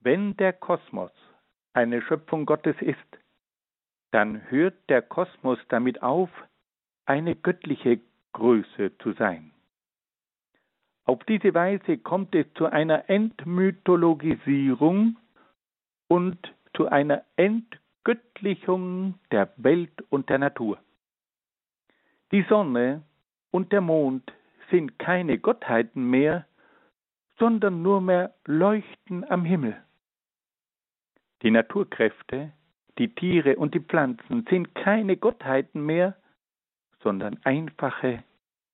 Wenn 0.00 0.36
der 0.36 0.52
Kosmos 0.52 1.12
eine 1.72 2.02
Schöpfung 2.02 2.44
Gottes 2.46 2.76
ist, 2.80 2.98
dann 4.10 4.50
hört 4.50 4.74
der 4.88 5.02
Kosmos 5.02 5.60
damit 5.68 6.02
auf, 6.02 6.30
eine 7.04 7.36
göttliche 7.36 8.00
Größe 8.32 8.96
zu 8.98 9.12
sein. 9.12 9.52
Auf 11.04 11.22
diese 11.24 11.52
Weise 11.54 11.98
kommt 11.98 12.34
es 12.34 12.46
zu 12.54 12.64
einer 12.66 13.10
Entmythologisierung 13.10 15.16
und 16.08 16.54
zu 16.76 16.88
einer 16.88 17.24
Entgöttlichung 17.36 19.14
der 19.32 19.52
Welt 19.56 20.02
und 20.10 20.28
der 20.28 20.38
Natur. 20.38 20.78
Die 22.32 22.44
Sonne 22.48 23.02
und 23.50 23.72
der 23.72 23.80
Mond 23.80 24.32
sind 24.70 24.98
keine 24.98 25.38
Gottheiten 25.38 26.08
mehr, 26.08 26.46
sondern 27.38 27.82
nur 27.82 28.00
mehr 28.00 28.34
Leuchten 28.46 29.28
am 29.30 29.44
Himmel. 29.44 29.76
Die 31.42 31.50
Naturkräfte, 31.50 32.52
die 32.98 33.14
Tiere 33.14 33.56
und 33.56 33.74
die 33.74 33.80
Pflanzen 33.80 34.46
sind 34.50 34.74
keine 34.74 35.16
Gottheiten 35.16 35.84
mehr, 35.84 36.16
sondern 37.02 37.38
einfache 37.44 38.22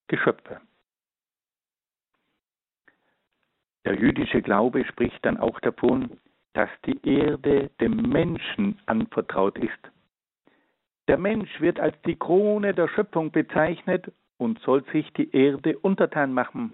Geschöpfe. 0.08 0.60
Der 3.84 3.94
jüdische 3.94 4.42
Glaube 4.42 4.84
spricht 4.84 5.24
dann 5.24 5.38
auch 5.38 5.60
davon, 5.60 6.18
dass 6.54 6.70
die 6.86 6.98
Erde 7.08 7.70
dem 7.80 7.96
Menschen 8.02 8.80
anvertraut 8.86 9.56
ist. 9.58 9.78
Der 11.06 11.18
Mensch 11.18 11.60
wird 11.60 11.78
als 11.78 11.94
die 12.02 12.16
Krone 12.16 12.74
der 12.74 12.88
Schöpfung 12.88 13.30
bezeichnet 13.30 14.12
und 14.38 14.58
soll 14.60 14.84
sich 14.92 15.12
die 15.14 15.30
Erde 15.34 15.78
untertan 15.78 16.32
machen. 16.32 16.72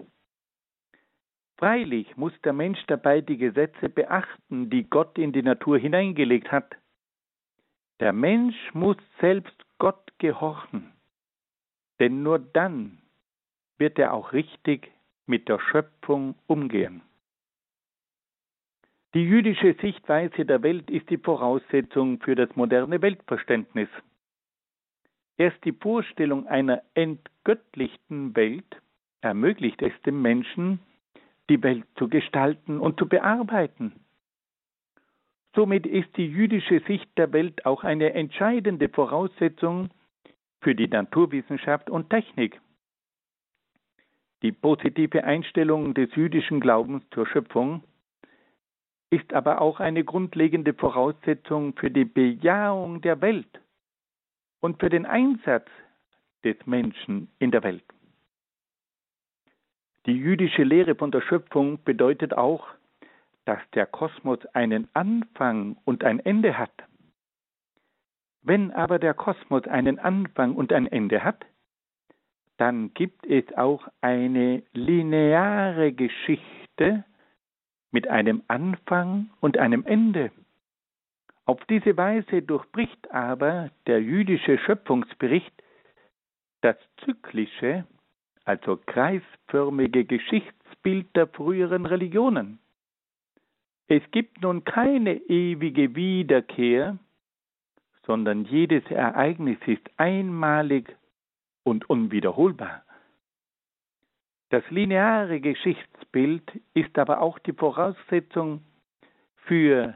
Freilich 1.57 2.17
muss 2.17 2.33
der 2.41 2.53
Mensch 2.53 2.83
dabei 2.87 3.21
die 3.21 3.37
Gesetze 3.37 3.89
beachten, 3.89 4.69
die 4.69 4.83
Gott 4.89 5.17
in 5.17 5.31
die 5.31 5.43
Natur 5.43 5.77
hineingelegt 5.77 6.51
hat. 6.51 6.75
Der 7.99 8.11
Mensch 8.11 8.73
muss 8.73 8.97
selbst 9.21 9.55
Gott 9.77 10.11
gehorchen, 10.17 10.91
denn 11.99 12.23
nur 12.23 12.39
dann 12.39 12.97
wird 13.77 13.97
er 13.99 14.13
auch 14.13 14.33
richtig 14.33 14.91
mit 15.25 15.47
der 15.47 15.59
Schöpfung 15.59 16.35
umgehen. 16.47 17.01
Die 19.13 19.23
jüdische 19.23 19.75
Sichtweise 19.79 20.43
der 20.43 20.63
Welt 20.63 20.89
ist 20.89 21.09
die 21.09 21.19
Voraussetzung 21.19 22.19
für 22.19 22.35
das 22.35 22.55
moderne 22.55 23.01
Weltverständnis. 23.01 23.89
Erst 25.43 25.65
die 25.65 25.73
Vorstellung 25.73 26.47
einer 26.47 26.83
entgöttlichten 26.93 28.33
Welt 28.33 28.81
ermöglicht 29.19 29.81
es 29.81 29.91
dem 30.03 30.21
Menschen, 30.21 30.79
die 31.49 31.61
Welt 31.61 31.83
zu 31.97 32.07
gestalten 32.07 32.79
und 32.79 32.97
zu 32.97 33.09
bearbeiten. 33.09 33.91
Somit 35.53 35.85
ist 35.85 36.15
die 36.15 36.27
jüdische 36.27 36.79
Sicht 36.87 37.09
der 37.17 37.33
Welt 37.33 37.65
auch 37.65 37.83
eine 37.83 38.13
entscheidende 38.13 38.87
Voraussetzung 38.87 39.89
für 40.61 40.75
die 40.75 40.87
Naturwissenschaft 40.87 41.89
und 41.89 42.09
Technik. 42.09 42.61
Die 44.43 44.53
positive 44.53 45.25
Einstellung 45.25 45.93
des 45.93 46.15
jüdischen 46.15 46.61
Glaubens 46.61 47.03
zur 47.11 47.27
Schöpfung 47.27 47.83
ist 49.09 49.33
aber 49.33 49.59
auch 49.59 49.81
eine 49.81 50.05
grundlegende 50.05 50.73
Voraussetzung 50.73 51.75
für 51.75 51.91
die 51.91 52.05
Bejahung 52.05 53.01
der 53.01 53.19
Welt 53.19 53.59
und 54.63 54.79
für 54.79 54.89
den 54.89 55.05
Einsatz 55.05 55.67
des 56.45 56.55
Menschen 56.65 57.29
in 57.37 57.51
der 57.51 57.63
Welt. 57.63 57.83
Die 60.05 60.13
jüdische 60.13 60.63
Lehre 60.63 60.95
von 60.95 61.11
der 61.11 61.19
Schöpfung 61.19 61.83
bedeutet 61.83 62.33
auch, 62.33 62.65
dass 63.43 63.59
der 63.73 63.85
Kosmos 63.85 64.39
einen 64.53 64.87
Anfang 64.93 65.75
und 65.83 66.05
ein 66.05 66.19
Ende 66.21 66.57
hat. 66.57 66.71
Wenn 68.41 68.71
aber 68.71 68.99
der 68.99 69.13
Kosmos 69.13 69.67
einen 69.67 69.99
Anfang 69.99 70.55
und 70.55 70.71
ein 70.71 70.87
Ende 70.87 71.25
hat, 71.25 71.45
dann 72.55 72.93
gibt 72.93 73.25
es 73.25 73.43
auch 73.57 73.89
eine 73.99 74.63
lineare 74.71 75.91
Geschichte 75.91 77.03
mit 77.91 78.07
einem 78.07 78.43
Anfang 78.47 79.29
und 79.41 79.57
einem 79.57 79.85
Ende. 79.85 80.31
Auf 81.45 81.63
diese 81.65 81.97
Weise 81.97 82.41
durchbricht 82.41 83.11
aber 83.11 83.71
der 83.87 84.01
jüdische 84.01 84.57
Schöpfungsbericht 84.59 85.53
das 86.61 86.77
zyklische 87.03 87.85
also 88.45 88.77
kreisförmige 88.85 90.05
Geschichtsbild 90.05 91.15
der 91.15 91.27
früheren 91.27 91.85
Religionen. 91.85 92.59
Es 93.87 94.01
gibt 94.11 94.41
nun 94.41 94.63
keine 94.63 95.15
ewige 95.15 95.95
Wiederkehr, 95.95 96.97
sondern 98.05 98.45
jedes 98.45 98.83
Ereignis 98.89 99.57
ist 99.65 99.89
einmalig 99.97 100.95
und 101.63 101.89
unwiederholbar. 101.89 102.83
Das 104.49 104.63
lineare 104.69 105.39
Geschichtsbild 105.39 106.43
ist 106.73 106.97
aber 106.97 107.21
auch 107.21 107.39
die 107.39 107.53
Voraussetzung 107.53 108.61
für 109.45 109.95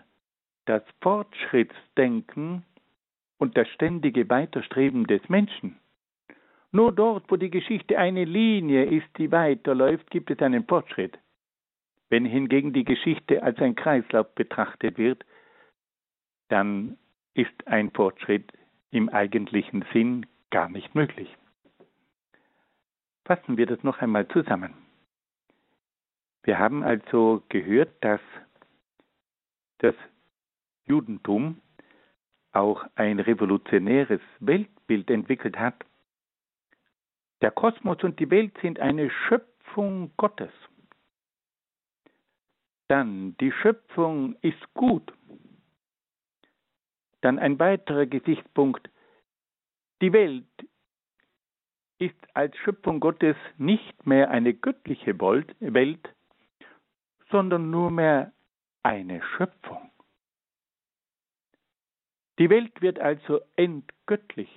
das 0.67 0.83
Fortschrittsdenken 1.01 2.63
und 3.37 3.57
das 3.57 3.67
ständige 3.69 4.29
Weiterstreben 4.29 5.07
des 5.07 5.27
Menschen. 5.29 5.79
Nur 6.71 6.91
dort, 6.91 7.31
wo 7.31 7.37
die 7.37 7.49
Geschichte 7.49 7.97
eine 7.97 8.25
Linie 8.25 8.85
ist, 8.85 9.07
die 9.17 9.31
weiterläuft, 9.31 10.11
gibt 10.11 10.29
es 10.29 10.39
einen 10.39 10.65
Fortschritt. 10.65 11.17
Wenn 12.09 12.25
hingegen 12.25 12.73
die 12.73 12.83
Geschichte 12.83 13.41
als 13.43 13.57
ein 13.59 13.75
Kreislauf 13.75 14.33
betrachtet 14.35 14.97
wird, 14.97 15.25
dann 16.49 16.97
ist 17.33 17.67
ein 17.67 17.91
Fortschritt 17.91 18.51
im 18.91 19.09
eigentlichen 19.09 19.85
Sinn 19.93 20.25
gar 20.49 20.69
nicht 20.69 20.93
möglich. 20.95 21.35
Fassen 23.25 23.57
wir 23.57 23.65
das 23.65 23.83
noch 23.83 23.99
einmal 23.99 24.27
zusammen. 24.29 24.73
Wir 26.43 26.59
haben 26.59 26.83
also 26.83 27.43
gehört, 27.49 27.91
dass 28.01 28.21
das 29.79 29.95
Judentum 30.87 31.61
auch 32.51 32.85
ein 32.95 33.19
revolutionäres 33.19 34.21
Weltbild 34.39 35.09
entwickelt 35.09 35.57
hat, 35.57 35.85
der 37.41 37.51
Kosmos 37.51 38.03
und 38.03 38.19
die 38.19 38.31
Welt 38.31 38.57
sind 38.61 38.79
eine 38.79 39.11
Schöpfung 39.11 40.11
Gottes. 40.17 40.51
Dann, 42.87 43.35
die 43.37 43.51
Schöpfung 43.51 44.35
ist 44.41 44.73
gut. 44.73 45.13
Dann 47.21 47.37
ein 47.37 47.59
weiterer 47.59 48.05
Gesichtspunkt. 48.05 48.89
Die 50.01 50.13
Welt 50.13 50.45
ist 51.99 52.15
als 52.33 52.55
Schöpfung 52.57 52.99
Gottes 52.99 53.35
nicht 53.57 54.05
mehr 54.05 54.29
eine 54.29 54.53
göttliche 54.53 55.19
Welt, 55.19 56.15
sondern 57.29 57.69
nur 57.69 57.91
mehr 57.91 58.31
eine 58.83 59.21
Schöpfung. 59.35 59.86
Die 62.39 62.49
Welt 62.49 62.81
wird 62.81 62.99
also 62.99 63.41
entgöttlicht. 63.55 64.51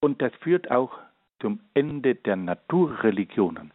Und 0.00 0.22
das 0.22 0.32
führt 0.36 0.70
auch 0.70 0.96
zum 1.40 1.60
Ende 1.74 2.14
der 2.14 2.36
Naturreligionen. 2.36 3.72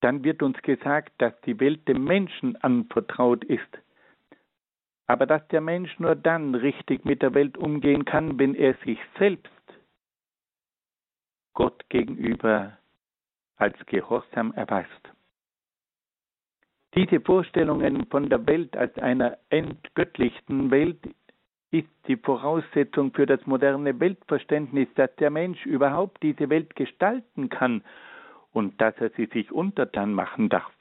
Dann 0.00 0.22
wird 0.22 0.42
uns 0.42 0.60
gesagt, 0.60 1.12
dass 1.18 1.32
die 1.42 1.58
Welt 1.60 1.88
dem 1.88 2.04
Menschen 2.04 2.56
anvertraut 2.56 3.42
ist, 3.44 3.78
aber 5.06 5.26
dass 5.26 5.46
der 5.48 5.62
Mensch 5.62 5.98
nur 5.98 6.14
dann 6.14 6.54
richtig 6.54 7.06
mit 7.06 7.22
der 7.22 7.32
Welt 7.32 7.56
umgehen 7.56 8.04
kann, 8.04 8.38
wenn 8.38 8.54
er 8.54 8.74
sich 8.84 8.98
selbst 9.18 9.50
Gott 11.54 11.88
gegenüber 11.88 12.76
als 13.56 13.76
gehorsam 13.86 14.52
erweist. 14.52 14.90
Diese 16.96 17.20
Vorstellungen 17.20 18.06
von 18.06 18.28
der 18.28 18.46
Welt 18.46 18.76
als 18.76 18.96
einer 18.98 19.36
entgöttlichten 19.50 20.70
Welt 20.70 21.00
ist 21.72 21.88
die 22.06 22.16
Voraussetzung 22.16 23.12
für 23.12 23.26
das 23.26 23.44
moderne 23.46 23.98
Weltverständnis, 23.98 24.86
dass 24.94 25.14
der 25.16 25.30
Mensch 25.30 25.66
überhaupt 25.66 26.22
diese 26.22 26.48
Welt 26.50 26.76
gestalten 26.76 27.48
kann 27.48 27.82
und 28.52 28.80
dass 28.80 28.94
er 28.98 29.10
sie 29.16 29.26
sich 29.26 29.50
untertan 29.50 30.14
machen 30.14 30.48
darf. 30.48 30.72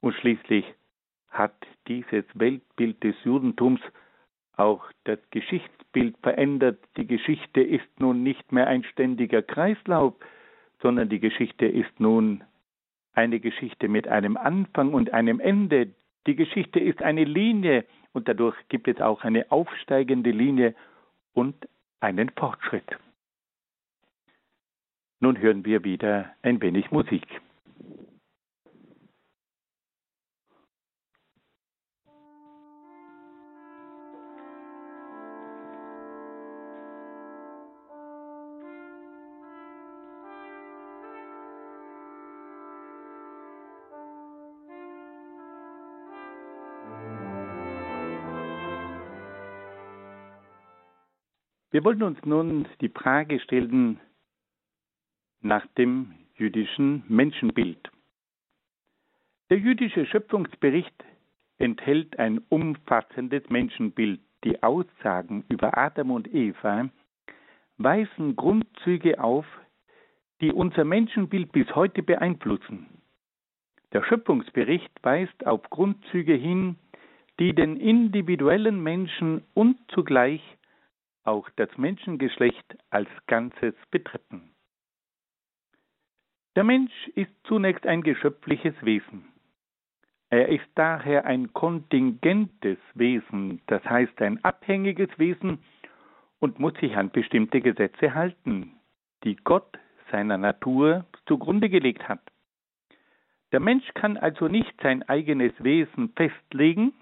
Und 0.00 0.14
schließlich 0.14 0.64
hat 1.30 1.54
dieses 1.86 2.24
Weltbild 2.34 3.04
des 3.04 3.14
Judentums 3.22 3.80
auch 4.56 4.84
das 5.04 5.20
Geschichtsbild 5.30 6.16
verändert. 6.22 6.80
Die 6.96 7.06
Geschichte 7.06 7.60
ist 7.60 8.00
nun 8.00 8.24
nicht 8.24 8.50
mehr 8.50 8.66
ein 8.66 8.82
ständiger 8.82 9.42
Kreislauf, 9.42 10.14
sondern 10.82 11.08
die 11.08 11.20
Geschichte 11.20 11.66
ist 11.66 12.00
nun 12.00 12.42
eine 13.18 13.40
Geschichte 13.40 13.88
mit 13.88 14.06
einem 14.06 14.36
Anfang 14.36 14.94
und 14.94 15.12
einem 15.12 15.40
Ende. 15.40 15.90
Die 16.28 16.36
Geschichte 16.36 16.78
ist 16.78 17.02
eine 17.02 17.24
Linie, 17.24 17.84
und 18.12 18.28
dadurch 18.28 18.56
gibt 18.68 18.86
es 18.88 19.00
auch 19.00 19.22
eine 19.24 19.50
aufsteigende 19.50 20.30
Linie 20.30 20.74
und 21.34 21.68
einen 22.00 22.30
Fortschritt. 22.30 22.96
Nun 25.20 25.38
hören 25.38 25.64
wir 25.64 25.82
wieder 25.82 26.30
ein 26.42 26.62
wenig 26.62 26.92
Musik. 26.92 27.26
Wir 51.78 51.84
wollen 51.84 52.02
uns 52.02 52.18
nun 52.24 52.66
die 52.80 52.88
Frage 52.88 53.38
stellen 53.38 54.00
nach 55.40 55.64
dem 55.78 56.12
jüdischen 56.34 57.04
Menschenbild. 57.06 57.78
Der 59.48 59.58
jüdische 59.58 60.04
Schöpfungsbericht 60.04 61.04
enthält 61.58 62.18
ein 62.18 62.40
umfassendes 62.48 63.48
Menschenbild. 63.48 64.18
Die 64.42 64.60
Aussagen 64.60 65.44
über 65.48 65.78
Adam 65.78 66.10
und 66.10 66.34
Eva 66.34 66.88
weisen 67.76 68.34
Grundzüge 68.34 69.22
auf, 69.22 69.46
die 70.40 70.50
unser 70.50 70.84
Menschenbild 70.84 71.52
bis 71.52 71.72
heute 71.76 72.02
beeinflussen. 72.02 72.88
Der 73.92 74.02
Schöpfungsbericht 74.02 74.90
weist 75.02 75.46
auf 75.46 75.62
Grundzüge 75.70 76.34
hin, 76.34 76.74
die 77.38 77.54
den 77.54 77.76
individuellen 77.76 78.82
Menschen 78.82 79.44
und 79.54 79.78
zugleich 79.92 80.42
auch 81.28 81.48
das 81.56 81.68
Menschengeschlecht 81.76 82.76
als 82.90 83.08
Ganzes 83.26 83.74
betreffen. 83.90 84.54
Der 86.56 86.64
Mensch 86.64 87.08
ist 87.14 87.30
zunächst 87.44 87.86
ein 87.86 88.02
geschöpfliches 88.02 88.74
Wesen. 88.82 89.28
Er 90.30 90.48
ist 90.48 90.68
daher 90.74 91.24
ein 91.24 91.52
kontingentes 91.52 92.78
Wesen, 92.94 93.62
das 93.66 93.84
heißt 93.84 94.20
ein 94.20 94.42
abhängiges 94.44 95.10
Wesen 95.18 95.58
und 96.40 96.58
muss 96.58 96.74
sich 96.80 96.96
an 96.96 97.10
bestimmte 97.10 97.60
Gesetze 97.60 98.14
halten, 98.14 98.72
die 99.24 99.36
Gott 99.36 99.78
seiner 100.10 100.38
Natur 100.38 101.06
zugrunde 101.26 101.68
gelegt 101.68 102.08
hat. 102.08 102.20
Der 103.52 103.60
Mensch 103.60 103.88
kann 103.94 104.16
also 104.16 104.48
nicht 104.48 104.74
sein 104.82 105.02
eigenes 105.08 105.52
Wesen 105.62 106.12
festlegen, 106.14 106.92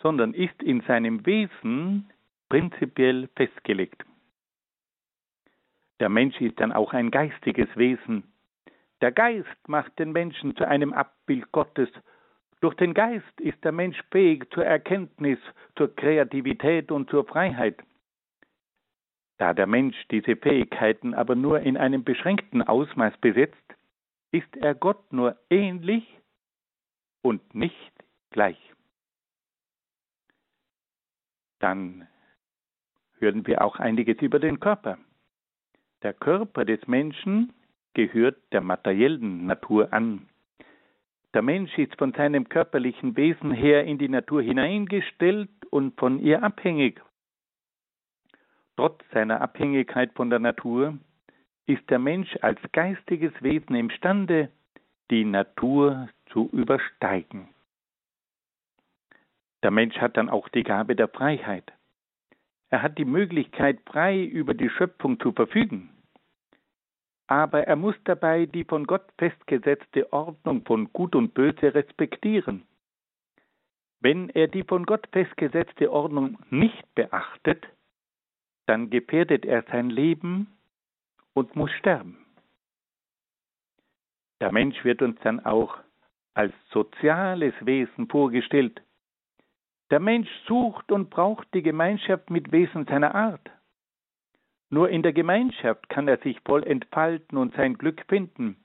sondern 0.00 0.34
ist 0.34 0.62
in 0.62 0.82
seinem 0.82 1.24
Wesen 1.24 2.10
prinzipiell 2.48 3.28
festgelegt. 3.36 4.04
Der 6.00 6.08
Mensch 6.08 6.40
ist 6.40 6.60
dann 6.60 6.72
auch 6.72 6.92
ein 6.92 7.10
geistiges 7.10 7.68
Wesen. 7.76 8.24
Der 9.00 9.12
Geist 9.12 9.68
macht 9.68 9.98
den 9.98 10.12
Menschen 10.12 10.56
zu 10.56 10.66
einem 10.66 10.92
Abbild 10.92 11.50
Gottes. 11.52 11.88
Durch 12.60 12.74
den 12.74 12.94
Geist 12.94 13.40
ist 13.40 13.62
der 13.64 13.72
Mensch 13.72 14.00
fähig 14.10 14.48
zur 14.52 14.64
Erkenntnis, 14.64 15.38
zur 15.76 15.94
Kreativität 15.94 16.90
und 16.90 17.08
zur 17.10 17.24
Freiheit. 17.24 17.82
Da 19.38 19.54
der 19.54 19.68
Mensch 19.68 19.96
diese 20.10 20.36
Fähigkeiten 20.36 21.14
aber 21.14 21.36
nur 21.36 21.60
in 21.60 21.76
einem 21.76 22.02
beschränkten 22.02 22.62
Ausmaß 22.62 23.16
besitzt, 23.18 23.56
ist 24.32 24.56
er 24.56 24.74
Gott 24.74 25.12
nur 25.12 25.38
ähnlich 25.48 26.04
und 27.22 27.54
nicht 27.54 27.92
gleich. 28.30 28.58
Dann 31.60 32.08
hören 33.20 33.46
wir 33.46 33.62
auch 33.62 33.76
einiges 33.78 34.20
über 34.20 34.38
den 34.38 34.60
Körper. 34.60 34.98
Der 36.02 36.12
Körper 36.12 36.64
des 36.64 36.86
Menschen 36.86 37.52
gehört 37.94 38.36
der 38.52 38.60
materiellen 38.60 39.46
Natur 39.46 39.92
an. 39.92 40.28
Der 41.34 41.42
Mensch 41.42 41.76
ist 41.76 41.96
von 41.98 42.12
seinem 42.12 42.48
körperlichen 42.48 43.16
Wesen 43.16 43.52
her 43.52 43.84
in 43.84 43.98
die 43.98 44.08
Natur 44.08 44.42
hineingestellt 44.42 45.50
und 45.70 45.98
von 45.98 46.20
ihr 46.20 46.42
abhängig. 46.42 47.00
Trotz 48.76 49.02
seiner 49.12 49.40
Abhängigkeit 49.40 50.12
von 50.14 50.30
der 50.30 50.38
Natur 50.38 50.96
ist 51.66 51.90
der 51.90 51.98
Mensch 51.98 52.36
als 52.40 52.60
geistiges 52.72 53.32
Wesen 53.42 53.74
imstande, 53.74 54.50
die 55.10 55.24
Natur 55.24 56.08
zu 56.32 56.48
übersteigen. 56.52 57.48
Der 59.62 59.70
Mensch 59.70 59.96
hat 59.98 60.16
dann 60.16 60.28
auch 60.28 60.48
die 60.48 60.62
Gabe 60.62 60.94
der 60.94 61.08
Freiheit. 61.08 61.72
Er 62.70 62.82
hat 62.82 62.98
die 62.98 63.04
Möglichkeit, 63.04 63.80
frei 63.86 64.22
über 64.24 64.54
die 64.54 64.68
Schöpfung 64.70 65.18
zu 65.20 65.32
verfügen. 65.32 65.90
Aber 67.26 67.64
er 67.66 67.76
muss 67.76 67.94
dabei 68.04 68.46
die 68.46 68.64
von 68.64 68.86
Gott 68.86 69.06
festgesetzte 69.18 70.12
Ordnung 70.12 70.64
von 70.64 70.92
Gut 70.92 71.14
und 71.14 71.34
Böse 71.34 71.74
respektieren. 71.74 72.66
Wenn 74.00 74.28
er 74.30 74.48
die 74.48 74.62
von 74.62 74.86
Gott 74.86 75.06
festgesetzte 75.12 75.90
Ordnung 75.90 76.38
nicht 76.50 76.94
beachtet, 76.94 77.66
dann 78.66 78.90
gefährdet 78.90 79.44
er 79.44 79.62
sein 79.70 79.90
Leben 79.90 80.58
und 81.34 81.56
muss 81.56 81.70
sterben. 81.72 82.24
Der 84.40 84.52
Mensch 84.52 84.84
wird 84.84 85.02
uns 85.02 85.18
dann 85.20 85.44
auch 85.44 85.78
als 86.34 86.54
soziales 86.70 87.54
Wesen 87.60 88.08
vorgestellt. 88.08 88.80
Der 89.90 90.00
Mensch 90.00 90.28
sucht 90.46 90.92
und 90.92 91.08
braucht 91.08 91.48
die 91.54 91.62
Gemeinschaft 91.62 92.30
mit 92.30 92.52
Wesen 92.52 92.86
seiner 92.86 93.14
Art. 93.14 93.50
Nur 94.70 94.90
in 94.90 95.02
der 95.02 95.14
Gemeinschaft 95.14 95.88
kann 95.88 96.08
er 96.08 96.18
sich 96.18 96.38
voll 96.44 96.62
entfalten 96.62 97.38
und 97.38 97.54
sein 97.54 97.78
Glück 97.78 98.04
finden. 98.08 98.56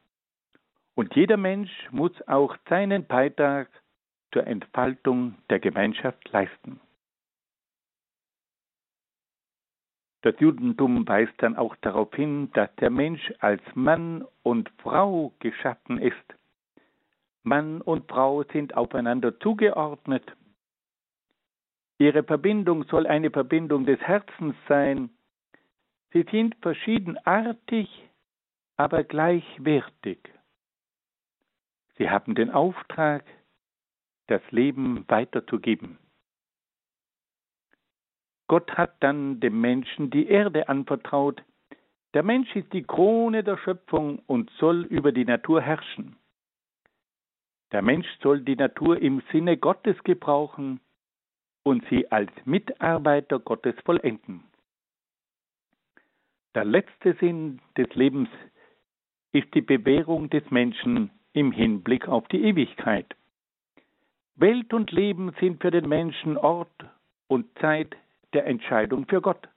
Und 0.96 1.16
jeder 1.16 1.38
Mensch 1.38 1.72
muss 1.92 2.12
auch 2.28 2.58
seinen 2.68 3.06
Beitrag 3.08 3.70
zur 4.34 4.46
Entfaltung 4.46 5.36
der 5.50 5.60
Gemeinschaft 5.60 6.30
leisten. 6.32 6.82
Das 10.24 10.36
Judentum 10.40 11.08
weist 11.08 11.34
dann 11.38 11.58
auch 11.58 11.76
darauf 11.78 12.14
hin, 12.16 12.50
dass 12.54 12.74
der 12.78 12.90
Mensch 12.90 13.34
als 13.40 13.62
Mann 13.76 14.26
und 14.42 14.72
Frau 14.78 15.34
geschaffen 15.40 16.00
ist. 16.00 16.16
Mann 17.44 17.82
und 17.82 18.10
Frau 18.10 18.44
sind 18.44 18.76
aufeinander 18.76 19.38
zugeordnet. 19.40 20.24
Ihre 22.00 22.24
Verbindung 22.24 22.84
soll 22.86 23.08
eine 23.08 23.32
Verbindung 23.32 23.86
des 23.86 24.00
Herzens 24.00 24.56
sein. 24.68 25.10
Sie 26.12 26.26
sind 26.32 26.56
verschiedenartig, 26.62 27.88
aber 28.78 29.04
gleichwertig. 29.04 30.20
Sie 31.98 32.10
haben 32.10 32.36
den 32.36 32.50
Auftrag, 32.50 33.24
das 34.28 34.42
Leben 34.52 35.06
weiterzugeben. 35.08 35.98
Gott 38.48 38.72
hat 38.78 39.02
dann 39.02 39.40
dem 39.40 39.62
Menschen 39.62 40.10
die 40.10 40.28
Erde 40.28 40.70
anvertraut. 40.70 41.44
Der 42.14 42.24
Mensch 42.24 42.56
ist 42.56 42.72
die 42.74 42.84
Krone 42.84 43.44
der 43.44 43.58
Schöpfung 43.58 44.20
und 44.28 44.50
soll 44.60 44.84
über 44.84 45.12
die 45.12 45.26
Natur 45.26 45.62
herrschen. 45.62 46.16
Der 47.72 47.82
Mensch 47.82 48.08
soll 48.22 48.42
die 48.42 48.56
Natur 48.56 49.02
im 49.02 49.22
Sinne 49.32 49.58
Gottes 49.58 50.04
gebrauchen 50.04 50.80
und 51.64 51.84
sie 51.90 52.12
als 52.12 52.32
Mitarbeiter 52.46 53.40
Gottes 53.40 53.76
vollenden. 53.86 54.44
Der 56.56 56.66
letzte 56.66 57.14
Sinn 57.20 57.60
des 57.78 57.94
Lebens 57.96 58.30
ist 59.32 59.54
die 59.56 59.62
Bewährung 59.62 60.30
des 60.30 60.50
Menschen 60.52 61.10
im 61.34 61.52
Hinblick 61.52 62.08
auf 62.08 62.28
die 62.28 62.44
Ewigkeit. 62.44 63.16
Welt 64.36 64.74
und 64.74 64.92
Leben 64.92 65.34
sind 65.40 65.62
für 65.62 65.72
den 65.72 65.88
Menschen 65.88 66.38
Ort 66.38 66.86
und 67.28 67.48
Zeit 67.60 67.96
der 68.34 68.46
Entscheidung 68.46 69.08
für 69.08 69.22
Gott. 69.22 69.48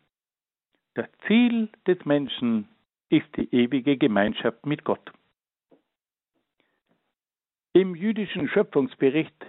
Das 0.94 1.06
Ziel 1.26 1.68
des 1.86 2.02
Menschen 2.04 2.68
ist 3.10 3.26
die 3.36 3.54
ewige 3.54 3.96
Gemeinschaft 3.96 4.64
mit 4.64 4.84
Gott. 4.84 5.12
Im 7.74 7.94
jüdischen 7.94 8.48
Schöpfungsbericht 8.48 9.46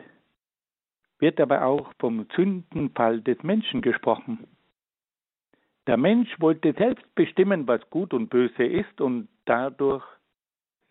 wird 1.19 1.39
aber 1.39 1.65
auch 1.65 1.91
vom 1.99 2.27
Sündenfall 2.35 3.21
des 3.21 3.41
Menschen 3.43 3.81
gesprochen. 3.81 4.47
Der 5.87 5.97
Mensch 5.97 6.29
wollte 6.39 6.73
selbst 6.73 7.15
bestimmen, 7.15 7.67
was 7.67 7.89
gut 7.89 8.13
und 8.13 8.29
böse 8.29 8.63
ist 8.63 8.99
und 8.99 9.29
dadurch 9.45 10.03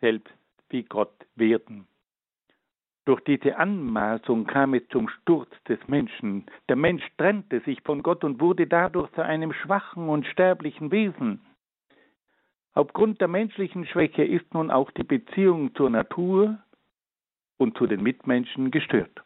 selbst 0.00 0.34
wie 0.70 0.82
Gott 0.82 1.14
werden. 1.34 1.86
Durch 3.04 3.20
diese 3.20 3.56
Anmaßung 3.56 4.46
kam 4.46 4.74
es 4.74 4.82
zum 4.88 5.08
Sturz 5.08 5.50
des 5.68 5.78
Menschen. 5.86 6.46
Der 6.68 6.74
Mensch 6.74 7.04
trennte 7.18 7.60
sich 7.60 7.80
von 7.82 8.02
Gott 8.02 8.24
und 8.24 8.40
wurde 8.40 8.66
dadurch 8.66 9.12
zu 9.12 9.24
einem 9.24 9.52
schwachen 9.52 10.08
und 10.08 10.26
sterblichen 10.26 10.90
Wesen. 10.90 11.40
Aufgrund 12.72 13.20
der 13.20 13.28
menschlichen 13.28 13.86
Schwäche 13.86 14.24
ist 14.24 14.52
nun 14.52 14.70
auch 14.70 14.90
die 14.90 15.04
Beziehung 15.04 15.74
zur 15.76 15.88
Natur 15.88 16.58
und 17.58 17.78
zu 17.78 17.86
den 17.86 18.02
Mitmenschen 18.02 18.70
gestört. 18.70 19.22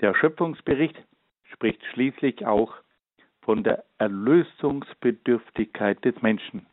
Der 0.00 0.14
Schöpfungsbericht 0.14 0.96
spricht 1.44 1.84
schließlich 1.86 2.46
auch 2.46 2.74
von 3.42 3.64
der 3.64 3.84
Erlösungsbedürftigkeit 3.98 6.04
des 6.04 6.20
Menschen. 6.22 6.66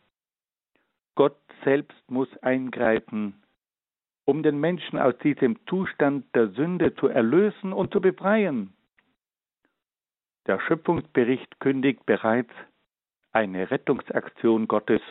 Gott 1.15 1.37
selbst 1.63 2.09
muss 2.09 2.35
eingreifen 2.39 3.43
um 4.25 4.43
den 4.43 4.59
Menschen 4.59 4.99
aus 4.99 5.17
diesem 5.19 5.57
Zustand 5.67 6.25
der 6.35 6.49
Sünde 6.49 6.95
zu 6.95 7.07
erlösen 7.07 7.73
und 7.73 7.91
zu 7.91 7.99
befreien. 7.99 8.73
Der 10.47 10.59
Schöpfungsbericht 10.59 11.59
kündigt 11.59 12.05
bereits 12.05 12.51
eine 13.31 13.71
Rettungsaktion 13.71 14.67
Gottes 14.67 15.01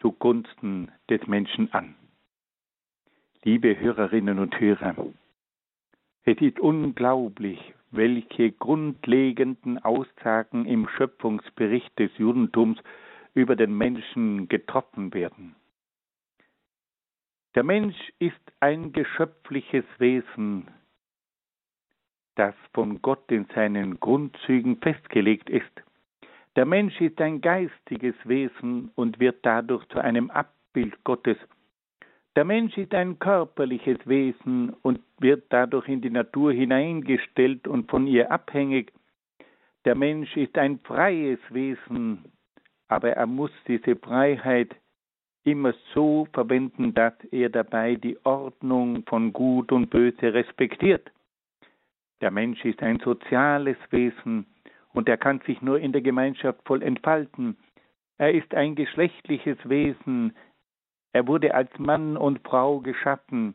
zugunsten 0.00 0.90
des 1.08 1.26
Menschen 1.26 1.72
an. 1.72 1.94
Liebe 3.44 3.78
Hörerinnen 3.78 4.38
und 4.38 4.58
Hörer, 4.58 4.94
es 6.24 6.40
ist 6.40 6.60
unglaublich, 6.60 7.74
welche 7.90 8.52
grundlegenden 8.52 9.78
Aussagen 9.78 10.66
im 10.66 10.88
Schöpfungsbericht 10.88 11.98
des 11.98 12.10
Judentums 12.16 12.78
über 13.34 13.56
den 13.56 13.76
Menschen 13.76 14.48
getroffen 14.48 15.12
werden. 15.14 15.56
Der 17.54 17.64
Mensch 17.64 17.96
ist 18.18 18.40
ein 18.60 18.92
geschöpfliches 18.92 19.84
Wesen, 19.98 20.68
das 22.34 22.54
von 22.72 23.02
Gott 23.02 23.30
in 23.30 23.46
seinen 23.54 24.00
Grundzügen 24.00 24.78
festgelegt 24.78 25.50
ist. 25.50 25.70
Der 26.56 26.64
Mensch 26.64 26.98
ist 27.00 27.20
ein 27.20 27.40
geistiges 27.40 28.14
Wesen 28.24 28.90
und 28.94 29.20
wird 29.20 29.44
dadurch 29.44 29.86
zu 29.88 29.98
einem 29.98 30.30
Abbild 30.30 31.02
Gottes. 31.04 31.36
Der 32.34 32.44
Mensch 32.44 32.78
ist 32.78 32.94
ein 32.94 33.18
körperliches 33.18 33.98
Wesen 34.06 34.74
und 34.82 35.00
wird 35.18 35.44
dadurch 35.50 35.88
in 35.88 36.00
die 36.00 36.10
Natur 36.10 36.52
hineingestellt 36.52 37.68
und 37.68 37.90
von 37.90 38.06
ihr 38.06 38.30
abhängig. 38.32 38.92
Der 39.84 39.94
Mensch 39.94 40.34
ist 40.36 40.56
ein 40.56 40.78
freies 40.78 41.40
Wesen, 41.50 42.24
aber 42.88 43.10
er 43.10 43.26
muss 43.26 43.50
diese 43.68 43.96
Freiheit 43.96 44.74
immer 45.44 45.74
so 45.92 46.26
verwenden, 46.32 46.94
dass 46.94 47.14
er 47.30 47.50
dabei 47.50 47.96
die 47.96 48.16
Ordnung 48.24 49.04
von 49.06 49.32
Gut 49.32 49.72
und 49.72 49.90
Böse 49.90 50.32
respektiert. 50.32 51.10
Der 52.20 52.30
Mensch 52.30 52.64
ist 52.64 52.82
ein 52.82 53.00
soziales 53.00 53.76
Wesen 53.90 54.46
und 54.92 55.08
er 55.08 55.16
kann 55.16 55.40
sich 55.40 55.60
nur 55.60 55.80
in 55.80 55.92
der 55.92 56.02
Gemeinschaft 56.02 56.60
voll 56.64 56.82
entfalten. 56.82 57.56
Er 58.18 58.32
ist 58.32 58.54
ein 58.54 58.76
geschlechtliches 58.76 59.58
Wesen. 59.68 60.34
Er 61.12 61.26
wurde 61.26 61.54
als 61.54 61.70
Mann 61.78 62.16
und 62.16 62.40
Frau 62.46 62.80
geschaffen. 62.80 63.54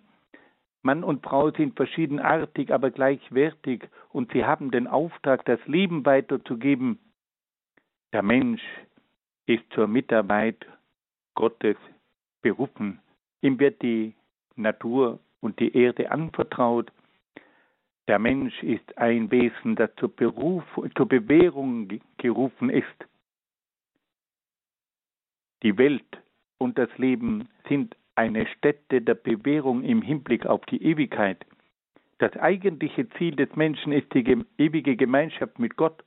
Mann 0.83 1.03
und 1.03 1.23
Frau 1.23 1.51
sind 1.51 1.75
verschiedenartig, 1.75 2.73
aber 2.73 2.91
gleichwertig 2.91 3.83
und 4.09 4.31
sie 4.31 4.45
haben 4.45 4.71
den 4.71 4.87
Auftrag, 4.87 5.43
das 5.45 5.59
Leben 5.65 6.05
weiterzugeben. 6.05 6.99
Der 8.13 8.21
Mensch 8.21 8.61
ist 9.47 9.63
zur 9.73 9.87
Mitarbeit 9.87 10.65
Gottes 11.35 11.77
berufen. 12.41 12.99
Ihm 13.41 13.59
wird 13.59 13.81
die 13.81 14.15
Natur 14.55 15.19
und 15.41 15.59
die 15.59 15.75
Erde 15.75 16.11
anvertraut. 16.11 16.91
Der 18.07 18.19
Mensch 18.19 18.63
ist 18.63 18.97
ein 18.97 19.29
Wesen, 19.31 19.75
das 19.75 19.93
zur, 19.95 20.15
Beruf, 20.15 20.63
zur 20.95 21.07
Bewährung 21.07 21.89
gerufen 22.17 22.69
ist. 22.69 23.05
Die 25.63 25.77
Welt 25.77 26.21
und 26.57 26.77
das 26.77 26.89
Leben 26.97 27.47
sind 27.67 27.95
eine 28.15 28.47
Stätte 28.47 29.01
der 29.01 29.15
Bewährung 29.15 29.83
im 29.83 30.01
Hinblick 30.01 30.45
auf 30.45 30.65
die 30.65 30.83
Ewigkeit. 30.83 31.45
Das 32.17 32.35
eigentliche 32.37 33.07
Ziel 33.09 33.35
des 33.35 33.55
Menschen 33.55 33.91
ist 33.91 34.11
die 34.13 34.43
ewige 34.57 34.95
Gemeinschaft 34.95 35.59
mit 35.59 35.77
Gott. 35.77 36.03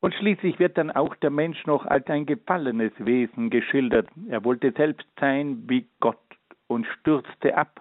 Und 0.00 0.12
schließlich 0.14 0.58
wird 0.58 0.76
dann 0.76 0.90
auch 0.90 1.14
der 1.16 1.30
Mensch 1.30 1.64
noch 1.66 1.86
als 1.86 2.08
ein 2.08 2.26
gefallenes 2.26 2.92
Wesen 2.98 3.50
geschildert. 3.50 4.08
Er 4.28 4.44
wollte 4.44 4.72
selbst 4.72 5.06
sein 5.20 5.62
wie 5.68 5.86
Gott 6.00 6.18
und 6.66 6.86
stürzte 6.86 7.56
ab. 7.56 7.80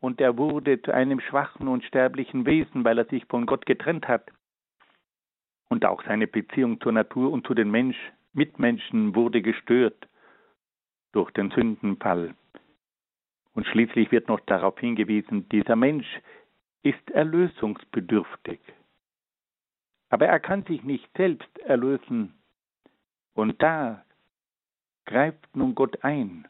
Und 0.00 0.20
er 0.20 0.38
wurde 0.38 0.80
zu 0.80 0.92
einem 0.92 1.18
schwachen 1.18 1.66
und 1.66 1.82
sterblichen 1.82 2.46
Wesen, 2.46 2.84
weil 2.84 2.98
er 2.98 3.06
sich 3.06 3.24
von 3.24 3.46
Gott 3.46 3.66
getrennt 3.66 4.06
hat. 4.06 4.30
Und 5.68 5.84
auch 5.84 6.04
seine 6.04 6.28
Beziehung 6.28 6.80
zur 6.80 6.92
Natur 6.92 7.32
und 7.32 7.44
zu 7.48 7.54
den 7.54 7.72
Mensch, 7.72 7.96
Mitmenschen 8.32 9.16
wurde 9.16 9.42
gestört 9.42 10.08
durch 11.18 11.32
den 11.32 11.50
Sündenfall. 11.50 12.32
Und 13.52 13.66
schließlich 13.66 14.12
wird 14.12 14.28
noch 14.28 14.38
darauf 14.38 14.78
hingewiesen, 14.78 15.48
dieser 15.48 15.74
Mensch 15.74 16.06
ist 16.84 17.10
erlösungsbedürftig. 17.10 18.60
Aber 20.10 20.28
er 20.28 20.38
kann 20.38 20.62
sich 20.62 20.84
nicht 20.84 21.10
selbst 21.16 21.58
erlösen. 21.58 22.34
Und 23.34 23.60
da 23.60 24.04
greift 25.06 25.56
nun 25.56 25.74
Gott 25.74 26.04
ein. 26.04 26.46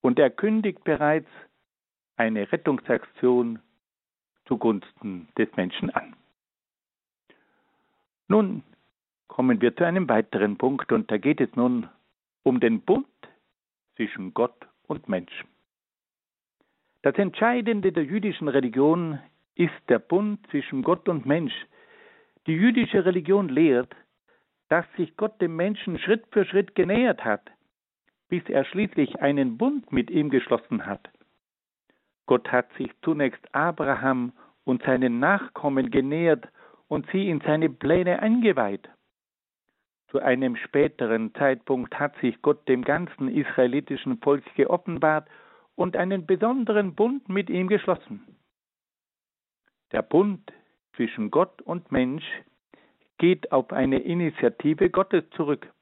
Und 0.00 0.18
er 0.18 0.30
kündigt 0.30 0.82
bereits 0.82 1.28
eine 2.16 2.50
Rettungsaktion 2.50 3.58
zugunsten 4.46 5.28
des 5.36 5.54
Menschen 5.56 5.90
an. 5.90 6.16
Nun 8.28 8.62
kommen 9.28 9.60
wir 9.60 9.76
zu 9.76 9.84
einem 9.84 10.08
weiteren 10.08 10.56
Punkt 10.56 10.90
und 10.90 11.10
da 11.10 11.18
geht 11.18 11.42
es 11.42 11.54
nun 11.54 11.90
um 12.44 12.58
den 12.58 12.80
Bund 12.80 13.06
zwischen 13.96 14.34
Gott 14.34 14.66
und 14.86 15.08
Mensch. 15.08 15.44
Das 17.02 17.16
Entscheidende 17.16 17.92
der 17.92 18.04
jüdischen 18.04 18.48
Religion 18.48 19.18
ist 19.54 19.72
der 19.88 19.98
Bund 19.98 20.46
zwischen 20.50 20.82
Gott 20.82 21.08
und 21.08 21.26
Mensch, 21.26 21.54
die 22.46 22.52
jüdische 22.52 23.04
Religion 23.04 23.48
lehrt, 23.48 23.94
dass 24.68 24.86
sich 24.96 25.16
Gott 25.16 25.40
dem 25.40 25.56
Menschen 25.56 25.98
Schritt 25.98 26.24
für 26.30 26.44
Schritt 26.44 26.74
genähert 26.74 27.24
hat, 27.24 27.42
bis 28.28 28.42
er 28.48 28.64
schließlich 28.64 29.20
einen 29.20 29.58
Bund 29.58 29.92
mit 29.92 30.10
ihm 30.10 30.30
geschlossen 30.30 30.86
hat. 30.86 31.10
Gott 32.26 32.50
hat 32.50 32.72
sich 32.78 32.90
zunächst 33.02 33.54
Abraham 33.54 34.32
und 34.64 34.82
seinen 34.84 35.18
Nachkommen 35.18 35.90
genähert 35.90 36.48
und 36.88 37.06
sie 37.10 37.28
in 37.28 37.40
seine 37.40 37.68
Pläne 37.68 38.20
eingeweiht. 38.20 38.88
Zu 40.12 40.20
einem 40.20 40.56
späteren 40.56 41.34
Zeitpunkt 41.36 41.98
hat 41.98 42.14
sich 42.18 42.42
Gott 42.42 42.68
dem 42.68 42.84
ganzen 42.84 43.28
israelitischen 43.28 44.18
Volk 44.18 44.44
geoffenbart 44.56 45.26
und 45.74 45.96
einen 45.96 46.26
besonderen 46.26 46.94
Bund 46.94 47.30
mit 47.30 47.48
ihm 47.48 47.66
geschlossen. 47.66 48.22
Der 49.90 50.02
Bund 50.02 50.52
zwischen 50.96 51.30
Gott 51.30 51.62
und 51.62 51.90
Mensch 51.90 52.26
geht 53.16 53.52
auf 53.52 53.72
eine 53.72 54.00
Initiative 54.00 54.90
Gottes 54.90 55.24
zurück. 55.30 55.72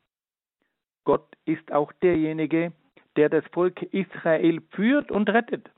Gott 1.02 1.26
ist 1.44 1.72
auch 1.72 1.92
derjenige, 1.94 2.72
der 3.16 3.30
das 3.30 3.44
Volk 3.52 3.82
Israel 3.82 4.60
führt 4.70 5.10
und 5.10 5.28
rettet. 5.28 5.68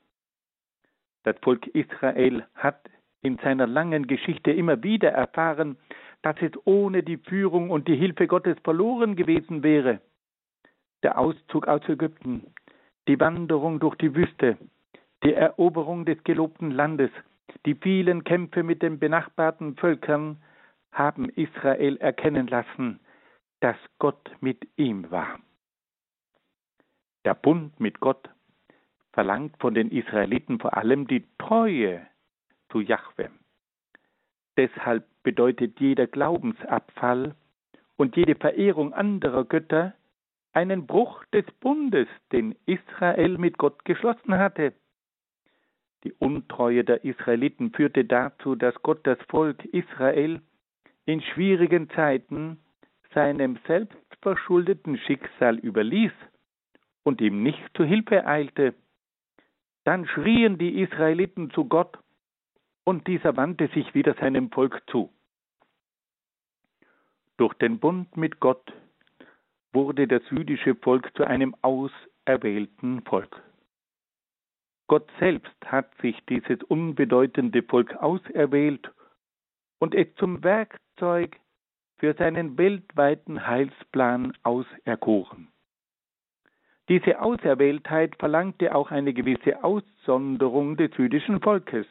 Das 1.22 1.36
Volk 1.40 1.68
Israel 1.68 2.46
hat 2.54 2.90
in 3.22 3.38
seiner 3.38 3.66
langen 3.66 4.06
Geschichte 4.06 4.50
immer 4.50 4.82
wieder 4.82 5.10
erfahren, 5.10 5.78
dass 6.22 6.36
es 6.40 6.52
ohne 6.64 7.02
die 7.02 7.18
Führung 7.18 7.70
und 7.70 7.88
die 7.88 7.96
Hilfe 7.96 8.26
Gottes 8.26 8.56
verloren 8.62 9.16
gewesen 9.16 9.62
wäre. 9.62 10.00
Der 11.02 11.18
Auszug 11.18 11.66
aus 11.66 11.82
Ägypten, 11.88 12.46
die 13.08 13.18
Wanderung 13.18 13.80
durch 13.80 13.96
die 13.96 14.14
Wüste, 14.14 14.56
die 15.24 15.34
Eroberung 15.34 16.04
des 16.04 16.22
gelobten 16.24 16.70
Landes, 16.70 17.10
die 17.66 17.74
vielen 17.74 18.24
Kämpfe 18.24 18.62
mit 18.62 18.82
den 18.82 18.98
benachbarten 18.98 19.76
Völkern 19.76 20.42
haben 20.92 21.28
Israel 21.30 21.96
erkennen 21.96 22.46
lassen, 22.46 23.00
dass 23.60 23.76
Gott 23.98 24.30
mit 24.40 24.66
ihm 24.76 25.10
war. 25.10 25.38
Der 27.24 27.34
Bund 27.34 27.78
mit 27.78 28.00
Gott 28.00 28.28
verlangt 29.12 29.56
von 29.58 29.74
den 29.74 29.90
Israeliten 29.90 30.58
vor 30.58 30.76
allem 30.76 31.06
die 31.06 31.24
Treue 31.38 32.06
zu 32.70 32.80
Jahwe. 32.80 33.30
Deshalb 34.56 35.06
bedeutet 35.22 35.80
jeder 35.80 36.06
Glaubensabfall 36.06 37.34
und 37.96 38.16
jede 38.16 38.34
Verehrung 38.34 38.92
anderer 38.92 39.44
Götter 39.44 39.94
einen 40.52 40.86
Bruch 40.86 41.24
des 41.32 41.44
Bundes, 41.60 42.08
den 42.32 42.54
Israel 42.66 43.38
mit 43.38 43.58
Gott 43.58 43.84
geschlossen 43.84 44.36
hatte. 44.36 44.72
Die 46.04 46.12
Untreue 46.12 46.84
der 46.84 47.04
Israeliten 47.04 47.72
führte 47.72 48.04
dazu, 48.04 48.56
dass 48.56 48.74
Gott 48.82 49.06
das 49.06 49.18
Volk 49.28 49.64
Israel 49.66 50.40
in 51.06 51.22
schwierigen 51.22 51.88
Zeiten 51.90 52.58
seinem 53.14 53.58
selbstverschuldeten 53.66 54.98
Schicksal 54.98 55.58
überließ 55.58 56.12
und 57.04 57.20
ihm 57.20 57.42
nicht 57.42 57.62
zu 57.76 57.84
Hilfe 57.84 58.26
eilte. 58.26 58.74
Dann 59.84 60.06
schrien 60.06 60.58
die 60.58 60.80
Israeliten 60.80 61.50
zu 61.50 61.66
Gott, 61.66 61.98
und 62.84 63.06
dieser 63.06 63.36
wandte 63.36 63.68
sich 63.68 63.94
wieder 63.94 64.14
seinem 64.14 64.50
Volk 64.50 64.82
zu. 64.90 65.10
Durch 67.36 67.54
den 67.54 67.78
Bund 67.78 68.16
mit 68.16 68.40
Gott 68.40 68.72
wurde 69.72 70.06
das 70.06 70.22
jüdische 70.30 70.74
Volk 70.74 71.10
zu 71.16 71.24
einem 71.24 71.54
auserwählten 71.62 73.02
Volk. 73.02 73.42
Gott 74.86 75.10
selbst 75.18 75.56
hat 75.64 75.94
sich 76.02 76.16
dieses 76.26 76.62
unbedeutende 76.64 77.62
Volk 77.62 77.94
auserwählt 77.96 78.90
und 79.78 79.94
es 79.94 80.14
zum 80.16 80.44
Werkzeug 80.44 81.40
für 81.96 82.14
seinen 82.14 82.58
weltweiten 82.58 83.46
Heilsplan 83.46 84.36
auserkoren. 84.42 85.48
Diese 86.88 87.20
Auserwähltheit 87.20 88.16
verlangte 88.16 88.74
auch 88.74 88.90
eine 88.90 89.14
gewisse 89.14 89.64
Aussonderung 89.64 90.76
des 90.76 90.90
jüdischen 90.96 91.40
Volkes. 91.40 91.86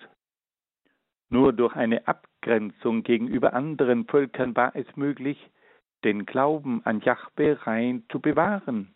Nur 1.31 1.53
durch 1.53 1.77
eine 1.77 2.09
Abgrenzung 2.09 3.03
gegenüber 3.03 3.53
anderen 3.53 4.05
Völkern 4.05 4.53
war 4.53 4.75
es 4.75 4.85
möglich, 4.97 5.49
den 6.03 6.25
Glauben 6.25 6.81
an 6.83 6.99
Jahwe 6.99 7.57
rein 7.65 8.03
zu 8.11 8.19
bewahren. 8.19 8.93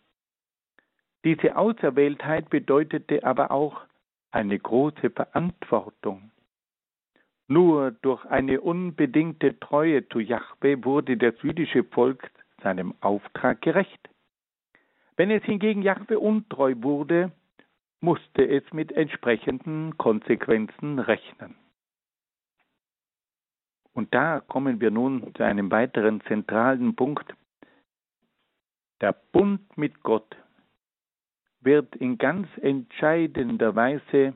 Diese 1.24 1.56
Auserwähltheit 1.56 2.50
bedeutete 2.50 3.24
aber 3.24 3.50
auch 3.50 3.80
eine 4.32 4.58
große 4.58 5.08
Verantwortung. 5.08 6.30
Nur 7.48 7.92
durch 8.02 8.26
eine 8.26 8.60
unbedingte 8.60 9.58
Treue 9.58 10.06
zu 10.10 10.20
Jahwe 10.20 10.84
wurde 10.84 11.16
das 11.16 11.40
jüdische 11.40 11.84
Volk 11.84 12.30
seinem 12.62 12.92
Auftrag 13.00 13.62
gerecht. 13.62 14.10
Wenn 15.16 15.30
es 15.30 15.42
hingegen 15.44 15.80
Jahwe 15.80 16.18
untreu 16.18 16.74
wurde, 16.80 17.32
musste 18.02 18.46
es 18.46 18.62
mit 18.74 18.92
entsprechenden 18.92 19.96
Konsequenzen 19.96 20.98
rechnen. 20.98 21.54
Und 23.96 24.12
da 24.12 24.40
kommen 24.40 24.78
wir 24.82 24.90
nun 24.90 25.34
zu 25.36 25.42
einem 25.42 25.70
weiteren 25.70 26.20
zentralen 26.28 26.94
Punkt. 26.94 27.34
Der 29.00 29.14
Bund 29.32 29.62
mit 29.78 30.02
Gott 30.02 30.36
wird 31.62 31.96
in 31.96 32.18
ganz 32.18 32.46
entscheidender 32.60 33.74
Weise 33.74 34.34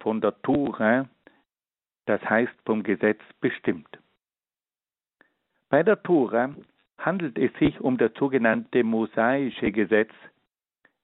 von 0.00 0.22
der 0.22 0.40
Tora, 0.40 1.10
das 2.06 2.22
heißt 2.22 2.54
vom 2.64 2.82
Gesetz, 2.82 3.20
bestimmt. 3.42 3.98
Bei 5.68 5.82
der 5.82 6.02
Tora 6.02 6.54
handelt 6.96 7.36
es 7.36 7.52
sich 7.58 7.78
um 7.82 7.98
das 7.98 8.12
sogenannte 8.18 8.82
mosaische 8.82 9.72
Gesetz, 9.72 10.12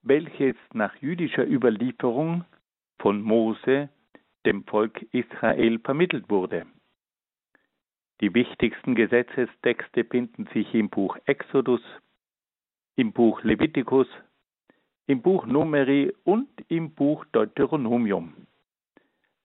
welches 0.01 0.57
nach 0.73 0.97
jüdischer 0.97 1.47
Überlieferung 1.47 2.47
von 3.01 3.21
Mose 3.21 3.91
dem 4.47 4.65
Volk 4.65 5.03
Israel 5.13 5.79
vermittelt 5.81 6.31
wurde. 6.31 6.65
Die 8.21 8.35
wichtigsten 8.35 8.97
Gesetzestexte 8.97 10.05
finden 10.05 10.47
sich 10.53 10.75
im 10.75 10.91
Buch 10.91 11.17
Exodus, 11.27 11.81
im 12.97 13.13
Buch 13.13 13.43
Levitikus, 13.45 14.09
im 15.07 15.23
Buch 15.23 15.47
Numeri 15.47 16.13
und 16.25 16.49
im 16.69 16.95
Buch 16.95 17.25
Deuteronomium. 17.27 18.35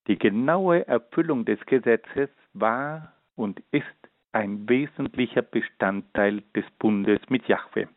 Die 0.07 0.17
genaue 0.17 0.88
Erfüllung 0.88 1.45
des 1.45 1.63
Gesetzes 1.67 2.30
war 2.53 3.13
und 3.36 3.61
ist 3.71 3.86
ein 4.32 4.67
wesentlicher 4.67 5.43
Bestandteil 5.43 6.41
des 6.55 6.65
Bundes 6.80 7.21
mit 7.30 7.47
Jahwe. 7.47 7.88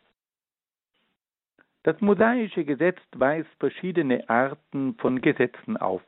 Das 1.84 2.00
mosaische 2.00 2.64
Gesetz 2.64 2.98
weist 3.14 3.48
verschiedene 3.58 4.28
Arten 4.28 4.94
von 4.96 5.22
Gesetzen 5.22 5.76
auf. 5.76 6.02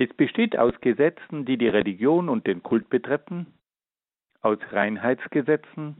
Es 0.00 0.14
besteht 0.14 0.56
aus 0.56 0.72
Gesetzen, 0.80 1.44
die 1.44 1.58
die 1.58 1.68
Religion 1.68 2.28
und 2.28 2.46
den 2.46 2.62
Kult 2.62 2.88
betreffen, 2.88 3.52
aus 4.40 4.58
Reinheitsgesetzen, 4.70 5.96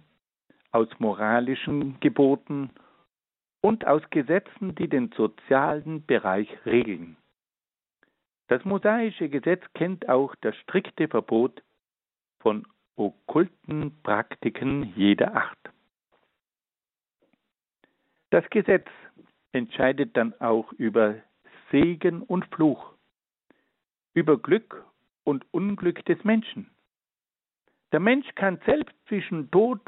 aus 0.70 0.88
moralischen 1.00 1.98
Geboten 1.98 2.70
und 3.60 3.88
aus 3.88 4.02
Gesetzen, 4.10 4.76
die 4.76 4.88
den 4.88 5.10
sozialen 5.16 6.06
Bereich 6.06 6.48
regeln. 6.64 7.16
Das 8.46 8.64
mosaische 8.64 9.28
Gesetz 9.28 9.64
kennt 9.74 10.08
auch 10.08 10.36
das 10.42 10.54
strikte 10.58 11.08
Verbot 11.08 11.60
von 12.38 12.68
okkulten 12.94 14.00
Praktiken 14.04 14.92
jeder 14.94 15.34
Art. 15.34 15.58
Das 18.30 18.48
Gesetz 18.50 18.86
entscheidet 19.50 20.16
dann 20.16 20.34
auch 20.40 20.72
über 20.74 21.16
Segen 21.72 22.22
und 22.22 22.46
Fluch, 22.54 22.94
über 24.18 24.36
Glück 24.36 24.84
und 25.22 25.46
Unglück 25.52 26.04
des 26.06 26.22
Menschen. 26.24 26.70
Der 27.92 28.00
Mensch 28.00 28.26
kann 28.34 28.60
selbst 28.66 28.94
zwischen 29.06 29.50
Tod, 29.50 29.80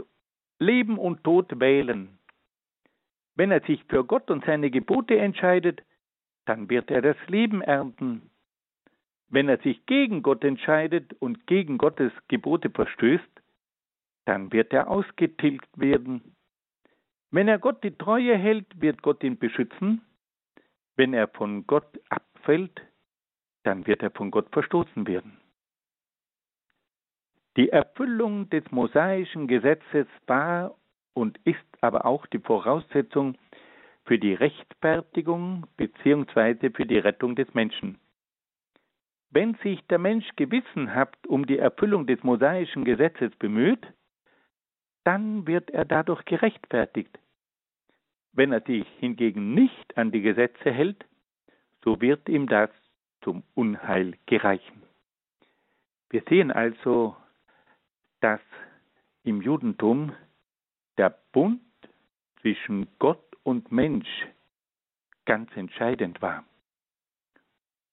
Leben 0.58 0.98
und 0.98 1.24
Tod 1.24 1.58
wählen. 1.58 2.18
Wenn 3.34 3.50
er 3.50 3.60
sich 3.62 3.84
für 3.84 4.04
Gott 4.04 4.30
und 4.30 4.44
seine 4.44 4.70
Gebote 4.70 5.18
entscheidet, 5.18 5.82
dann 6.46 6.70
wird 6.70 6.90
er 6.90 7.02
das 7.02 7.16
Leben 7.26 7.60
ernten. 7.60 8.30
Wenn 9.28 9.48
er 9.48 9.58
sich 9.58 9.84
gegen 9.86 10.22
Gott 10.22 10.44
entscheidet 10.44 11.12
und 11.14 11.46
gegen 11.46 11.78
Gottes 11.78 12.12
Gebote 12.28 12.70
verstößt, 12.70 13.42
dann 14.26 14.52
wird 14.52 14.72
er 14.72 14.88
ausgetilgt 14.88 15.68
werden. 15.76 16.36
Wenn 17.30 17.48
er 17.48 17.58
Gott 17.58 17.82
die 17.82 17.96
Treue 17.96 18.36
hält, 18.36 18.80
wird 18.80 19.02
Gott 19.02 19.22
ihn 19.22 19.38
beschützen. 19.38 20.02
Wenn 20.96 21.14
er 21.14 21.28
von 21.28 21.66
Gott 21.66 22.00
abfällt, 22.08 22.80
dann 23.62 23.86
wird 23.86 24.02
er 24.02 24.10
von 24.10 24.30
Gott 24.30 24.48
verstoßen 24.52 25.06
werden. 25.06 25.40
Die 27.56 27.68
Erfüllung 27.68 28.48
des 28.50 28.70
mosaischen 28.70 29.48
Gesetzes 29.48 30.06
war 30.26 30.76
und 31.14 31.38
ist 31.44 31.58
aber 31.80 32.06
auch 32.06 32.26
die 32.26 32.38
Voraussetzung 32.38 33.36
für 34.04 34.18
die 34.18 34.34
Rechtfertigung 34.34 35.66
bzw. 35.76 36.70
für 36.70 36.86
die 36.86 36.98
Rettung 36.98 37.36
des 37.36 37.52
Menschen. 37.54 37.98
Wenn 39.30 39.54
sich 39.62 39.80
der 39.88 39.98
Mensch 39.98 40.28
gewissenhaft 40.36 41.26
um 41.26 41.46
die 41.46 41.58
Erfüllung 41.58 42.06
des 42.06 42.22
mosaischen 42.22 42.84
Gesetzes 42.84 43.34
bemüht, 43.36 43.86
dann 45.04 45.46
wird 45.46 45.70
er 45.70 45.84
dadurch 45.84 46.24
gerechtfertigt. 46.24 47.18
Wenn 48.32 48.52
er 48.52 48.60
sich 48.60 48.86
hingegen 48.98 49.54
nicht 49.54 49.96
an 49.96 50.10
die 50.10 50.22
Gesetze 50.22 50.70
hält, 50.70 51.04
so 51.84 52.00
wird 52.00 52.28
ihm 52.28 52.48
das 52.48 52.70
zum 53.22 53.42
Unheil 53.54 54.16
gereichen. 54.26 54.82
Wir 56.10 56.22
sehen 56.28 56.50
also, 56.50 57.16
dass 58.20 58.40
im 59.22 59.42
Judentum 59.42 60.12
der 60.96 61.10
Bund 61.32 61.60
zwischen 62.40 62.88
Gott 62.98 63.36
und 63.42 63.70
Mensch 63.70 64.26
ganz 65.24 65.54
entscheidend 65.56 66.20
war. 66.20 66.44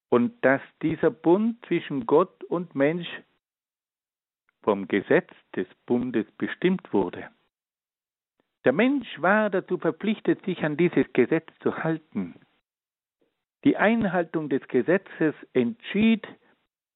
Und 0.08 0.44
dass 0.44 0.62
dieser 0.82 1.10
Bund 1.10 1.64
zwischen 1.66 2.06
Gott 2.06 2.42
und 2.44 2.74
Mensch 2.74 3.08
vom 4.62 4.88
Gesetz 4.88 5.30
des 5.54 5.68
Bundes 5.86 6.26
bestimmt 6.38 6.92
wurde. 6.92 7.30
Der 8.64 8.72
Mensch 8.72 9.06
war 9.20 9.50
dazu 9.50 9.78
verpflichtet, 9.78 10.44
sich 10.44 10.64
an 10.64 10.76
dieses 10.76 11.10
Gesetz 11.12 11.48
zu 11.60 11.76
halten. 11.84 12.34
Die 13.64 13.76
Einhaltung 13.76 14.48
des 14.48 14.66
Gesetzes 14.68 15.34
entschied 15.52 16.26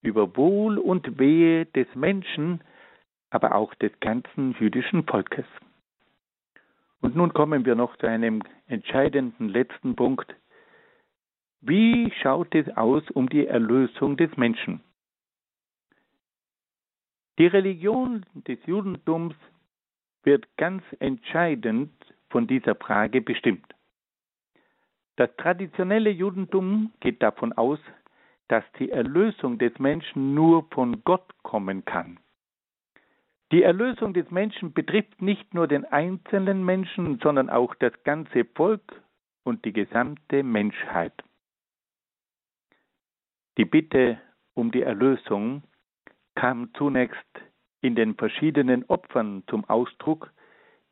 über 0.02 0.36
Wohl 0.36 0.78
und 0.78 1.18
Wehe 1.18 1.66
des 1.66 1.86
Menschen, 1.94 2.62
aber 3.30 3.54
auch 3.54 3.74
des 3.74 3.92
ganzen 4.00 4.54
jüdischen 4.58 5.04
Volkes. 5.04 5.46
Und 7.00 7.16
nun 7.16 7.32
kommen 7.32 7.64
wir 7.64 7.74
noch 7.74 7.96
zu 7.96 8.06
einem 8.06 8.42
entscheidenden 8.68 9.48
letzten 9.48 9.96
Punkt. 9.96 10.34
Wie 11.60 12.12
schaut 12.22 12.54
es 12.54 12.68
aus 12.76 13.08
um 13.10 13.28
die 13.28 13.46
Erlösung 13.46 14.16
des 14.16 14.36
Menschen? 14.36 14.80
Die 17.38 17.46
Religion 17.46 18.24
des 18.34 18.58
Judentums 18.66 19.34
wird 20.22 20.46
ganz 20.56 20.82
entscheidend 21.00 21.92
von 22.30 22.46
dieser 22.46 22.74
Frage 22.74 23.20
bestimmt. 23.20 23.66
Das 25.16 25.30
traditionelle 25.36 26.10
Judentum 26.10 26.92
geht 27.00 27.22
davon 27.22 27.52
aus, 27.52 27.78
dass 28.48 28.64
die 28.78 28.90
Erlösung 28.90 29.58
des 29.58 29.78
Menschen 29.78 30.34
nur 30.34 30.66
von 30.70 31.04
Gott 31.04 31.30
kommen 31.42 31.84
kann. 31.84 32.18
Die 33.50 33.62
Erlösung 33.62 34.14
des 34.14 34.30
Menschen 34.30 34.72
betrifft 34.72 35.20
nicht 35.20 35.52
nur 35.52 35.68
den 35.68 35.84
einzelnen 35.84 36.64
Menschen, 36.64 37.18
sondern 37.22 37.50
auch 37.50 37.74
das 37.74 37.92
ganze 38.02 38.46
Volk 38.46 39.02
und 39.44 39.64
die 39.66 39.74
gesamte 39.74 40.42
Menschheit. 40.42 41.12
Die 43.58 43.66
Bitte 43.66 44.18
um 44.54 44.70
die 44.70 44.80
Erlösung 44.80 45.62
kam 46.34 46.72
zunächst 46.74 47.42
in 47.82 47.94
den 47.94 48.14
verschiedenen 48.14 48.84
Opfern 48.84 49.42
zum 49.48 49.64
Ausdruck, 49.66 50.32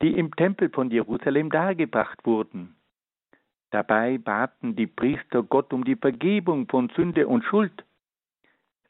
die 0.03 0.19
im 0.19 0.35
Tempel 0.37 0.69
von 0.69 0.91
Jerusalem 0.91 1.49
dargebracht 1.51 2.19
wurden. 2.27 2.77
Dabei 3.71 4.19
baten 4.19 4.75
die 4.77 4.87
Priester 4.87 5.43
Gott 5.43 5.73
um 5.73 5.85
die 5.85 5.97
Vergebung 5.97 6.69
von 6.69 6.89
Sünde 6.91 7.29
und 7.29 7.45
Schuld. 7.45 7.85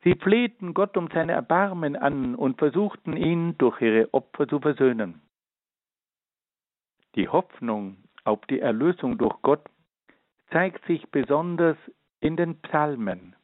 Sie 0.03 0.15
flehten 0.15 0.73
Gott 0.73 0.97
um 0.97 1.09
seine 1.13 1.33
Erbarmen 1.33 1.97
an 1.97 2.35
und 2.35 2.59
versuchten 2.59 3.17
ihn 3.17 3.59
durch 3.59 3.81
ihre 3.83 4.13
Opfer 4.15 4.49
zu 4.49 4.59
versöhnen. 4.59 5.21
Die 7.15 7.29
Hoffnung 7.29 7.99
auf 8.25 8.41
die 8.47 8.61
Erlösung 8.61 9.19
durch 9.19 9.37
Gott 9.43 9.69
zeigt 10.51 10.85
sich 10.87 11.11
besonders 11.11 11.77
in 12.21 12.37
den 12.37 12.61
Psalmen 12.63 13.35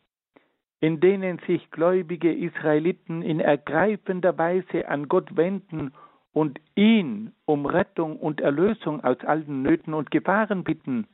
in 0.81 1.01
denen 1.01 1.39
sich 1.47 1.71
gläubige 1.71 2.33
Israeliten 2.33 3.23
in 3.23 3.41
ergreifender 3.41 4.37
Weise 4.37 4.89
an 4.89 5.09
Gott 5.09 5.37
wenden 5.37 5.93
und 6.33 6.61
ihn 6.75 7.33
um 7.47 7.65
Rettung 7.67 8.19
und 8.19 8.41
Erlösung 8.41 9.03
aus 9.03 9.19
allen 9.25 9.63
Nöten 9.63 9.95
und 9.95 10.11
Gefahren 10.11 10.65
bitten. 10.65 11.07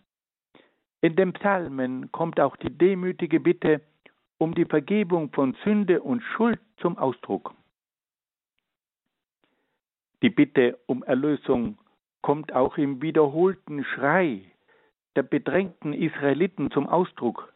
In 1.03 1.17
den 1.17 1.33
Psalmen 1.33 2.13
kommt 2.13 2.39
auch 2.39 2.57
die 2.57 2.71
demütige 2.71 3.41
Bitte 3.41 3.81
um 4.39 4.55
die 4.55 4.65
Vergebung 4.65 5.33
von 5.33 5.55
Sünde 5.65 6.01
und 6.01 6.23
Schuld 6.23 6.61
zum 6.79 6.97
Ausdruck. 6.97 7.55
Die 10.23 10.31
Bitte 10.31 10.79
um 10.87 11.03
Erlösung 11.03 11.77
kommt 12.23 12.53
auch 12.53 12.79
im 12.79 13.03
wiederholten 13.03 13.85
Schrei 13.85 14.43
der 15.17 15.25
bedrängten 15.25 15.93
Israeliten 15.93 16.71
zum 16.71 16.89
Ausdruck. 16.89 17.53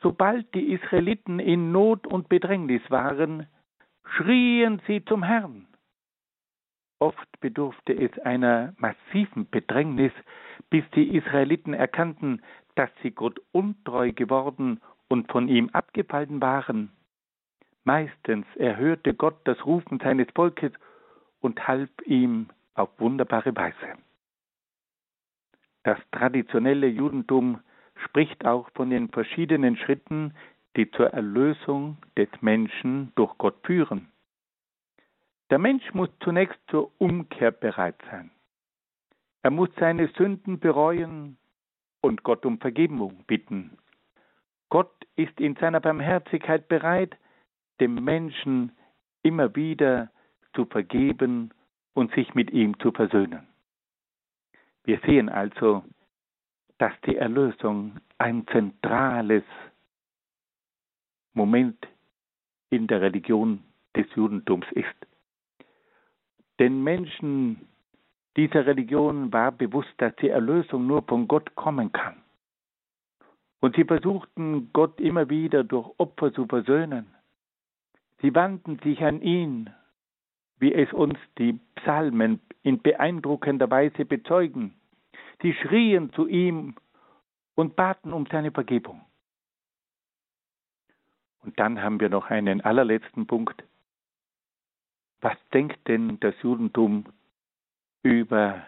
Sobald 0.00 0.54
die 0.54 0.72
Israeliten 0.72 1.40
in 1.40 1.72
Not 1.72 2.06
und 2.06 2.28
Bedrängnis 2.28 2.82
waren, 2.90 3.48
schrien 4.04 4.80
sie 4.86 5.04
zum 5.04 5.24
Herrn. 5.24 5.66
Oft 7.00 7.40
bedurfte 7.40 7.92
es 7.92 8.16
einer 8.20 8.72
massiven 8.78 9.50
Bedrängnis, 9.50 10.12
bis 10.70 10.84
die 10.94 11.16
Israeliten 11.16 11.74
erkannten, 11.74 12.42
dass 12.74 12.90
sie 13.02 13.10
Gott 13.10 13.40
untreu 13.52 14.12
geworden 14.12 14.80
und 15.08 15.30
von 15.30 15.48
ihm 15.48 15.70
abgefallen 15.70 16.40
waren. 16.40 16.90
Meistens 17.84 18.46
erhörte 18.56 19.14
Gott 19.14 19.38
das 19.44 19.64
Rufen 19.64 20.00
seines 20.00 20.26
Volkes 20.34 20.72
und 21.40 21.66
half 21.68 21.90
ihm 22.04 22.48
auf 22.74 22.90
wunderbare 22.98 23.54
Weise. 23.54 23.98
Das 25.84 25.98
traditionelle 26.10 26.88
Judentum 26.88 27.60
spricht 28.04 28.44
auch 28.44 28.68
von 28.74 28.90
den 28.90 29.08
verschiedenen 29.08 29.76
Schritten, 29.76 30.34
die 30.76 30.90
zur 30.90 31.10
Erlösung 31.10 31.96
des 32.16 32.28
Menschen 32.40 33.12
durch 33.14 33.38
Gott 33.38 33.56
führen. 33.64 34.08
Der 35.50 35.58
Mensch 35.58 35.94
muss 35.94 36.10
zunächst 36.20 36.58
zur 36.68 36.90
Umkehr 36.98 37.52
bereit 37.52 37.96
sein. 38.10 38.30
Er 39.46 39.52
muss 39.52 39.68
seine 39.78 40.08
Sünden 40.08 40.58
bereuen 40.58 41.38
und 42.00 42.24
Gott 42.24 42.44
um 42.44 42.58
Vergebung 42.58 43.22
bitten. 43.28 43.78
Gott 44.70 44.90
ist 45.14 45.38
in 45.38 45.54
seiner 45.54 45.78
Barmherzigkeit 45.78 46.66
bereit, 46.66 47.16
dem 47.78 47.94
Menschen 47.94 48.72
immer 49.22 49.54
wieder 49.54 50.10
zu 50.52 50.64
vergeben 50.64 51.54
und 51.94 52.12
sich 52.16 52.34
mit 52.34 52.50
ihm 52.50 52.76
zu 52.80 52.90
versöhnen. 52.90 53.46
Wir 54.82 54.98
sehen 55.06 55.28
also, 55.28 55.84
dass 56.78 56.94
die 57.06 57.14
Erlösung 57.14 58.00
ein 58.18 58.48
zentrales 58.48 59.44
Moment 61.34 61.86
in 62.70 62.88
der 62.88 63.00
Religion 63.00 63.62
des 63.94 64.06
Judentums 64.16 64.66
ist. 64.72 65.06
Den 66.58 66.82
Menschen 66.82 67.68
dieser 68.36 68.66
Religion 68.66 69.32
war 69.32 69.52
bewusst, 69.52 69.92
dass 69.98 70.14
die 70.16 70.28
Erlösung 70.28 70.86
nur 70.86 71.02
von 71.02 71.26
Gott 71.26 71.54
kommen 71.54 71.92
kann. 71.92 72.22
Und 73.60 73.76
sie 73.76 73.84
versuchten 73.84 74.70
Gott 74.72 75.00
immer 75.00 75.30
wieder 75.30 75.64
durch 75.64 75.88
Opfer 75.98 76.32
zu 76.32 76.46
versöhnen. 76.46 77.06
Sie 78.20 78.34
wandten 78.34 78.78
sich 78.80 79.02
an 79.02 79.22
ihn, 79.22 79.70
wie 80.58 80.72
es 80.74 80.92
uns 80.92 81.18
die 81.38 81.58
Psalmen 81.76 82.40
in 82.62 82.80
beeindruckender 82.80 83.70
Weise 83.70 84.04
bezeugen. 84.04 84.74
Sie 85.42 85.54
schrien 85.54 86.12
zu 86.12 86.26
ihm 86.26 86.74
und 87.54 87.76
baten 87.76 88.12
um 88.12 88.26
seine 88.26 88.52
Vergebung. 88.52 89.02
Und 91.42 91.58
dann 91.58 91.82
haben 91.82 92.00
wir 92.00 92.08
noch 92.08 92.30
einen 92.30 92.60
allerletzten 92.60 93.26
Punkt. 93.26 93.62
Was 95.20 95.36
denkt 95.52 95.88
denn 95.88 96.18
das 96.20 96.34
Judentum 96.42 97.06
über 98.06 98.64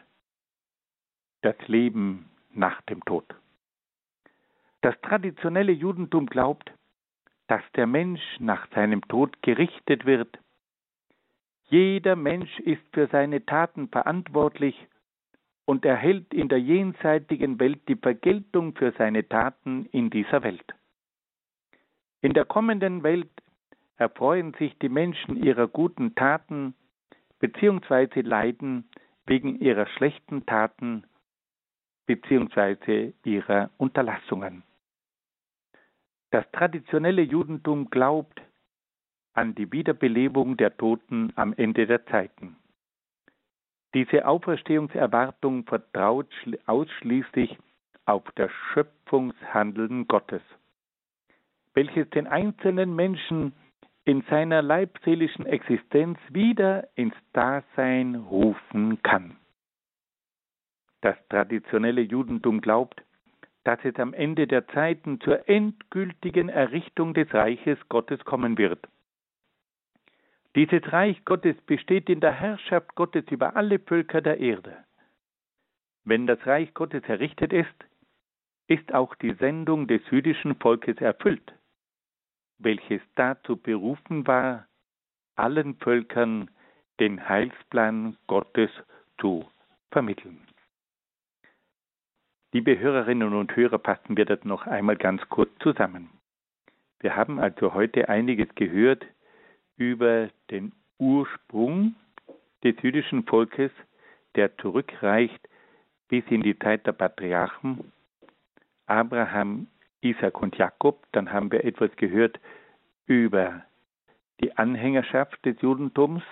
das 1.42 1.56
Leben 1.68 2.28
nach 2.52 2.82
dem 2.82 3.04
Tod? 3.04 3.24
Das 4.80 5.00
traditionelle 5.02 5.72
Judentum 5.72 6.26
glaubt, 6.26 6.72
dass 7.46 7.62
der 7.76 7.86
Mensch 7.86 8.22
nach 8.40 8.68
seinem 8.74 9.02
Tod 9.08 9.40
gerichtet 9.42 10.04
wird. 10.06 10.38
Jeder 11.68 12.16
Mensch 12.16 12.58
ist 12.60 12.82
für 12.92 13.06
seine 13.08 13.44
Taten 13.44 13.88
verantwortlich 13.88 14.74
und 15.64 15.84
erhält 15.84 16.32
in 16.32 16.48
der 16.48 16.60
jenseitigen 16.60 17.60
Welt 17.60 17.80
die 17.88 17.96
Vergeltung 17.96 18.74
für 18.74 18.92
seine 18.92 19.28
Taten 19.28 19.86
in 19.92 20.10
dieser 20.10 20.42
Welt. 20.42 20.74
In 22.22 22.32
der 22.32 22.44
kommenden 22.44 23.02
Welt 23.02 23.30
erfreuen 23.96 24.54
sich 24.54 24.76
die 24.78 24.88
Menschen 24.88 25.36
ihrer 25.36 25.68
guten 25.68 26.14
Taten 26.14 26.74
beziehungsweise 27.38 28.20
leiden 28.20 28.88
wegen 29.28 29.60
ihrer 29.60 29.86
schlechten 29.86 30.46
Taten 30.46 31.04
beziehungsweise 32.06 33.12
ihrer 33.24 33.70
Unterlassungen. 33.76 34.62
Das 36.30 36.50
traditionelle 36.52 37.22
Judentum 37.22 37.90
glaubt 37.90 38.40
an 39.34 39.54
die 39.54 39.70
Wiederbelebung 39.70 40.56
der 40.56 40.76
Toten 40.76 41.32
am 41.36 41.52
Ende 41.52 41.86
der 41.86 42.04
Zeiten. 42.06 42.56
Diese 43.94 44.26
Auferstehungserwartung 44.26 45.64
vertraut 45.64 46.28
ausschließlich 46.66 47.56
auf 48.04 48.24
das 48.34 48.50
Schöpfungshandeln 48.72 50.06
Gottes, 50.08 50.42
welches 51.74 52.08
den 52.10 52.26
einzelnen 52.26 52.94
Menschen 52.96 53.52
in 54.08 54.22
seiner 54.30 54.62
leibseelischen 54.62 55.44
Existenz 55.44 56.18
wieder 56.30 56.88
ins 56.94 57.14
Dasein 57.34 58.14
rufen 58.14 59.02
kann. 59.02 59.36
Das 61.02 61.16
traditionelle 61.28 62.00
Judentum 62.00 62.62
glaubt, 62.62 63.02
dass 63.64 63.78
es 63.84 63.96
am 63.96 64.14
Ende 64.14 64.46
der 64.46 64.66
Zeiten 64.68 65.20
zur 65.20 65.46
endgültigen 65.46 66.48
Errichtung 66.48 67.12
des 67.12 67.32
Reiches 67.34 67.78
Gottes 67.90 68.24
kommen 68.24 68.56
wird. 68.56 68.88
Dieses 70.56 70.90
Reich 70.90 71.22
Gottes 71.26 71.56
besteht 71.66 72.08
in 72.08 72.20
der 72.20 72.32
Herrschaft 72.32 72.94
Gottes 72.94 73.24
über 73.30 73.56
alle 73.56 73.78
Völker 73.78 74.22
der 74.22 74.40
Erde. 74.40 74.84
Wenn 76.04 76.26
das 76.26 76.44
Reich 76.46 76.72
Gottes 76.72 77.02
errichtet 77.06 77.52
ist, 77.52 77.84
ist 78.68 78.94
auch 78.94 79.14
die 79.16 79.34
Sendung 79.34 79.86
des 79.86 80.00
jüdischen 80.10 80.54
Volkes 80.56 80.96
erfüllt, 80.96 81.52
welches 82.58 83.00
dazu 83.14 83.56
berufen 83.56 84.26
war, 84.26 84.66
allen 85.36 85.76
Völkern 85.76 86.50
den 87.00 87.28
Heilsplan 87.28 88.16
Gottes 88.26 88.70
zu 89.20 89.48
vermitteln. 89.90 90.40
Liebe 92.52 92.78
Hörerinnen 92.78 93.34
und 93.34 93.54
Hörer, 93.54 93.78
fassen 93.78 94.16
wir 94.16 94.24
das 94.24 94.42
noch 94.44 94.66
einmal 94.66 94.96
ganz 94.96 95.22
kurz 95.28 95.50
zusammen. 95.60 96.10
Wir 97.00 97.14
haben 97.14 97.38
also 97.38 97.74
heute 97.74 98.08
einiges 98.08 98.48
gehört 98.54 99.04
über 99.76 100.28
den 100.50 100.72
Ursprung 100.98 101.94
des 102.64 102.74
jüdischen 102.82 103.24
Volkes, 103.24 103.70
der 104.34 104.56
zurückreicht 104.58 105.48
bis 106.08 106.24
in 106.28 106.42
die 106.42 106.58
Zeit 106.58 106.86
der 106.86 106.92
Patriarchen 106.92 107.92
Abraham, 108.86 109.68
Isaac 110.00 110.40
und 110.40 110.56
Jakob. 110.56 111.06
Dann 111.12 111.32
haben 111.32 111.50
wir 111.50 111.64
etwas 111.64 111.90
gehört 111.96 112.38
über 113.06 113.62
die 114.40 114.56
Anhängerschaft 114.56 115.44
des 115.44 115.60
Judentums, 115.60 116.22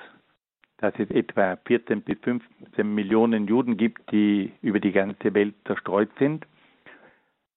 dass 0.78 0.94
es 0.98 1.10
etwa 1.10 1.56
14 1.66 2.02
bis 2.02 2.18
15 2.20 2.94
Millionen 2.94 3.46
Juden 3.46 3.76
gibt, 3.76 4.10
die 4.12 4.52
über 4.62 4.78
die 4.78 4.92
ganze 4.92 5.34
Welt 5.34 5.54
zerstreut 5.66 6.10
sind. 6.18 6.46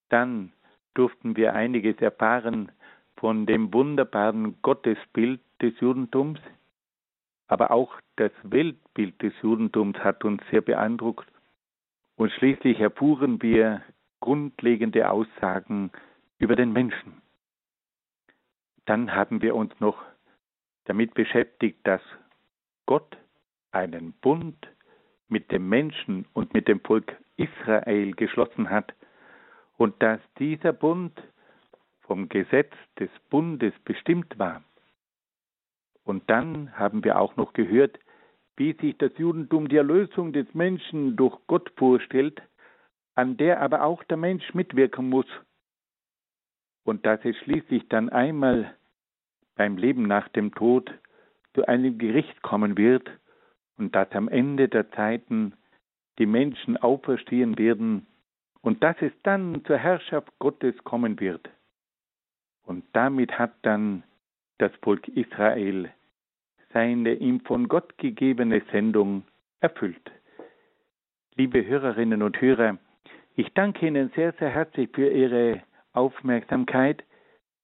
Dann 0.08 0.52
durften 0.94 1.36
wir 1.36 1.54
einiges 1.54 1.98
erfahren 2.00 2.72
von 3.16 3.46
dem 3.46 3.72
wunderbaren 3.72 4.60
Gottesbild 4.62 5.40
des 5.60 5.78
Judentums, 5.80 6.40
aber 7.46 7.70
auch 7.70 7.92
das 8.16 8.32
Weltbild 8.42 9.20
des 9.22 9.34
Judentums 9.42 9.98
hat 9.98 10.24
uns 10.24 10.42
sehr 10.50 10.62
beeindruckt. 10.62 11.28
Und 12.16 12.32
schließlich 12.32 12.80
erfuhren 12.80 13.42
wir 13.42 13.82
grundlegende 14.20 15.10
Aussagen 15.10 15.90
über 16.38 16.56
den 16.56 16.72
Menschen. 16.72 17.20
Dann 18.86 19.14
haben 19.14 19.42
wir 19.42 19.54
uns 19.54 19.78
noch 19.80 20.02
damit 20.84 21.14
beschäftigt, 21.14 21.78
dass 21.84 22.02
Gott 22.86 23.16
einen 23.72 24.12
Bund 24.14 24.68
mit 25.28 25.50
dem 25.52 25.68
Menschen 25.68 26.26
und 26.32 26.54
mit 26.54 26.66
dem 26.68 26.80
Volk 26.80 27.16
Israel 27.36 28.12
geschlossen 28.12 28.68
hat 28.68 28.94
und 29.76 30.02
dass 30.02 30.20
dieser 30.38 30.72
Bund 30.72 31.20
vom 32.00 32.28
Gesetz 32.28 32.72
des 32.98 33.10
Bundes 33.30 33.72
bestimmt 33.84 34.38
war. 34.38 34.64
Und 36.04 36.28
dann 36.28 36.76
haben 36.76 37.04
wir 37.04 37.20
auch 37.20 37.36
noch 37.36 37.52
gehört, 37.52 37.98
wie 38.56 38.72
sich 38.72 38.98
das 38.98 39.16
Judentum 39.16 39.68
die 39.68 39.76
Erlösung 39.76 40.32
des 40.32 40.52
Menschen 40.52 41.16
durch 41.16 41.38
Gott 41.46 41.72
vorstellt, 41.76 42.42
an 43.14 43.36
der 43.36 43.60
aber 43.60 43.82
auch 43.82 44.02
der 44.04 44.16
Mensch 44.16 44.54
mitwirken 44.54 45.08
muss. 45.08 45.26
Und 46.84 47.04
dass 47.06 47.20
es 47.24 47.36
schließlich 47.38 47.88
dann 47.88 48.08
einmal 48.08 48.74
beim 49.56 49.76
Leben 49.76 50.04
nach 50.04 50.28
dem 50.28 50.54
Tod 50.54 50.90
zu 51.54 51.66
einem 51.66 51.98
Gericht 51.98 52.42
kommen 52.42 52.78
wird 52.78 53.10
und 53.76 53.94
dass 53.94 54.10
am 54.12 54.28
Ende 54.28 54.68
der 54.68 54.90
Zeiten 54.92 55.54
die 56.18 56.26
Menschen 56.26 56.76
auferstehen 56.76 57.58
werden 57.58 58.06
und 58.62 58.82
dass 58.82 58.96
es 59.00 59.12
dann 59.22 59.64
zur 59.64 59.78
Herrschaft 59.78 60.32
Gottes 60.38 60.76
kommen 60.84 61.18
wird. 61.20 61.48
Und 62.62 62.84
damit 62.92 63.38
hat 63.38 63.54
dann 63.62 64.04
das 64.58 64.72
Volk 64.82 65.08
Israel 65.08 65.92
seine 66.72 67.14
ihm 67.14 67.40
von 67.40 67.68
Gott 67.68 67.98
gegebene 67.98 68.62
Sendung 68.70 69.24
erfüllt. 69.60 70.10
Liebe 71.34 71.66
Hörerinnen 71.66 72.22
und 72.22 72.40
Hörer, 72.40 72.78
ich 73.36 73.52
danke 73.54 73.86
Ihnen 73.86 74.10
sehr, 74.14 74.32
sehr 74.38 74.50
herzlich 74.50 74.90
für 74.92 75.10
Ihre 75.10 75.62
Aufmerksamkeit. 75.92 77.04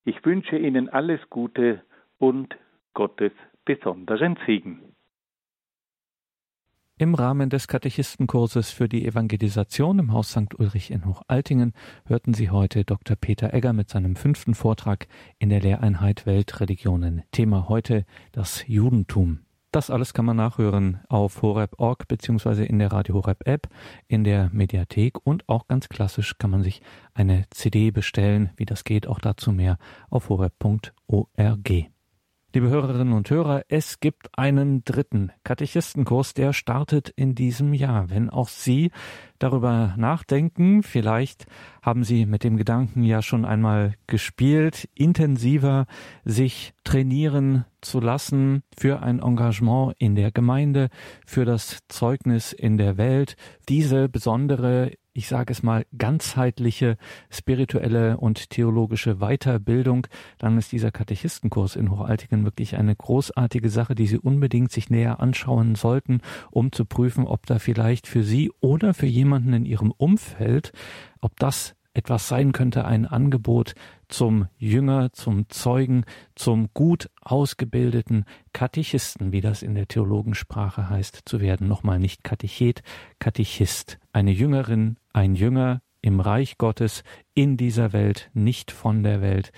Ich 0.05 0.25
wünsche 0.25 0.57
Ihnen 0.57 0.89
alles 0.89 1.21
Gute 1.31 1.83
und 2.19 2.57
Gottes 2.95 3.33
besonderen 3.65 4.39
Segen. 4.47 4.81
Im 6.99 7.15
Rahmen 7.15 7.51
des 7.51 7.69
Katechistenkurses 7.69 8.71
für 8.71 8.89
die 8.89 9.07
Evangelisation 9.07 9.99
im 9.99 10.13
Haus 10.15 10.31
St. 10.31 10.59
Ulrich 10.59 10.91
in 10.91 11.05
Hochaltingen 11.05 11.75
hörten 12.07 12.33
Sie 12.33 12.49
heute 12.49 12.87
Dr. 12.87 13.17
Peter 13.17 13.53
Egger 13.53 13.75
mit 13.75 13.91
seinem 13.91 14.17
fünften 14.17 14.55
Vortrag 14.55 15.07
in 15.39 15.51
der 15.51 15.61
Lehreinheit 15.61 16.25
Weltreligionen. 16.25 17.23
Thema 17.33 17.69
heute 17.69 18.07
das 18.33 18.67
Judentum. 18.67 19.46
Das 19.73 19.91
alles 19.91 20.15
kann 20.15 20.25
man 20.25 20.37
nachhören 20.37 21.01
auf 21.09 21.43
horeb.org 21.43 22.09
beziehungsweise 22.09 22.65
in 22.65 22.79
der 22.79 22.93
Radio 22.93 23.17
Horeb 23.17 23.47
App, 23.47 23.69
in 24.09 24.25
der 24.25 24.49
Mediathek 24.53 25.27
und 25.27 25.49
auch 25.49 25.67
ganz 25.67 25.89
klassisch 25.89 26.39
kann 26.39 26.51
man 26.51 26.63
sich 26.63 26.81
eine 27.15 27.45
CD 27.51 27.91
bestellen. 27.91 28.51
Wie 28.57 28.65
das 28.65 28.85
geht, 28.85 29.07
auch 29.07 29.19
dazu 29.19 29.53
mehr 29.53 29.79
auf 30.09 30.29
horeb.org. 30.29 31.96
Liebe 32.57 32.71
Hörerinnen 32.71 33.13
und 33.13 33.29
Hörer, 33.29 33.65
es 33.69 34.01
gibt 34.01 34.31
einen 34.39 34.83
dritten 34.83 35.31
Katechistenkurs, 35.45 36.33
der 36.33 36.55
startet 36.55 37.11
in 37.11 37.35
diesem 37.35 37.75
Jahr. 37.75 38.09
Wenn 38.09 38.31
auch 38.31 38.49
Sie 38.49 38.93
darüber 39.39 39.95
nachdenken, 39.99 40.83
vielleicht 40.83 41.45
haben 41.83 42.03
Sie 42.03 42.25
mit 42.25 42.45
dem 42.45 42.57
Gedanken 42.57 43.03
ja 43.03 43.21
schon 43.21 43.45
einmal 43.45 43.93
gespielt, 44.07 44.89
intensiver 44.95 45.85
sich 46.25 46.73
trainieren 46.83 47.67
zu 47.83 48.01
lassen 48.01 48.63
für 48.75 49.03
ein 49.03 49.21
Engagement 49.21 49.95
in 49.99 50.15
der 50.15 50.33
Gemeinde, 50.33 50.89
für 51.27 51.45
das 51.45 51.81
Zeugnis 51.89 52.55
in 52.55 52.79
der 52.79 52.97
Welt, 52.97 53.37
diese 53.69 54.09
besondere 54.09 54.93
ich 55.17 55.29
sage 55.29 55.53
es 55.53 55.63
mal, 55.63 55.87
ganzheitliche 55.97 56.97
spirituelle 57.31 58.19
und 58.19 58.51
theologische 58.51 59.17
Weiterbildung, 59.17 60.07
dann 60.39 60.59
ist 60.59 60.73
dieser 60.73 60.91
Katechistenkurs 60.91 61.77
in 61.77 61.91
Hochaltingen 61.91 62.45
wirklich 62.45 62.77
eine 62.77 62.95
großartige 62.95 63.71
Sache, 63.71 63.95
die 63.95 64.07
Sie 64.07 64.19
unbedingt 64.19 64.73
sich 64.73 64.91
näher 64.91 65.21
anschauen 65.21 65.75
sollten, 65.75 66.21
um 66.51 66.73
zu 66.73 66.85
prüfen, 66.85 67.27
ob 67.27 67.47
da 67.47 67.59
vielleicht 67.59 68.07
für 68.07 68.23
Sie 68.23 68.51
oder 68.61 68.93
für 68.93 69.07
jemanden 69.07 69.53
in 69.53 69.65
Ihrem 69.65 69.91
Umfeld, 69.91 70.73
ob 71.21 71.39
das 71.39 71.76
etwas 71.97 72.29
sein 72.29 72.53
könnte, 72.53 72.85
ein 72.85 73.07
Angebot 73.07 73.75
zum 74.09 74.49
Jünger, 74.59 75.13
zum 75.13 75.49
Zeugen, 75.49 76.05
zum 76.35 76.69
gut 76.75 77.11
ausgebildeten 77.23 78.25
Katechisten, 78.53 79.33
wie 79.33 79.41
das 79.41 79.63
in 79.63 79.75
der 79.75 79.89
Theologensprache 79.89 80.91
heißt, 80.91 81.23
zu 81.25 81.41
werden. 81.41 81.69
Nochmal 81.69 81.99
nicht 81.99 82.23
Katechet, 82.23 82.83
Katechist. 83.19 83.99
Eine 84.13 84.31
Jüngerin, 84.31 84.99
ein 85.13 85.35
Jünger 85.35 85.81
im 86.03 86.21
Reich 86.21 86.59
Gottes, 86.59 87.03
in 87.35 87.57
dieser 87.57 87.93
Welt, 87.93 88.31
nicht 88.35 88.71
von 88.71 89.03
der 89.03 89.23
Welt. 89.23 89.51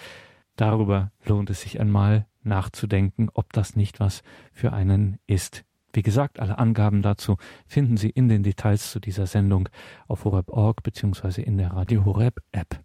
Darüber 0.56 1.10
lohnt 1.24 1.50
es 1.50 1.62
sich 1.62 1.80
einmal 1.80 2.26
nachzudenken, 2.42 3.28
ob 3.34 3.52
das 3.52 3.76
nicht 3.76 4.00
was 4.00 4.22
für 4.52 4.72
einen 4.72 5.18
ist. 5.26 5.64
Wie 5.98 6.02
gesagt, 6.02 6.38
alle 6.38 6.58
Angaben 6.58 7.02
dazu 7.02 7.38
finden 7.66 7.96
Sie 7.96 8.10
in 8.10 8.28
den 8.28 8.44
Details 8.44 8.92
zu 8.92 9.00
dieser 9.00 9.26
Sendung 9.26 9.68
auf 10.06 10.24
horeb.org 10.24 10.84
bzw. 10.84 11.42
in 11.42 11.58
der 11.58 11.72
Radio 11.72 12.04
Horeb 12.04 12.40
App. 12.52 12.84